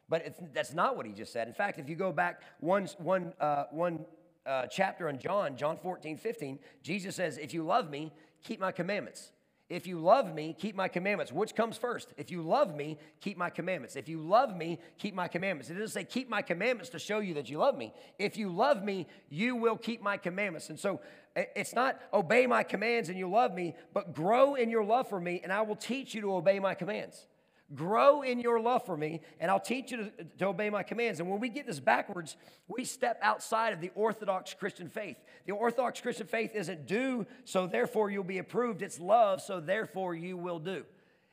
But 0.10 0.54
that's 0.54 0.74
not 0.74 0.98
what 0.98 1.06
he 1.06 1.14
just 1.14 1.34
said. 1.34 1.48
In 1.48 1.54
fact, 1.54 1.80
if 1.80 1.90
you 1.90 1.96
go 1.96 2.12
back 2.12 2.42
one, 2.60 2.88
one, 2.98 3.34
uh, 3.40 3.64
one 3.72 4.06
uh, 4.46 4.68
chapter 4.68 5.10
in 5.10 5.18
John, 5.18 5.56
John 5.56 5.78
14, 5.78 6.18
15, 6.18 6.60
Jesus 6.84 7.16
says, 7.16 7.38
If 7.38 7.54
you 7.54 7.64
love 7.64 7.90
me, 7.90 8.12
keep 8.44 8.60
my 8.60 8.72
commandments. 8.72 9.32
If 9.72 9.88
you 9.88 10.00
love 10.00 10.36
me, 10.36 10.54
keep 10.60 10.76
my 10.76 10.90
commandments. 10.90 11.32
Which 11.32 11.56
comes 11.56 11.78
first? 11.78 12.10
If 12.18 12.30
you 12.30 12.42
love 12.42 12.76
me, 12.76 12.98
keep 13.22 13.38
my 13.38 13.50
commandments. 13.50 13.96
If 13.96 14.10
you 14.10 14.20
love 14.20 14.54
me, 14.54 14.80
keep 14.98 15.14
my 15.14 15.30
commandments. 15.30 15.70
It 15.70 15.76
doesn't 15.76 15.94
say 15.94 16.04
keep 16.04 16.30
my 16.30 16.42
commandments 16.42 16.90
to 16.90 17.00
show 17.00 17.20
you 17.20 17.34
that 17.36 17.50
you 17.50 17.58
love 17.58 17.78
me. 17.78 17.94
If 18.20 18.36
you 18.36 18.50
love 18.50 18.84
me, 18.84 19.08
you 19.30 19.56
will 19.56 19.78
keep 19.78 20.02
my 20.02 20.18
commandments. 20.18 20.70
And 20.70 20.78
so 20.78 21.00
it's 21.36 21.74
not 21.74 22.02
obey 22.14 22.48
my 22.48 22.64
commands 22.64 23.08
and 23.08 23.18
you 23.18 23.30
love 23.30 23.54
me, 23.54 23.74
but 23.94 24.14
grow 24.14 24.56
in 24.56 24.70
your 24.70 24.84
love 24.84 25.08
for 25.08 25.22
me, 25.22 25.40
and 25.42 25.54
I 25.54 25.62
will 25.62 25.78
teach 25.78 26.14
you 26.14 26.20
to 26.20 26.36
obey 26.36 26.60
my 26.60 26.74
commands. 26.74 27.26
Grow 27.74 28.22
in 28.22 28.40
your 28.40 28.60
love 28.60 28.86
for 28.86 28.98
me, 28.98 29.22
and 29.40 29.50
I'll 29.50 29.60
teach 29.60 29.92
you 29.92 29.98
to, 29.98 30.12
to, 30.40 30.48
obey 30.48 30.70
my 30.70 30.84
commands. 30.84 31.20
And 31.20 31.30
when 31.30 31.40
we 31.40 31.48
get 31.48 31.66
this 31.66 31.80
backwards, 31.80 32.36
we 32.68 32.84
step 32.84 33.18
outside 33.22 33.72
of 33.72 33.80
the 33.80 33.92
Orthodox 33.96 34.54
Christian 34.54 34.90
faith. 34.90 35.16
The 35.46 35.54
Orthodox 35.54 36.02
Christian 36.02 36.28
faith 36.28 36.52
isn't 36.54 36.86
do, 36.86 37.26
so 37.46 37.68
therefore 37.68 38.10
you'll 38.10 38.26
be 38.26 38.40
approved. 38.40 38.82
It's 38.82 39.00
love, 39.00 39.42
so 39.42 39.62
therefore 39.62 40.16
you 40.16 40.36
will 40.36 40.60
do. 40.60 40.84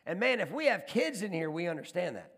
And 0.07 0.21
man, 0.21 0.41
if 0.41 0.53
we 0.53 0.67
have 0.67 0.87
kids 0.87 1.23
in 1.23 1.33
here, 1.33 1.51
we 1.51 1.67
understand 1.67 2.17
that. 2.17 2.33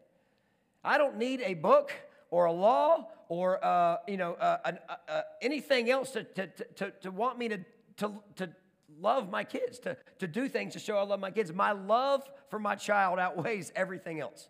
I 0.83 0.97
don't 0.97 1.19
need 1.19 1.43
a 1.43 1.55
book 1.55 1.93
or 2.31 2.47
a 2.47 2.53
law 2.53 3.09
or 3.29 3.63
uh, 3.65 3.99
you 4.09 4.17
know 4.17 4.33
uh, 4.35 4.59
uh, 4.65 4.73
uh 5.09 5.21
anything 5.43 5.91
else 5.91 6.11
to, 6.13 6.25
to, 6.25 6.47
to, 6.77 6.91
to 7.03 7.11
want 7.11 7.39
me 7.39 7.49
to, 7.49 7.59
to, 7.99 8.13
to 8.37 8.51
love 8.98 9.31
my 9.31 9.44
kids, 9.44 9.79
to, 9.81 9.96
to 10.18 10.26
do 10.26 10.48
things 10.48 10.72
to 10.74 10.79
show 10.79 10.96
I 10.96 11.03
love 11.03 11.20
my 11.20 11.31
kids. 11.31 11.53
My 11.53 11.72
love 11.72 12.22
for 12.48 12.59
my 12.59 12.74
child 12.74 13.18
outweighs 13.18 13.72
everything 13.76 14.20
else. 14.20 14.48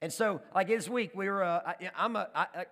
And 0.00 0.12
so, 0.12 0.40
like 0.54 0.68
this 0.68 0.88
week, 0.88 1.10
we 1.14 1.28
were, 1.28 1.42
uh, 1.42 1.60
I, 1.66 1.90
I'm 1.96 2.14
a, 2.14 2.28
I, 2.34 2.46
I, 2.54 2.66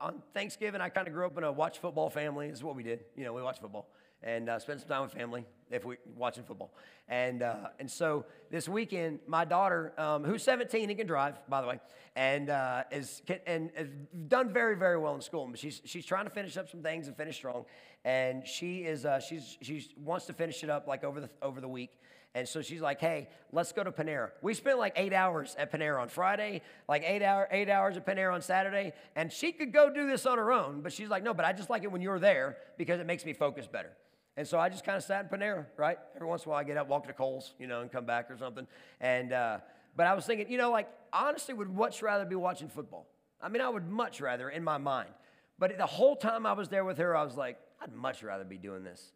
on 0.00 0.22
Thanksgiving, 0.34 0.80
I 0.80 0.88
kind 0.88 1.06
of 1.06 1.14
grew 1.14 1.26
up 1.26 1.38
in 1.38 1.44
a 1.44 1.52
watch 1.52 1.78
football 1.78 2.10
family. 2.10 2.48
Is 2.48 2.64
what 2.64 2.74
we 2.74 2.82
did. 2.82 3.04
You 3.16 3.24
know, 3.24 3.32
we 3.32 3.42
watch 3.42 3.60
football 3.60 3.88
and 4.26 4.48
uh, 4.48 4.58
spend 4.58 4.80
some 4.80 4.88
time 4.88 5.02
with 5.02 5.12
family 5.12 5.46
if 5.70 5.84
we're 5.84 5.98
watching 6.16 6.42
football. 6.42 6.72
And, 7.08 7.42
uh, 7.42 7.68
and 7.78 7.88
so 7.88 8.26
this 8.50 8.68
weekend, 8.68 9.20
my 9.28 9.44
daughter, 9.44 9.92
um, 9.96 10.24
who's 10.24 10.42
17 10.42 10.90
and 10.90 10.98
can 10.98 11.06
drive, 11.06 11.36
by 11.48 11.60
the 11.60 11.68
way, 11.68 11.80
and, 12.16 12.50
uh, 12.50 12.82
is, 12.90 13.22
and 13.46 13.70
has 13.76 13.88
done 14.26 14.52
very, 14.52 14.76
very 14.76 14.98
well 14.98 15.14
in 15.14 15.20
school. 15.20 15.48
She's, 15.54 15.80
she's 15.84 16.04
trying 16.04 16.24
to 16.24 16.30
finish 16.30 16.56
up 16.56 16.68
some 16.68 16.82
things 16.82 17.06
and 17.06 17.16
finish 17.16 17.36
strong. 17.36 17.64
And 18.04 18.44
she 18.44 18.78
is, 18.78 19.06
uh, 19.06 19.20
she's, 19.20 19.56
she 19.62 19.88
wants 19.96 20.26
to 20.26 20.32
finish 20.32 20.64
it 20.64 20.70
up 20.70 20.88
like 20.88 21.04
over 21.04 21.20
the, 21.20 21.30
over 21.40 21.60
the 21.60 21.68
week. 21.68 21.90
And 22.34 22.46
so 22.46 22.60
she's 22.60 22.82
like, 22.82 23.00
hey, 23.00 23.28
let's 23.52 23.72
go 23.72 23.82
to 23.82 23.92
Panera. 23.92 24.30
We 24.42 24.54
spent 24.54 24.78
like 24.78 24.92
eight 24.96 25.14
hours 25.14 25.54
at 25.58 25.72
Panera 25.72 26.02
on 26.02 26.08
Friday, 26.08 26.62
like 26.88 27.02
eight, 27.06 27.22
hour, 27.22 27.48
eight 27.50 27.70
hours 27.70 27.96
at 27.96 28.04
Panera 28.04 28.34
on 28.34 28.42
Saturday. 28.42 28.92
And 29.14 29.32
she 29.32 29.52
could 29.52 29.72
go 29.72 29.88
do 29.88 30.06
this 30.06 30.26
on 30.26 30.36
her 30.36 30.52
own, 30.52 30.82
but 30.82 30.92
she's 30.92 31.08
like, 31.08 31.22
no, 31.22 31.32
but 31.32 31.46
I 31.46 31.52
just 31.52 31.70
like 31.70 31.84
it 31.84 31.92
when 31.92 32.02
you're 32.02 32.18
there 32.18 32.58
because 32.76 33.00
it 33.00 33.06
makes 33.06 33.24
me 33.24 33.32
focus 33.32 33.66
better. 33.66 33.92
And 34.36 34.46
so 34.46 34.58
I 34.58 34.68
just 34.68 34.84
kind 34.84 34.96
of 34.96 35.02
sat 35.02 35.24
in 35.24 35.38
Panera, 35.38 35.66
right? 35.76 35.98
Every 36.14 36.28
once 36.28 36.44
in 36.44 36.48
a 36.48 36.50
while 36.50 36.60
I 36.60 36.64
get 36.64 36.76
up, 36.76 36.88
walk 36.88 37.06
to 37.06 37.12
Kohl's, 37.12 37.54
you 37.58 37.66
know, 37.66 37.80
and 37.80 37.90
come 37.90 38.04
back 38.04 38.30
or 38.30 38.36
something. 38.36 38.66
And, 39.00 39.32
uh, 39.32 39.58
but 39.96 40.06
I 40.06 40.14
was 40.14 40.26
thinking, 40.26 40.50
you 40.50 40.58
know, 40.58 40.70
like, 40.70 40.88
honestly 41.12 41.54
would 41.54 41.74
much 41.74 42.02
rather 42.02 42.26
be 42.26 42.34
watching 42.34 42.68
football. 42.68 43.06
I 43.40 43.48
mean, 43.48 43.62
I 43.62 43.68
would 43.68 43.88
much 43.88 44.20
rather 44.20 44.50
in 44.50 44.62
my 44.62 44.78
mind. 44.78 45.10
But 45.58 45.78
the 45.78 45.86
whole 45.86 46.16
time 46.16 46.44
I 46.44 46.52
was 46.52 46.68
there 46.68 46.84
with 46.84 46.98
her, 46.98 47.16
I 47.16 47.22
was 47.22 47.36
like, 47.36 47.58
I'd 47.80 47.94
much 47.94 48.22
rather 48.22 48.44
be 48.44 48.58
doing 48.58 48.84
this. 48.84 49.12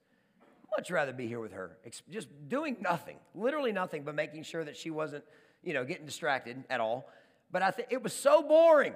Much 0.76 0.90
rather 0.90 1.12
be 1.12 1.26
here 1.26 1.40
with 1.40 1.52
her, 1.52 1.76
just 2.10 2.28
doing 2.48 2.76
nothing, 2.80 3.16
literally 3.34 3.72
nothing, 3.72 4.04
but 4.04 4.14
making 4.14 4.44
sure 4.44 4.64
that 4.64 4.76
she 4.76 4.90
wasn't, 4.90 5.24
you 5.64 5.74
know, 5.74 5.84
getting 5.84 6.06
distracted 6.06 6.62
at 6.70 6.80
all. 6.80 7.10
But 7.50 7.62
I 7.62 7.72
think 7.72 7.88
it 7.90 8.02
was 8.02 8.12
so 8.12 8.42
boring. 8.42 8.94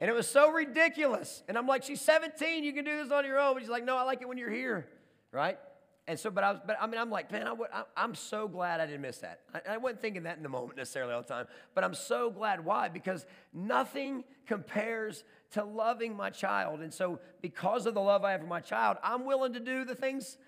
And 0.00 0.08
it 0.08 0.14
was 0.14 0.28
so 0.28 0.50
ridiculous. 0.50 1.42
And 1.48 1.58
I'm 1.58 1.66
like, 1.66 1.82
she's 1.82 2.00
17, 2.02 2.62
you 2.62 2.72
can 2.72 2.84
do 2.84 3.02
this 3.02 3.10
on 3.10 3.24
your 3.24 3.38
own. 3.38 3.54
But 3.54 3.62
she's 3.62 3.70
like, 3.70 3.84
no, 3.84 3.96
I 3.96 4.02
like 4.02 4.20
it 4.20 4.28
when 4.28 4.38
you're 4.38 4.50
here, 4.50 4.86
right? 5.32 5.58
And 6.06 6.18
so, 6.18 6.30
but 6.30 6.42
I 6.42 6.52
was, 6.52 6.60
but 6.66 6.78
I 6.80 6.86
mean, 6.86 6.98
I'm 6.98 7.10
like, 7.10 7.30
man, 7.30 7.46
I 7.46 7.52
would, 7.52 7.68
I, 7.70 8.02
am 8.02 8.14
so 8.14 8.48
glad 8.48 8.80
I 8.80 8.86
didn't 8.86 9.02
miss 9.02 9.18
that. 9.18 9.40
I, 9.54 9.74
I 9.74 9.76
wasn't 9.76 10.00
thinking 10.00 10.22
that 10.22 10.38
in 10.38 10.42
the 10.42 10.48
moment 10.48 10.78
necessarily 10.78 11.12
all 11.12 11.20
the 11.20 11.28
time, 11.28 11.46
but 11.74 11.84
I'm 11.84 11.92
so 11.92 12.30
glad. 12.30 12.64
Why? 12.64 12.88
Because 12.88 13.26
nothing 13.52 14.24
compares 14.46 15.22
to 15.50 15.64
loving 15.64 16.16
my 16.16 16.30
child. 16.30 16.80
And 16.80 16.92
so, 16.92 17.20
because 17.42 17.84
of 17.84 17.92
the 17.92 18.00
love 18.00 18.24
I 18.24 18.32
have 18.32 18.40
for 18.40 18.46
my 18.46 18.60
child, 18.60 18.96
I'm 19.02 19.26
willing 19.26 19.52
to 19.52 19.60
do 19.60 19.84
the 19.84 19.94
things 19.94 20.38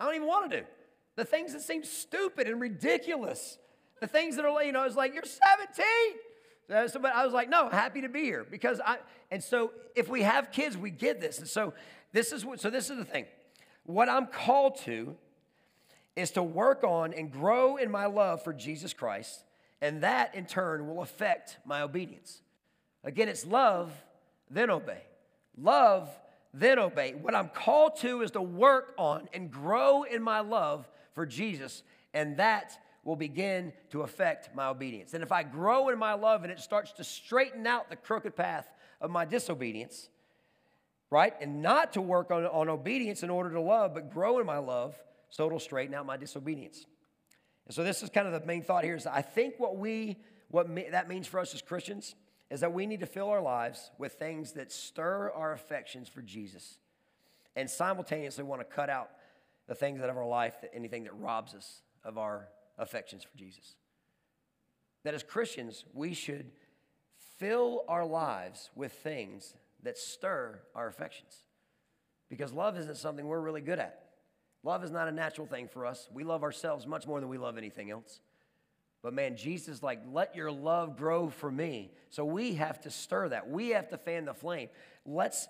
I 0.00 0.06
don't 0.06 0.14
even 0.14 0.26
want 0.26 0.50
to 0.50 0.60
do, 0.60 0.66
the 1.16 1.26
things 1.26 1.52
that 1.52 1.60
seem 1.60 1.84
stupid 1.84 2.48
and 2.48 2.58
ridiculous, 2.58 3.58
the 4.00 4.06
things 4.06 4.36
that 4.36 4.46
are, 4.46 4.62
you 4.62 4.72
know, 4.72 4.84
it's 4.84 4.96
like, 4.96 5.12
you're 5.12 5.22
17. 5.22 5.84
Uh, 6.72 6.88
so, 6.88 6.98
but 6.98 7.14
I 7.14 7.24
was 7.24 7.34
like, 7.34 7.50
no, 7.50 7.68
happy 7.68 8.00
to 8.00 8.08
be 8.08 8.22
here 8.22 8.46
because 8.50 8.80
I, 8.84 8.96
and 9.30 9.44
so 9.44 9.72
if 9.94 10.08
we 10.08 10.22
have 10.22 10.50
kids, 10.50 10.78
we 10.78 10.90
get 10.90 11.20
this. 11.20 11.38
And 11.38 11.48
so 11.48 11.74
this 12.12 12.32
is 12.32 12.44
what, 12.44 12.60
so 12.60 12.70
this 12.70 12.88
is 12.88 12.96
the 12.96 13.04
thing. 13.04 13.26
What 13.84 14.08
I'm 14.08 14.26
called 14.26 14.78
to 14.84 15.16
is 16.16 16.32
to 16.32 16.42
work 16.42 16.84
on 16.84 17.12
and 17.12 17.30
grow 17.30 17.76
in 17.76 17.90
my 17.90 18.06
love 18.06 18.42
for 18.42 18.52
Jesus 18.52 18.92
Christ, 18.92 19.44
and 19.80 20.02
that 20.02 20.34
in 20.34 20.46
turn 20.46 20.86
will 20.86 21.02
affect 21.02 21.58
my 21.64 21.82
obedience. 21.82 22.42
Again, 23.04 23.28
it's 23.28 23.46
love, 23.46 23.92
then 24.50 24.70
obey. 24.70 25.02
Love, 25.56 26.10
then 26.52 26.78
obey. 26.78 27.14
What 27.14 27.34
I'm 27.34 27.48
called 27.48 27.96
to 28.00 28.22
is 28.22 28.32
to 28.32 28.42
work 28.42 28.94
on 28.98 29.28
and 29.32 29.50
grow 29.50 30.02
in 30.02 30.22
my 30.22 30.40
love 30.40 30.88
for 31.14 31.24
Jesus, 31.24 31.82
and 32.12 32.36
that 32.36 32.78
will 33.04 33.16
begin 33.16 33.72
to 33.90 34.02
affect 34.02 34.54
my 34.54 34.66
obedience. 34.66 35.14
And 35.14 35.22
if 35.22 35.32
I 35.32 35.42
grow 35.42 35.88
in 35.88 35.98
my 35.98 36.12
love 36.12 36.42
and 36.42 36.52
it 36.52 36.60
starts 36.60 36.92
to 36.92 37.04
straighten 37.04 37.66
out 37.66 37.88
the 37.88 37.96
crooked 37.96 38.36
path 38.36 38.68
of 39.00 39.10
my 39.10 39.24
disobedience, 39.24 40.10
right? 41.10 41.34
And 41.40 41.62
not 41.62 41.94
to 41.94 42.00
work 42.00 42.30
on, 42.30 42.44
on 42.46 42.68
obedience 42.68 43.22
in 43.22 43.30
order 43.30 43.50
to 43.50 43.60
love, 43.60 43.94
but 43.94 44.10
grow 44.10 44.38
in 44.38 44.46
my 44.46 44.58
love 44.58 44.96
so 45.28 45.46
it'll 45.46 45.60
straighten 45.60 45.94
out 45.94 46.06
my 46.06 46.16
disobedience. 46.16 46.86
And 47.66 47.74
so 47.74 47.84
this 47.84 48.02
is 48.02 48.10
kind 48.10 48.26
of 48.26 48.32
the 48.32 48.46
main 48.46 48.62
thought 48.62 48.84
here 48.84 48.96
is 48.96 49.06
I 49.06 49.22
think 49.22 49.54
what 49.58 49.76
we 49.76 50.16
what 50.50 50.68
me, 50.68 50.86
that 50.90 51.08
means 51.08 51.28
for 51.28 51.38
us 51.38 51.54
as 51.54 51.62
Christians 51.62 52.16
is 52.50 52.60
that 52.60 52.72
we 52.72 52.84
need 52.86 53.00
to 53.00 53.06
fill 53.06 53.28
our 53.28 53.40
lives 53.40 53.92
with 53.98 54.14
things 54.14 54.52
that 54.52 54.72
stir 54.72 55.30
our 55.30 55.52
affections 55.52 56.08
for 56.08 56.22
Jesus 56.22 56.78
and 57.54 57.70
simultaneously 57.70 58.42
want 58.42 58.60
to 58.60 58.64
cut 58.64 58.90
out 58.90 59.10
the 59.68 59.74
things 59.74 60.00
out 60.00 60.10
of 60.10 60.16
our 60.16 60.26
life, 60.26 60.60
that 60.62 60.72
anything 60.74 61.04
that 61.04 61.16
robs 61.20 61.54
us 61.54 61.82
of 62.04 62.18
our 62.18 62.48
affections 62.76 63.22
for 63.22 63.36
Jesus. 63.38 63.76
That 65.04 65.14
as 65.14 65.22
Christians, 65.22 65.84
we 65.94 66.12
should 66.12 66.50
fill 67.38 67.84
our 67.88 68.04
lives 68.04 68.70
with 68.74 68.92
things 68.92 69.54
that 69.82 69.98
stir 69.98 70.60
our 70.74 70.86
affections. 70.86 71.44
Because 72.28 72.52
love 72.52 72.78
isn't 72.78 72.96
something 72.96 73.26
we're 73.26 73.40
really 73.40 73.60
good 73.60 73.78
at. 73.78 74.04
Love 74.62 74.84
is 74.84 74.90
not 74.90 75.08
a 75.08 75.12
natural 75.12 75.46
thing 75.46 75.68
for 75.68 75.86
us. 75.86 76.08
We 76.12 76.22
love 76.22 76.42
ourselves 76.42 76.86
much 76.86 77.06
more 77.06 77.18
than 77.20 77.28
we 77.28 77.38
love 77.38 77.56
anything 77.56 77.90
else. 77.90 78.20
But 79.02 79.14
man, 79.14 79.36
Jesus 79.36 79.82
like, 79.82 80.00
let 80.12 80.36
your 80.36 80.52
love 80.52 80.96
grow 80.96 81.30
for 81.30 81.50
me. 81.50 81.92
So 82.10 82.24
we 82.24 82.54
have 82.54 82.80
to 82.82 82.90
stir 82.90 83.30
that. 83.30 83.48
We 83.48 83.70
have 83.70 83.88
to 83.88 83.98
fan 83.98 84.26
the 84.26 84.34
flame. 84.34 84.68
Let's 85.06 85.48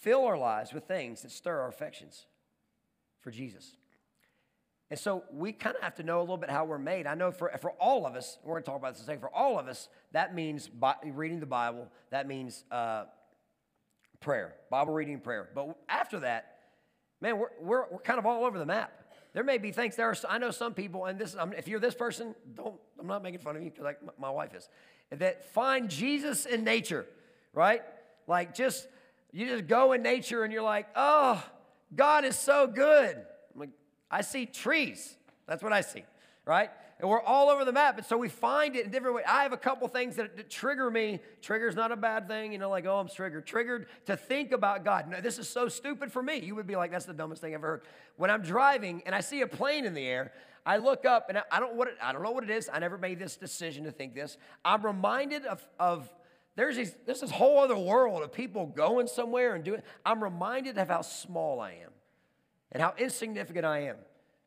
fill 0.00 0.24
our 0.24 0.38
lives 0.38 0.72
with 0.72 0.84
things 0.84 1.22
that 1.22 1.30
stir 1.30 1.60
our 1.60 1.68
affections 1.68 2.26
for 3.20 3.30
Jesus. 3.30 3.76
And 4.90 4.98
so 4.98 5.24
we 5.30 5.52
kind 5.52 5.76
of 5.76 5.82
have 5.82 5.96
to 5.96 6.02
know 6.02 6.20
a 6.20 6.22
little 6.22 6.38
bit 6.38 6.48
how 6.48 6.64
we're 6.64 6.78
made. 6.78 7.06
I 7.06 7.14
know 7.14 7.30
for, 7.30 7.52
for 7.60 7.72
all 7.72 8.06
of 8.06 8.14
us, 8.14 8.38
we're 8.42 8.54
going 8.54 8.62
to 8.62 8.70
talk 8.70 8.78
about 8.78 8.94
this 8.94 9.00
in 9.00 9.04
a 9.04 9.06
second, 9.06 9.20
for 9.20 9.34
all 9.34 9.58
of 9.58 9.68
us, 9.68 9.88
that 10.12 10.34
means 10.34 10.70
reading 11.04 11.40
the 11.40 11.46
Bible, 11.46 11.88
that 12.10 12.26
means 12.26 12.64
uh, 12.70 13.04
prayer, 14.20 14.54
Bible 14.70 14.92
reading 14.92 15.20
prayer. 15.20 15.48
But 15.54 15.76
after 15.88 16.20
that, 16.20 16.58
man, 17.20 17.38
we're, 17.38 17.48
we're, 17.60 17.84
we're 17.90 17.98
kind 18.00 18.18
of 18.18 18.26
all 18.26 18.44
over 18.44 18.58
the 18.58 18.66
map. 18.66 18.92
There 19.34 19.44
may 19.44 19.58
be 19.58 19.72
things 19.72 19.96
there. 19.96 20.08
Are, 20.08 20.16
I 20.28 20.38
know 20.38 20.50
some 20.50 20.74
people, 20.74 21.04
and 21.04 21.18
this, 21.18 21.36
I'm, 21.38 21.52
if 21.52 21.68
you're 21.68 21.80
this 21.80 21.94
person, 21.94 22.34
don't. 22.54 22.76
I'm 22.98 23.06
not 23.06 23.22
making 23.22 23.40
fun 23.40 23.56
of 23.56 23.62
you 23.62 23.70
because 23.70 23.84
like 23.84 23.98
my 24.18 24.30
wife 24.30 24.54
is. 24.54 24.68
That 25.10 25.52
find 25.52 25.88
Jesus 25.88 26.44
in 26.44 26.64
nature, 26.64 27.06
right? 27.52 27.82
Like 28.26 28.54
just 28.54 28.88
you 29.32 29.46
just 29.46 29.66
go 29.66 29.92
in 29.92 30.02
nature 30.02 30.44
and 30.44 30.52
you're 30.52 30.62
like, 30.62 30.86
oh, 30.96 31.42
God 31.94 32.24
is 32.24 32.36
so 32.36 32.66
good. 32.66 33.16
I'm 33.54 33.60
like, 33.60 33.70
I 34.10 34.22
see 34.22 34.46
trees. 34.46 35.16
That's 35.46 35.62
what 35.62 35.72
I 35.72 35.82
see, 35.82 36.04
right? 36.44 36.70
And 37.00 37.08
we're 37.08 37.22
all 37.22 37.48
over 37.48 37.64
the 37.64 37.72
map. 37.72 37.96
And 37.96 38.04
so 38.04 38.16
we 38.16 38.28
find 38.28 38.74
it 38.74 38.84
in 38.84 38.90
different 38.90 39.14
ways. 39.14 39.24
I 39.28 39.44
have 39.44 39.52
a 39.52 39.58
couple 39.58 39.86
things 39.86 40.16
that, 40.16 40.36
that 40.36 40.50
trigger 40.50 40.90
me. 40.90 41.20
Trigger's 41.40 41.76
not 41.76 41.92
a 41.92 41.96
bad 41.96 42.26
thing, 42.26 42.52
you 42.52 42.58
know, 42.58 42.70
like, 42.70 42.86
oh, 42.86 42.98
I'm 42.98 43.08
triggered. 43.08 43.46
Triggered 43.46 43.86
to 44.06 44.16
think 44.16 44.50
about 44.50 44.84
God. 44.84 45.08
No, 45.08 45.20
this 45.20 45.38
is 45.38 45.48
so 45.48 45.68
stupid 45.68 46.10
for 46.10 46.22
me. 46.22 46.38
You 46.38 46.56
would 46.56 46.66
be 46.66 46.74
like, 46.74 46.90
that's 46.90 47.04
the 47.04 47.14
dumbest 47.14 47.40
thing 47.40 47.54
I've 47.54 47.60
ever 47.60 47.66
heard. 47.66 47.82
When 48.16 48.30
I'm 48.30 48.42
driving 48.42 49.02
and 49.06 49.14
I 49.14 49.20
see 49.20 49.42
a 49.42 49.46
plane 49.46 49.84
in 49.84 49.94
the 49.94 50.04
air, 50.04 50.32
I 50.66 50.78
look 50.78 51.04
up 51.04 51.28
and 51.28 51.40
I 51.52 51.60
don't, 51.60 51.76
what 51.76 51.86
it, 51.86 51.94
I 52.02 52.12
don't 52.12 52.22
know 52.22 52.32
what 52.32 52.42
it 52.42 52.50
is. 52.50 52.68
I 52.72 52.80
never 52.80 52.98
made 52.98 53.20
this 53.20 53.36
decision 53.36 53.84
to 53.84 53.92
think 53.92 54.14
this. 54.14 54.36
I'm 54.64 54.84
reminded 54.84 55.46
of, 55.46 55.64
of 55.78 56.12
there's 56.56 56.76
these, 56.76 56.96
this 57.06 57.22
is 57.22 57.30
whole 57.30 57.60
other 57.60 57.78
world 57.78 58.24
of 58.24 58.32
people 58.32 58.66
going 58.66 59.06
somewhere 59.06 59.54
and 59.54 59.62
doing. 59.62 59.82
I'm 60.04 60.22
reminded 60.22 60.76
of 60.78 60.88
how 60.88 61.02
small 61.02 61.60
I 61.60 61.74
am 61.74 61.92
and 62.72 62.82
how 62.82 62.94
insignificant 62.98 63.64
I 63.64 63.84
am 63.84 63.96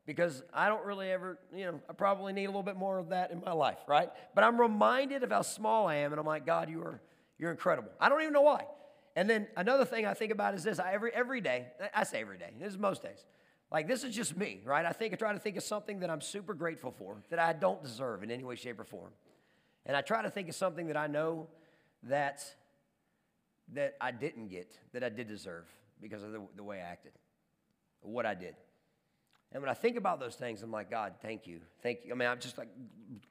because 0.06 0.42
I 0.52 0.68
don't 0.68 0.84
really 0.84 1.10
ever, 1.10 1.38
you 1.54 1.64
know, 1.66 1.80
I 1.88 1.92
probably 1.92 2.32
need 2.32 2.44
a 2.44 2.48
little 2.48 2.62
bit 2.62 2.76
more 2.76 2.98
of 2.98 3.10
that 3.10 3.30
in 3.30 3.40
my 3.44 3.52
life, 3.52 3.78
right? 3.86 4.10
But 4.34 4.44
I'm 4.44 4.60
reminded 4.60 5.22
of 5.22 5.30
how 5.30 5.42
small 5.42 5.86
I 5.86 5.96
am, 5.96 6.12
and 6.12 6.18
I'm 6.18 6.26
like, 6.26 6.44
God, 6.44 6.68
you 6.68 6.82
are, 6.82 7.00
you're 7.38 7.50
incredible. 7.50 7.90
I 8.00 8.08
don't 8.08 8.20
even 8.20 8.32
know 8.32 8.42
why. 8.42 8.66
And 9.14 9.28
then 9.28 9.46
another 9.56 9.84
thing 9.84 10.06
I 10.06 10.14
think 10.14 10.32
about 10.32 10.54
is 10.54 10.64
this: 10.64 10.78
I, 10.78 10.92
every 10.92 11.12
every 11.12 11.40
day, 11.40 11.66
I 11.94 12.04
say 12.04 12.20
every 12.20 12.38
day. 12.38 12.50
This 12.58 12.72
is 12.72 12.78
most 12.78 13.02
days. 13.02 13.24
Like 13.70 13.86
this 13.86 14.04
is 14.04 14.14
just 14.14 14.36
me, 14.36 14.60
right? 14.64 14.84
I 14.84 14.92
think 14.92 15.12
I 15.12 15.16
try 15.16 15.32
to 15.32 15.38
think 15.38 15.56
of 15.56 15.62
something 15.62 16.00
that 16.00 16.10
I'm 16.10 16.20
super 16.20 16.54
grateful 16.54 16.90
for 16.90 17.22
that 17.30 17.38
I 17.38 17.52
don't 17.52 17.82
deserve 17.82 18.22
in 18.22 18.30
any 18.30 18.44
way, 18.44 18.56
shape, 18.56 18.80
or 18.80 18.84
form, 18.84 19.10
and 19.86 19.96
I 19.96 20.00
try 20.00 20.22
to 20.22 20.30
think 20.30 20.48
of 20.48 20.54
something 20.54 20.86
that 20.86 20.96
I 20.96 21.06
know 21.06 21.48
that 22.04 22.42
that 23.74 23.96
I 24.00 24.10
didn't 24.10 24.48
get 24.48 24.78
that 24.92 25.04
I 25.04 25.08
did 25.08 25.28
deserve 25.28 25.66
because 26.00 26.22
of 26.22 26.32
the, 26.32 26.40
the 26.56 26.64
way 26.64 26.78
I 26.78 26.84
acted, 26.84 27.12
what 28.00 28.26
I 28.26 28.34
did. 28.34 28.54
And 29.52 29.62
when 29.62 29.70
I 29.70 29.74
think 29.74 29.96
about 29.96 30.18
those 30.18 30.34
things, 30.34 30.62
I'm 30.62 30.70
like, 30.70 30.90
God, 30.90 31.14
thank 31.20 31.46
you. 31.46 31.60
Thank 31.82 32.00
you. 32.04 32.12
I 32.12 32.16
mean, 32.16 32.28
I'm 32.28 32.40
just 32.40 32.56
like, 32.56 32.68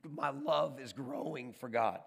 my 0.09 0.29
love 0.29 0.79
is 0.79 0.93
growing 0.93 1.53
for 1.53 1.67
God. 1.67 1.99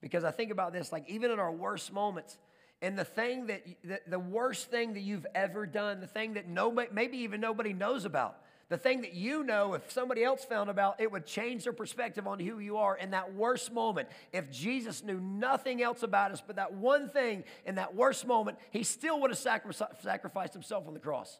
Because 0.00 0.24
I 0.24 0.30
think 0.30 0.50
about 0.50 0.72
this, 0.72 0.92
like, 0.92 1.08
even 1.08 1.30
in 1.30 1.38
our 1.38 1.52
worst 1.52 1.92
moments, 1.92 2.38
and 2.82 2.98
the 2.98 3.04
thing 3.04 3.46
that, 3.46 3.64
the, 3.82 4.00
the 4.06 4.18
worst 4.18 4.70
thing 4.70 4.94
that 4.94 5.00
you've 5.00 5.26
ever 5.34 5.66
done, 5.66 6.00
the 6.00 6.06
thing 6.06 6.34
that 6.34 6.48
nobody, 6.48 6.88
maybe 6.92 7.18
even 7.18 7.40
nobody 7.40 7.72
knows 7.72 8.04
about, 8.04 8.36
the 8.70 8.78
thing 8.78 9.02
that 9.02 9.14
you 9.14 9.44
know, 9.44 9.74
if 9.74 9.90
somebody 9.92 10.24
else 10.24 10.44
found 10.44 10.70
about, 10.70 11.00
it 11.00 11.12
would 11.12 11.26
change 11.26 11.64
their 11.64 11.72
perspective 11.72 12.26
on 12.26 12.40
who 12.40 12.58
you 12.58 12.78
are 12.78 12.96
in 12.96 13.10
that 13.10 13.34
worst 13.34 13.72
moment. 13.72 14.08
If 14.32 14.50
Jesus 14.50 15.02
knew 15.02 15.20
nothing 15.20 15.82
else 15.82 16.02
about 16.02 16.32
us 16.32 16.42
but 16.44 16.56
that 16.56 16.72
one 16.72 17.10
thing 17.10 17.44
in 17.66 17.74
that 17.74 17.94
worst 17.94 18.26
moment, 18.26 18.58
he 18.70 18.82
still 18.82 19.20
would 19.20 19.30
have 19.30 19.38
sacrificed 19.38 20.54
himself 20.54 20.86
on 20.86 20.94
the 20.94 21.00
cross. 21.00 21.38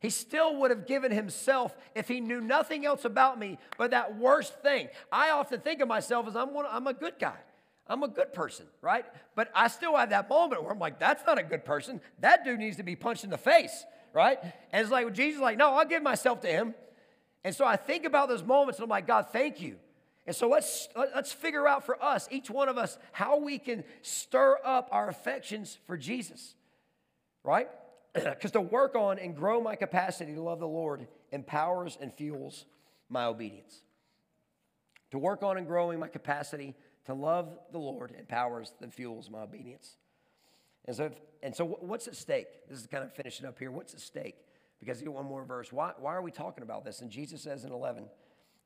He 0.00 0.10
still 0.10 0.56
would 0.56 0.70
have 0.70 0.86
given 0.86 1.10
himself 1.10 1.76
if 1.94 2.06
he 2.06 2.20
knew 2.20 2.40
nothing 2.40 2.86
else 2.86 3.04
about 3.04 3.38
me 3.38 3.58
but 3.76 3.90
that 3.90 4.16
worst 4.16 4.60
thing. 4.62 4.88
I 5.10 5.30
often 5.30 5.60
think 5.60 5.80
of 5.80 5.88
myself 5.88 6.28
as 6.28 6.36
I'm, 6.36 6.54
one, 6.54 6.66
I'm 6.68 6.86
a 6.86 6.94
good 6.94 7.14
guy. 7.18 7.36
I'm 7.88 8.02
a 8.02 8.08
good 8.08 8.32
person, 8.32 8.66
right? 8.80 9.04
But 9.34 9.50
I 9.54 9.68
still 9.68 9.96
have 9.96 10.10
that 10.10 10.28
moment 10.28 10.62
where 10.62 10.72
I'm 10.72 10.78
like, 10.78 11.00
that's 11.00 11.24
not 11.26 11.38
a 11.38 11.42
good 11.42 11.64
person. 11.64 12.00
That 12.20 12.44
dude 12.44 12.60
needs 12.60 12.76
to 12.76 12.82
be 12.82 12.96
punched 12.96 13.24
in 13.24 13.30
the 13.30 13.38
face, 13.38 13.84
right? 14.12 14.38
And 14.72 14.82
it's 14.82 14.90
like, 14.90 15.12
Jesus 15.14 15.36
is 15.36 15.42
like, 15.42 15.56
no, 15.56 15.74
I'll 15.74 15.86
give 15.86 16.02
myself 16.02 16.42
to 16.42 16.48
him. 16.48 16.74
And 17.42 17.54
so 17.54 17.64
I 17.64 17.76
think 17.76 18.04
about 18.04 18.28
those 18.28 18.44
moments 18.44 18.78
and 18.78 18.84
I'm 18.84 18.90
like, 18.90 19.06
God, 19.06 19.28
thank 19.32 19.60
you. 19.60 19.76
And 20.26 20.36
so 20.36 20.48
let's, 20.48 20.88
let's 20.94 21.32
figure 21.32 21.66
out 21.66 21.86
for 21.86 22.00
us, 22.04 22.28
each 22.30 22.50
one 22.50 22.68
of 22.68 22.76
us, 22.76 22.98
how 23.12 23.38
we 23.38 23.58
can 23.58 23.82
stir 24.02 24.58
up 24.62 24.88
our 24.92 25.08
affections 25.08 25.78
for 25.86 25.96
Jesus, 25.96 26.54
right? 27.42 27.68
Because 28.14 28.52
to 28.52 28.60
work 28.60 28.94
on 28.94 29.18
and 29.18 29.36
grow 29.36 29.60
my 29.60 29.76
capacity 29.76 30.34
to 30.34 30.42
love 30.42 30.60
the 30.60 30.68
Lord 30.68 31.06
empowers 31.30 31.98
and 32.00 32.12
fuels 32.12 32.64
my 33.08 33.24
obedience. 33.24 33.82
To 35.10 35.18
work 35.18 35.42
on 35.42 35.56
and 35.56 35.66
growing 35.66 35.98
my 35.98 36.08
capacity 36.08 36.74
to 37.06 37.14
love 37.14 37.58
the 37.72 37.78
Lord 37.78 38.14
empowers 38.18 38.72
and 38.82 38.92
fuels 38.92 39.30
my 39.30 39.40
obedience. 39.40 39.96
And 40.84 40.96
so, 40.96 41.04
if, 41.04 41.12
and 41.42 41.54
so 41.54 41.64
what's 41.64 42.06
at 42.06 42.16
stake? 42.16 42.48
This 42.68 42.78
is 42.78 42.86
kind 42.86 43.04
of 43.04 43.12
finishing 43.14 43.46
up 43.46 43.58
here. 43.58 43.70
What's 43.70 43.94
at 43.94 44.00
stake? 44.00 44.36
Because 44.80 45.00
you 45.00 45.06
get 45.06 45.14
one 45.14 45.24
more 45.24 45.44
verse. 45.44 45.72
Why, 45.72 45.92
why 45.98 46.14
are 46.14 46.22
we 46.22 46.30
talking 46.30 46.62
about 46.62 46.84
this? 46.84 47.00
And 47.00 47.10
Jesus 47.10 47.42
says 47.42 47.64
in 47.64 47.72
11, 47.72 48.04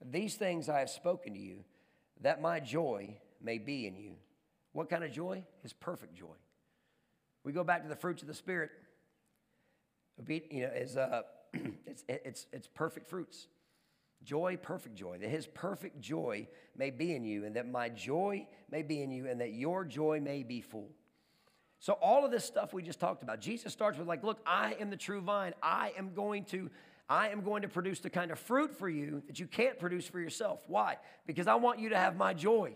These 0.04 0.34
things 0.34 0.68
I 0.68 0.80
have 0.80 0.90
spoken 0.90 1.34
to 1.34 1.38
you, 1.38 1.64
that 2.20 2.40
my 2.40 2.60
joy 2.60 3.16
may 3.40 3.58
be 3.58 3.86
in 3.86 3.96
you. 3.96 4.14
What 4.72 4.88
kind 4.90 5.04
of 5.04 5.12
joy? 5.12 5.44
His 5.62 5.72
perfect 5.72 6.14
joy. 6.14 6.34
We 7.44 7.52
go 7.52 7.64
back 7.64 7.82
to 7.82 7.88
the 7.88 7.96
fruits 7.96 8.22
of 8.22 8.28
the 8.28 8.34
Spirit. 8.34 8.70
You 10.28 10.62
know, 10.62 10.70
is 10.74 10.96
uh, 10.96 11.22
it's, 11.86 12.04
it's, 12.08 12.46
it's 12.52 12.68
perfect 12.68 13.08
fruits. 13.08 13.48
Joy, 14.24 14.56
perfect 14.56 14.94
joy. 14.94 15.18
That 15.18 15.30
his 15.30 15.46
perfect 15.46 16.00
joy 16.00 16.46
may 16.76 16.90
be 16.90 17.14
in 17.14 17.24
you, 17.24 17.44
and 17.44 17.56
that 17.56 17.68
my 17.68 17.88
joy 17.88 18.46
may 18.70 18.82
be 18.82 19.02
in 19.02 19.10
you, 19.10 19.26
and 19.26 19.40
that 19.40 19.52
your 19.52 19.84
joy 19.84 20.20
may 20.20 20.42
be 20.42 20.60
full. 20.60 20.90
So, 21.80 21.94
all 21.94 22.24
of 22.24 22.30
this 22.30 22.44
stuff 22.44 22.72
we 22.72 22.82
just 22.82 23.00
talked 23.00 23.24
about, 23.24 23.40
Jesus 23.40 23.72
starts 23.72 23.98
with, 23.98 24.06
like, 24.06 24.22
look, 24.22 24.38
I 24.46 24.76
am 24.78 24.90
the 24.90 24.96
true 24.96 25.20
vine. 25.20 25.54
I 25.62 25.92
am 25.98 26.14
going 26.14 26.44
to. 26.46 26.70
I 27.08 27.28
am 27.28 27.42
going 27.42 27.62
to 27.62 27.68
produce 27.68 28.00
the 28.00 28.08
kind 28.08 28.30
of 28.30 28.38
fruit 28.38 28.78
for 28.78 28.88
you 28.88 29.22
that 29.26 29.38
you 29.38 29.46
can't 29.46 29.78
produce 29.78 30.06
for 30.06 30.18
yourself. 30.18 30.60
Why? 30.66 30.96
Because 31.26 31.46
I 31.46 31.56
want 31.56 31.78
you 31.78 31.90
to 31.90 31.98
have 31.98 32.16
my 32.16 32.32
joy. 32.32 32.74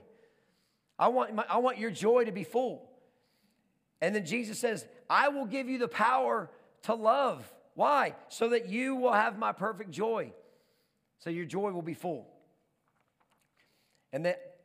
I 0.98 1.08
want, 1.08 1.34
my, 1.34 1.44
I 1.48 1.58
want 1.58 1.78
your 1.78 1.90
joy 1.90 2.24
to 2.24 2.32
be 2.32 2.44
full. 2.44 2.90
And 4.00 4.14
then 4.14 4.26
Jesus 4.26 4.58
says, 4.58 4.84
I 5.08 5.28
will 5.28 5.46
give 5.46 5.68
you 5.68 5.78
the 5.78 5.88
power 5.88 6.50
to 6.86 6.94
love. 6.94 7.52
Why? 7.74 8.14
So 8.28 8.48
that 8.50 8.68
you 8.68 8.96
will 8.96 9.12
have 9.12 9.38
my 9.38 9.52
perfect 9.52 9.90
joy. 9.90 10.32
So 11.18 11.30
your 11.30 11.44
joy 11.44 11.70
will 11.70 11.82
be 11.82 11.94
full. 11.94 12.26
And 14.12 14.24
that 14.24 14.56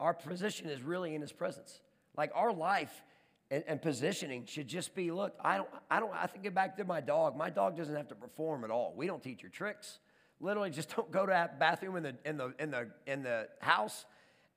our 0.00 0.12
position 0.12 0.68
is 0.68 0.82
really 0.82 1.14
in 1.14 1.20
his 1.20 1.32
presence. 1.32 1.80
Like 2.16 2.32
our 2.34 2.52
life 2.52 3.02
and, 3.50 3.62
and, 3.66 3.80
positioning 3.80 4.44
should 4.46 4.66
just 4.66 4.94
be 4.94 5.12
look, 5.12 5.34
I 5.40 5.58
don't, 5.58 5.68
I 5.90 6.00
don't, 6.00 6.12
I 6.12 6.26
think 6.26 6.42
get 6.42 6.54
back 6.54 6.76
to 6.78 6.84
my 6.84 7.00
dog. 7.00 7.36
My 7.36 7.50
dog 7.50 7.76
doesn't 7.76 7.94
have 7.94 8.08
to 8.08 8.14
perform 8.14 8.64
at 8.64 8.70
all. 8.70 8.92
We 8.96 9.06
don't 9.06 9.22
teach 9.22 9.42
her 9.42 9.48
tricks. 9.48 10.00
Literally, 10.40 10.70
just 10.70 10.94
don't 10.96 11.10
go 11.10 11.26
to 11.26 11.30
that 11.30 11.60
bathroom 11.60 11.96
in 11.96 12.02
the, 12.02 12.16
in 12.24 12.36
the, 12.36 12.54
in 12.58 12.70
the, 12.70 12.88
in 13.06 13.22
the 13.22 13.48
house, 13.60 14.04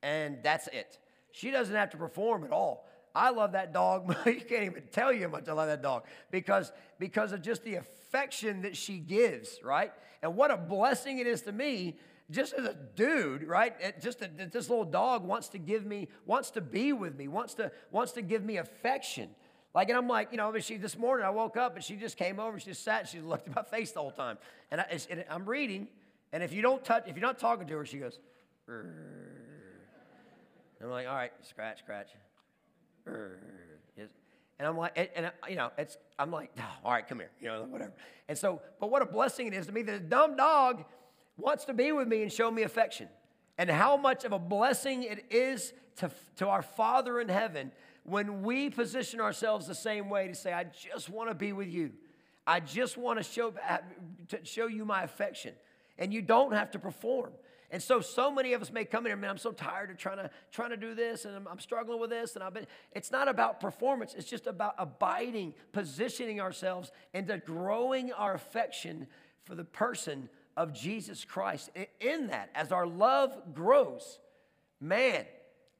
and 0.01 0.39
that's 0.41 0.67
it. 0.69 0.97
She 1.31 1.51
doesn't 1.51 1.75
have 1.75 1.91
to 1.91 1.97
perform 1.97 2.43
at 2.43 2.51
all. 2.51 2.88
I 3.15 3.31
love 3.31 3.53
that 3.53 3.73
dog, 3.73 4.15
you 4.25 4.41
can't 4.41 4.63
even 4.63 4.83
tell 4.91 5.11
you 5.11 5.23
how 5.23 5.29
much 5.29 5.47
I 5.47 5.53
love 5.53 5.67
that 5.67 5.81
dog 5.81 6.03
because, 6.31 6.71
because 6.99 7.31
of 7.31 7.41
just 7.41 7.63
the 7.63 7.75
affection 7.75 8.61
that 8.63 8.75
she 8.75 8.97
gives, 8.97 9.59
right? 9.63 9.91
And 10.21 10.35
what 10.35 10.51
a 10.51 10.57
blessing 10.57 11.19
it 11.19 11.27
is 11.27 11.41
to 11.43 11.51
me, 11.51 11.97
just 12.31 12.53
as 12.53 12.65
a 12.65 12.75
dude, 12.95 13.43
right? 13.43 13.75
It, 13.79 14.01
just 14.01 14.19
that 14.19 14.51
this 14.51 14.69
little 14.69 14.85
dog 14.85 15.25
wants 15.25 15.49
to 15.49 15.57
give 15.57 15.85
me, 15.85 16.07
wants 16.25 16.51
to 16.51 16.61
be 16.61 16.93
with 16.93 17.17
me, 17.17 17.27
wants 17.27 17.55
to, 17.55 17.71
wants 17.91 18.11
to 18.13 18.21
give 18.21 18.43
me 18.43 18.57
affection. 18.57 19.29
Like, 19.73 19.89
and 19.89 19.97
I'm 19.97 20.07
like, 20.07 20.29
you 20.31 20.37
know, 20.37 20.57
she 20.59 20.77
this 20.77 20.97
morning 20.97 21.25
I 21.25 21.29
woke 21.29 21.57
up 21.57 21.75
and 21.75 21.83
she 21.83 21.95
just 21.95 22.17
came 22.17 22.39
over, 22.39 22.59
she 22.59 22.67
just 22.67 22.83
sat, 22.83 23.01
and 23.01 23.09
she 23.09 23.19
looked 23.19 23.47
at 23.47 23.55
my 23.55 23.63
face 23.63 23.91
the 23.91 23.99
whole 23.99 24.11
time. 24.11 24.37
And, 24.71 24.81
I, 24.81 24.99
am 25.29 25.45
reading, 25.45 25.87
and 26.33 26.43
if 26.43 26.53
you 26.53 26.61
don't 26.61 26.83
touch, 26.83 27.03
if 27.07 27.15
you're 27.15 27.25
not 27.25 27.39
talking 27.39 27.67
to 27.67 27.77
her, 27.77 27.85
she 27.85 27.97
goes, 27.97 28.19
I'm 30.81 30.89
like, 30.89 31.07
all 31.07 31.15
right, 31.15 31.31
scratch, 31.41 31.79
scratch. 31.79 32.09
And 34.59 34.67
I'm 34.67 34.77
like, 34.77 34.91
and, 34.97 35.07
and, 35.15 35.31
you 35.47 35.55
know, 35.55 35.71
it's, 35.77 35.97
I'm 36.19 36.31
like, 36.31 36.51
oh, 36.59 36.63
all 36.83 36.91
right, 36.91 37.07
come 37.07 37.19
here, 37.19 37.31
you 37.39 37.47
know, 37.47 37.63
whatever. 37.63 37.93
And 38.27 38.37
so, 38.37 38.61
but 38.81 38.91
what 38.91 39.01
a 39.01 39.05
blessing 39.05 39.47
it 39.47 39.53
is 39.53 39.67
to 39.67 39.71
me 39.71 39.83
that 39.83 39.95
a 39.95 39.99
dumb 39.99 40.35
dog 40.35 40.83
wants 41.37 41.63
to 41.65 41.73
be 41.73 41.93
with 41.93 42.09
me 42.09 42.23
and 42.23 42.31
show 42.31 42.51
me 42.51 42.63
affection. 42.63 43.07
And 43.57 43.69
how 43.69 43.95
much 43.95 44.25
of 44.25 44.33
a 44.33 44.39
blessing 44.39 45.03
it 45.03 45.25
is 45.29 45.71
to, 45.97 46.11
to 46.37 46.47
our 46.49 46.61
Father 46.61 47.21
in 47.21 47.29
heaven 47.29 47.71
when 48.03 48.43
we 48.43 48.69
position 48.69 49.21
ourselves 49.21 49.65
the 49.65 49.75
same 49.75 50.09
way 50.09 50.27
to 50.27 50.35
say, 50.35 50.51
I 50.51 50.65
just 50.65 51.09
want 51.09 51.29
to 51.29 51.35
be 51.35 51.53
with 51.53 51.69
you. 51.69 51.91
I 52.45 52.59
just 52.59 52.97
want 52.97 53.19
to 53.19 53.23
show, 53.23 53.53
to 54.29 54.39
show 54.43 54.67
you 54.67 54.83
my 54.83 55.03
affection. 55.03 55.53
And 55.97 56.13
you 56.13 56.21
don't 56.21 56.53
have 56.53 56.71
to 56.71 56.79
perform. 56.79 57.31
And 57.71 57.81
so, 57.81 58.01
so 58.01 58.31
many 58.31 58.53
of 58.53 58.61
us 58.61 58.71
may 58.71 58.83
come 58.83 59.05
in 59.05 59.11
here, 59.11 59.17
man, 59.17 59.29
I'm 59.29 59.37
so 59.37 59.51
tired 59.51 59.91
of 59.91 59.97
trying 59.97 60.17
to, 60.17 60.29
trying 60.51 60.71
to 60.71 60.77
do 60.77 60.95
this 60.95 61.25
and 61.25 61.35
I'm, 61.35 61.47
I'm 61.47 61.59
struggling 61.59 61.99
with 61.99 62.09
this. 62.09 62.35
And 62.35 62.43
I've 62.43 62.53
been, 62.53 62.65
it's 62.93 63.11
not 63.11 63.27
about 63.27 63.59
performance, 63.59 64.15
it's 64.17 64.29
just 64.29 64.47
about 64.47 64.75
abiding, 64.77 65.53
positioning 65.71 66.41
ourselves 66.41 66.91
into 67.13 67.37
growing 67.37 68.11
our 68.11 68.33
affection 68.33 69.07
for 69.45 69.55
the 69.55 69.63
person 69.63 70.29
of 70.57 70.73
Jesus 70.73 71.23
Christ. 71.23 71.69
In 71.99 72.27
that, 72.27 72.49
as 72.55 72.71
our 72.71 72.87
love 72.87 73.53
grows, 73.53 74.19
man, 74.81 75.25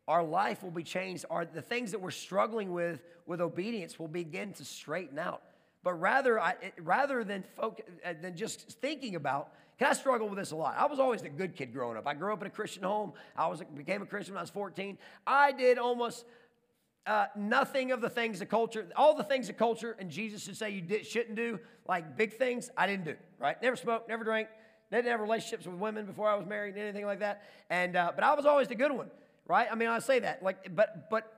our 0.08 0.24
life 0.24 0.64
will 0.64 0.72
be 0.72 0.84
changed. 0.84 1.26
Our, 1.30 1.46
the 1.46 1.62
things 1.62 1.92
that 1.92 2.02
we're 2.02 2.12
struggling 2.12 2.72
with 2.72 3.02
with 3.26 3.42
obedience 3.42 4.00
will 4.00 4.08
begin 4.08 4.54
to 4.54 4.66
straighten 4.66 5.20
out. 5.20 5.44
But 5.84 5.94
rather, 5.94 6.40
I, 6.40 6.56
rather 6.82 7.24
than, 7.24 7.44
focus, 7.56 7.86
uh, 8.04 8.14
than 8.22 8.36
just 8.36 8.68
thinking 8.82 9.16
about 9.16 9.54
I 9.88 9.94
struggle 9.94 10.28
with 10.28 10.38
this 10.38 10.52
a 10.52 10.56
lot? 10.56 10.76
I 10.78 10.86
was 10.88 11.00
always 11.00 11.22
the 11.22 11.30
good 11.30 11.56
kid 11.56 11.74
growing 11.74 11.98
up. 11.98 12.08
I 12.08 12.14
grew 12.14 12.34
up 12.34 12.42
in 12.42 12.48
a 12.48 12.52
Christian 12.52 12.84
home. 12.84 13.14
I 13.36 13.48
was 13.48 13.62
became 13.76 14.02
a 14.02 14.06
Christian 14.06 14.34
when 14.34 14.40
I 14.40 14.44
was 14.44 14.50
14. 14.50 14.98
I 15.26 15.52
did 15.52 15.78
almost 15.78 16.26
uh, 17.06 17.26
nothing 17.36 17.92
of 17.92 18.02
the 18.02 18.10
things 18.10 18.40
the 18.40 18.46
culture, 18.46 18.88
all 18.96 19.16
the 19.16 19.24
things 19.24 19.48
the 19.48 19.54
culture 19.54 19.96
and 20.00 20.10
Jesus 20.10 20.44
should 20.44 20.58
say 20.58 20.70
you 20.70 20.82
did, 20.82 21.08
shouldn't 21.08 21.36
do, 21.36 21.60
like 21.88 22.18
big 22.18 22.34
things, 22.34 22.70
I 22.78 22.88
didn't 22.88 23.06
do, 23.06 23.16
right? 23.40 23.60
Never 23.62 23.76
smoked, 23.76 24.10
never 24.10 24.24
drank, 24.24 24.48
didn't 24.92 25.10
have 25.10 25.20
relationships 25.20 25.66
with 25.66 25.76
women 25.76 26.06
before 26.06 26.30
I 26.30 26.36
was 26.36 26.46
married, 26.46 26.78
anything 26.78 27.06
like 27.06 27.20
that. 27.20 27.44
And, 27.70 27.96
uh, 27.96 28.12
but 28.14 28.24
I 28.24 28.36
was 28.36 28.46
always 28.46 28.68
the 28.68 28.76
good 28.76 28.92
one, 28.92 29.10
right? 29.48 29.68
I 29.72 29.76
mean, 29.76 29.90
I 29.90 30.00
say 30.00 30.20
that, 30.20 30.44
like, 30.44 30.76
but, 30.76 31.10
but, 31.10 31.34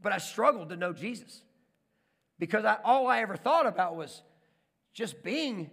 but 0.00 0.12
I 0.12 0.18
struggled 0.18 0.70
to 0.70 0.76
know 0.76 0.92
Jesus 0.92 1.42
because 2.38 2.64
I, 2.64 2.78
all 2.84 3.06
I 3.06 3.20
ever 3.20 3.36
thought 3.36 3.66
about 3.66 3.96
was 3.96 4.22
just 4.94 5.22
being 5.22 5.70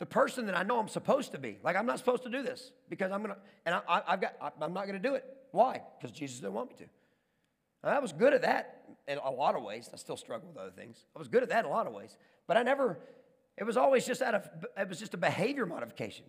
the 0.00 0.06
person 0.06 0.46
that 0.46 0.56
I 0.56 0.62
know 0.62 0.80
I'm 0.80 0.88
supposed 0.88 1.32
to 1.32 1.38
be. 1.38 1.58
Like, 1.62 1.76
I'm 1.76 1.84
not 1.84 1.98
supposed 1.98 2.22
to 2.22 2.30
do 2.30 2.42
this 2.42 2.72
because 2.88 3.12
I'm 3.12 3.22
going 3.22 3.34
to, 3.34 3.40
and 3.66 3.74
I, 3.86 4.02
have 4.06 4.20
got, 4.20 4.34
I, 4.40 4.64
am 4.64 4.72
not 4.72 4.86
going 4.86 5.00
to 5.00 5.08
do 5.08 5.14
it. 5.14 5.24
Why? 5.52 5.82
Because 6.00 6.10
Jesus 6.10 6.40
didn't 6.40 6.54
want 6.54 6.70
me 6.70 6.76
to. 6.78 6.84
And 7.82 7.94
I 7.94 7.98
was 7.98 8.12
good 8.12 8.32
at 8.32 8.42
that 8.42 8.82
in 9.06 9.18
a 9.18 9.30
lot 9.30 9.54
of 9.54 9.62
ways. 9.62 9.90
I 9.92 9.98
still 9.98 10.16
struggle 10.16 10.48
with 10.48 10.56
other 10.56 10.70
things. 10.70 11.04
I 11.14 11.18
was 11.18 11.28
good 11.28 11.42
at 11.42 11.50
that 11.50 11.66
in 11.66 11.70
a 11.70 11.74
lot 11.74 11.86
of 11.86 11.92
ways. 11.92 12.16
But 12.46 12.56
I 12.56 12.62
never, 12.62 12.98
it 13.58 13.64
was 13.64 13.76
always 13.76 14.06
just 14.06 14.22
out 14.22 14.34
of, 14.34 14.48
it 14.76 14.88
was 14.88 14.98
just 14.98 15.12
a 15.12 15.18
behavior 15.18 15.66
modification. 15.66 16.24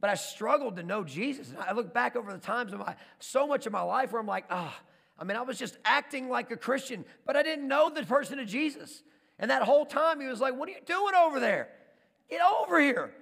But 0.00 0.10
I 0.10 0.14
struggled 0.16 0.74
to 0.76 0.82
know 0.82 1.04
Jesus. 1.04 1.50
And 1.50 1.58
I 1.60 1.72
look 1.74 1.94
back 1.94 2.16
over 2.16 2.32
the 2.32 2.38
times 2.38 2.72
of 2.72 2.80
my, 2.80 2.96
so 3.20 3.46
much 3.46 3.66
of 3.66 3.72
my 3.72 3.82
life 3.82 4.10
where 4.10 4.20
I'm 4.20 4.26
like, 4.26 4.46
ah, 4.50 4.76
oh, 4.76 4.86
I 5.16 5.22
mean, 5.22 5.36
I 5.36 5.42
was 5.42 5.60
just 5.60 5.78
acting 5.84 6.28
like 6.28 6.50
a 6.50 6.56
Christian, 6.56 7.04
but 7.24 7.36
I 7.36 7.44
didn't 7.44 7.68
know 7.68 7.88
the 7.88 8.02
person 8.02 8.40
of 8.40 8.48
Jesus. 8.48 9.04
And 9.38 9.48
that 9.52 9.62
whole 9.62 9.86
time 9.86 10.20
he 10.20 10.26
was 10.26 10.40
like, 10.40 10.56
what 10.56 10.68
are 10.68 10.72
you 10.72 10.78
doing 10.84 11.14
over 11.14 11.38
there? 11.38 11.68
Get 12.30 12.40
over 12.40 12.80
here. 12.80 13.12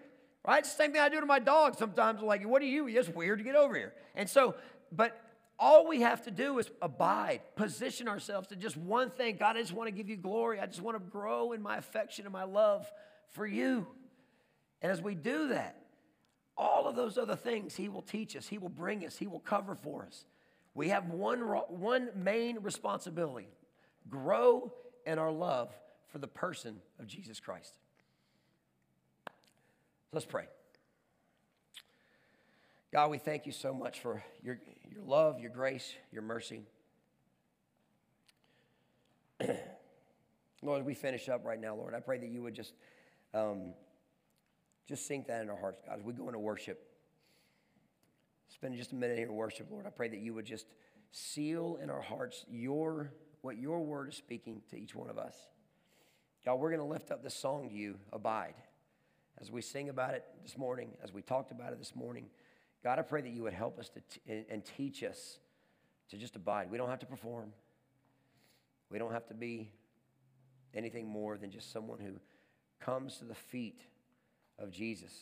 Right? 0.46 0.64
Same 0.64 0.92
thing 0.92 1.00
I 1.00 1.08
do 1.08 1.20
to 1.20 1.26
my 1.26 1.38
dog 1.38 1.76
sometimes. 1.76 2.22
Like, 2.22 2.46
what 2.46 2.62
are 2.62 2.66
you? 2.66 2.88
It's 2.88 3.08
weird 3.08 3.38
to 3.38 3.44
get 3.44 3.56
over 3.56 3.74
here. 3.74 3.92
And 4.14 4.28
so, 4.28 4.54
but 4.90 5.20
all 5.58 5.86
we 5.86 6.00
have 6.00 6.24
to 6.24 6.30
do 6.30 6.58
is 6.58 6.70
abide, 6.80 7.42
position 7.54 8.08
ourselves 8.08 8.48
to 8.48 8.56
just 8.56 8.76
one 8.78 9.10
thing. 9.10 9.36
God, 9.36 9.58
I 9.58 9.60
just 9.60 9.74
want 9.74 9.88
to 9.88 9.92
give 9.92 10.08
you 10.08 10.16
glory. 10.16 10.58
I 10.58 10.66
just 10.66 10.80
want 10.80 10.96
to 10.96 11.10
grow 11.10 11.52
in 11.52 11.60
my 11.60 11.76
affection 11.76 12.24
and 12.24 12.32
my 12.32 12.44
love 12.44 12.90
for 13.32 13.46
you. 13.46 13.86
And 14.80 14.90
as 14.90 15.02
we 15.02 15.14
do 15.14 15.48
that, 15.48 15.76
all 16.56 16.88
of 16.88 16.96
those 16.96 17.18
other 17.18 17.36
things 17.36 17.76
He 17.76 17.88
will 17.88 18.02
teach 18.02 18.34
us, 18.36 18.48
He 18.48 18.56
will 18.56 18.70
bring 18.70 19.04
us, 19.04 19.18
He 19.18 19.26
will 19.26 19.40
cover 19.40 19.74
for 19.74 20.04
us. 20.06 20.24
We 20.74 20.88
have 20.88 21.08
one, 21.10 21.40
one 21.40 22.08
main 22.14 22.60
responsibility 22.60 23.48
grow 24.08 24.72
in 25.04 25.18
our 25.18 25.30
love 25.30 25.74
for 26.08 26.18
the 26.18 26.28
person 26.28 26.76
of 26.98 27.06
Jesus 27.06 27.38
Christ. 27.40 27.74
Let's 30.12 30.26
pray. 30.26 30.46
God, 32.92 33.10
we 33.10 33.18
thank 33.18 33.46
you 33.46 33.52
so 33.52 33.72
much 33.72 34.00
for 34.00 34.24
your, 34.42 34.58
your 34.90 35.04
love, 35.04 35.38
your 35.38 35.50
grace, 35.50 35.94
your 36.10 36.22
mercy. 36.22 36.64
Lord, 40.62 40.80
as 40.80 40.84
we 40.86 40.94
finish 40.94 41.28
up 41.28 41.44
right 41.44 41.60
now, 41.60 41.76
Lord. 41.76 41.94
I 41.94 42.00
pray 42.00 42.18
that 42.18 42.28
you 42.28 42.42
would 42.42 42.54
just, 42.54 42.74
um, 43.32 43.72
just 44.88 45.06
sink 45.06 45.28
that 45.28 45.42
in 45.42 45.48
our 45.48 45.56
hearts, 45.56 45.80
God, 45.86 46.00
as 46.00 46.04
we 46.04 46.12
go 46.12 46.26
into 46.26 46.40
worship. 46.40 46.84
Spend 48.48 48.76
just 48.76 48.90
a 48.90 48.96
minute 48.96 49.16
here 49.16 49.28
in 49.28 49.34
worship, 49.34 49.68
Lord. 49.70 49.86
I 49.86 49.90
pray 49.90 50.08
that 50.08 50.18
you 50.18 50.34
would 50.34 50.44
just 50.44 50.66
seal 51.12 51.78
in 51.80 51.88
our 51.88 52.02
hearts 52.02 52.44
your 52.50 53.12
what 53.42 53.56
your 53.56 53.80
word 53.80 54.08
is 54.08 54.16
speaking 54.16 54.60
to 54.70 54.76
each 54.76 54.96
one 54.96 55.08
of 55.08 55.18
us. 55.18 55.34
God, 56.44 56.56
we're 56.56 56.70
going 56.70 56.80
to 56.80 56.86
lift 56.86 57.12
up 57.12 57.22
this 57.22 57.34
song 57.34 57.68
to 57.68 57.74
you, 57.74 57.94
Abide 58.12 58.54
as 59.40 59.50
we 59.50 59.62
sing 59.62 59.88
about 59.88 60.14
it 60.14 60.24
this 60.42 60.58
morning, 60.58 60.90
as 61.02 61.12
we 61.12 61.22
talked 61.22 61.50
about 61.50 61.72
it 61.72 61.78
this 61.78 61.94
morning, 61.94 62.26
God, 62.84 62.98
I 62.98 63.02
pray 63.02 63.22
that 63.22 63.30
you 63.30 63.42
would 63.42 63.52
help 63.52 63.78
us 63.78 63.88
to 63.90 64.00
t- 64.00 64.44
and 64.50 64.64
teach 64.64 65.02
us 65.02 65.38
to 66.10 66.16
just 66.16 66.36
abide. 66.36 66.70
We 66.70 66.78
don't 66.78 66.90
have 66.90 66.98
to 67.00 67.06
perform. 67.06 67.52
We 68.90 68.98
don't 68.98 69.12
have 69.12 69.26
to 69.28 69.34
be 69.34 69.70
anything 70.74 71.06
more 71.06 71.38
than 71.38 71.50
just 71.50 71.72
someone 71.72 71.98
who 71.98 72.12
comes 72.80 73.18
to 73.18 73.24
the 73.24 73.34
feet 73.34 73.80
of 74.58 74.70
Jesus 74.70 75.12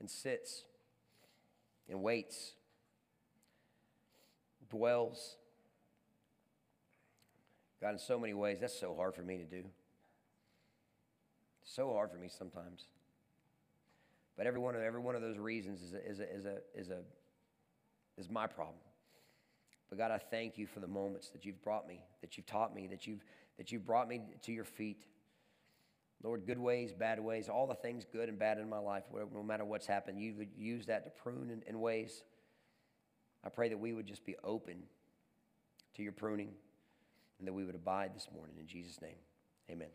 and 0.00 0.10
sits 0.10 0.64
and 1.88 2.02
waits, 2.02 2.52
dwells. 4.68 5.36
God, 7.80 7.92
in 7.92 7.98
so 7.98 8.18
many 8.18 8.34
ways, 8.34 8.58
that's 8.60 8.78
so 8.78 8.94
hard 8.94 9.14
for 9.14 9.22
me 9.22 9.38
to 9.38 9.44
do. 9.44 9.64
So 11.64 11.92
hard 11.92 12.10
for 12.10 12.18
me 12.18 12.28
sometimes. 12.28 12.88
But 14.38 14.46
every 14.46 14.60
one 14.60 14.76
of, 14.76 14.80
every 14.80 15.00
one 15.00 15.16
of 15.16 15.20
those 15.20 15.36
reasons 15.36 15.82
is 15.82 15.92
a, 15.92 16.08
is, 16.08 16.20
a, 16.20 16.34
is, 16.34 16.44
a, 16.46 16.58
is, 16.74 16.88
a, 16.90 17.00
is 18.16 18.30
my 18.30 18.46
problem. 18.46 18.78
But 19.88 19.98
God, 19.98 20.12
I 20.12 20.18
thank 20.18 20.56
you 20.56 20.66
for 20.66 20.78
the 20.78 20.86
moments 20.86 21.30
that 21.30 21.44
you've 21.44 21.60
brought 21.60 21.88
me, 21.88 22.00
that 22.20 22.36
you've 22.36 22.46
taught 22.46 22.72
me, 22.72 22.86
that 22.86 23.06
you've, 23.06 23.24
that 23.56 23.72
you've 23.72 23.84
brought 23.84 24.08
me 24.08 24.20
to 24.42 24.52
your 24.52 24.64
feet. 24.64 25.06
Lord, 26.22 26.46
good 26.46 26.58
ways, 26.58 26.92
bad 26.92 27.18
ways, 27.18 27.48
all 27.48 27.66
the 27.66 27.74
things 27.74 28.04
good 28.10 28.28
and 28.28 28.38
bad 28.38 28.58
in 28.58 28.68
my 28.68 28.78
life, 28.78 29.04
no 29.34 29.42
matter 29.42 29.64
what's 29.64 29.86
happened, 29.86 30.20
you 30.20 30.34
would 30.36 30.50
use 30.56 30.86
that 30.86 31.04
to 31.04 31.10
prune 31.10 31.50
in, 31.50 31.62
in 31.66 31.80
ways. 31.80 32.22
I 33.44 33.48
pray 33.48 33.68
that 33.68 33.78
we 33.78 33.92
would 33.92 34.06
just 34.06 34.24
be 34.24 34.36
open 34.44 34.82
to 35.96 36.02
your 36.02 36.12
pruning 36.12 36.50
and 37.38 37.48
that 37.48 37.52
we 37.52 37.64
would 37.64 37.74
abide 37.74 38.14
this 38.14 38.28
morning. 38.34 38.56
In 38.58 38.66
Jesus' 38.66 39.00
name, 39.00 39.16
amen. 39.70 39.88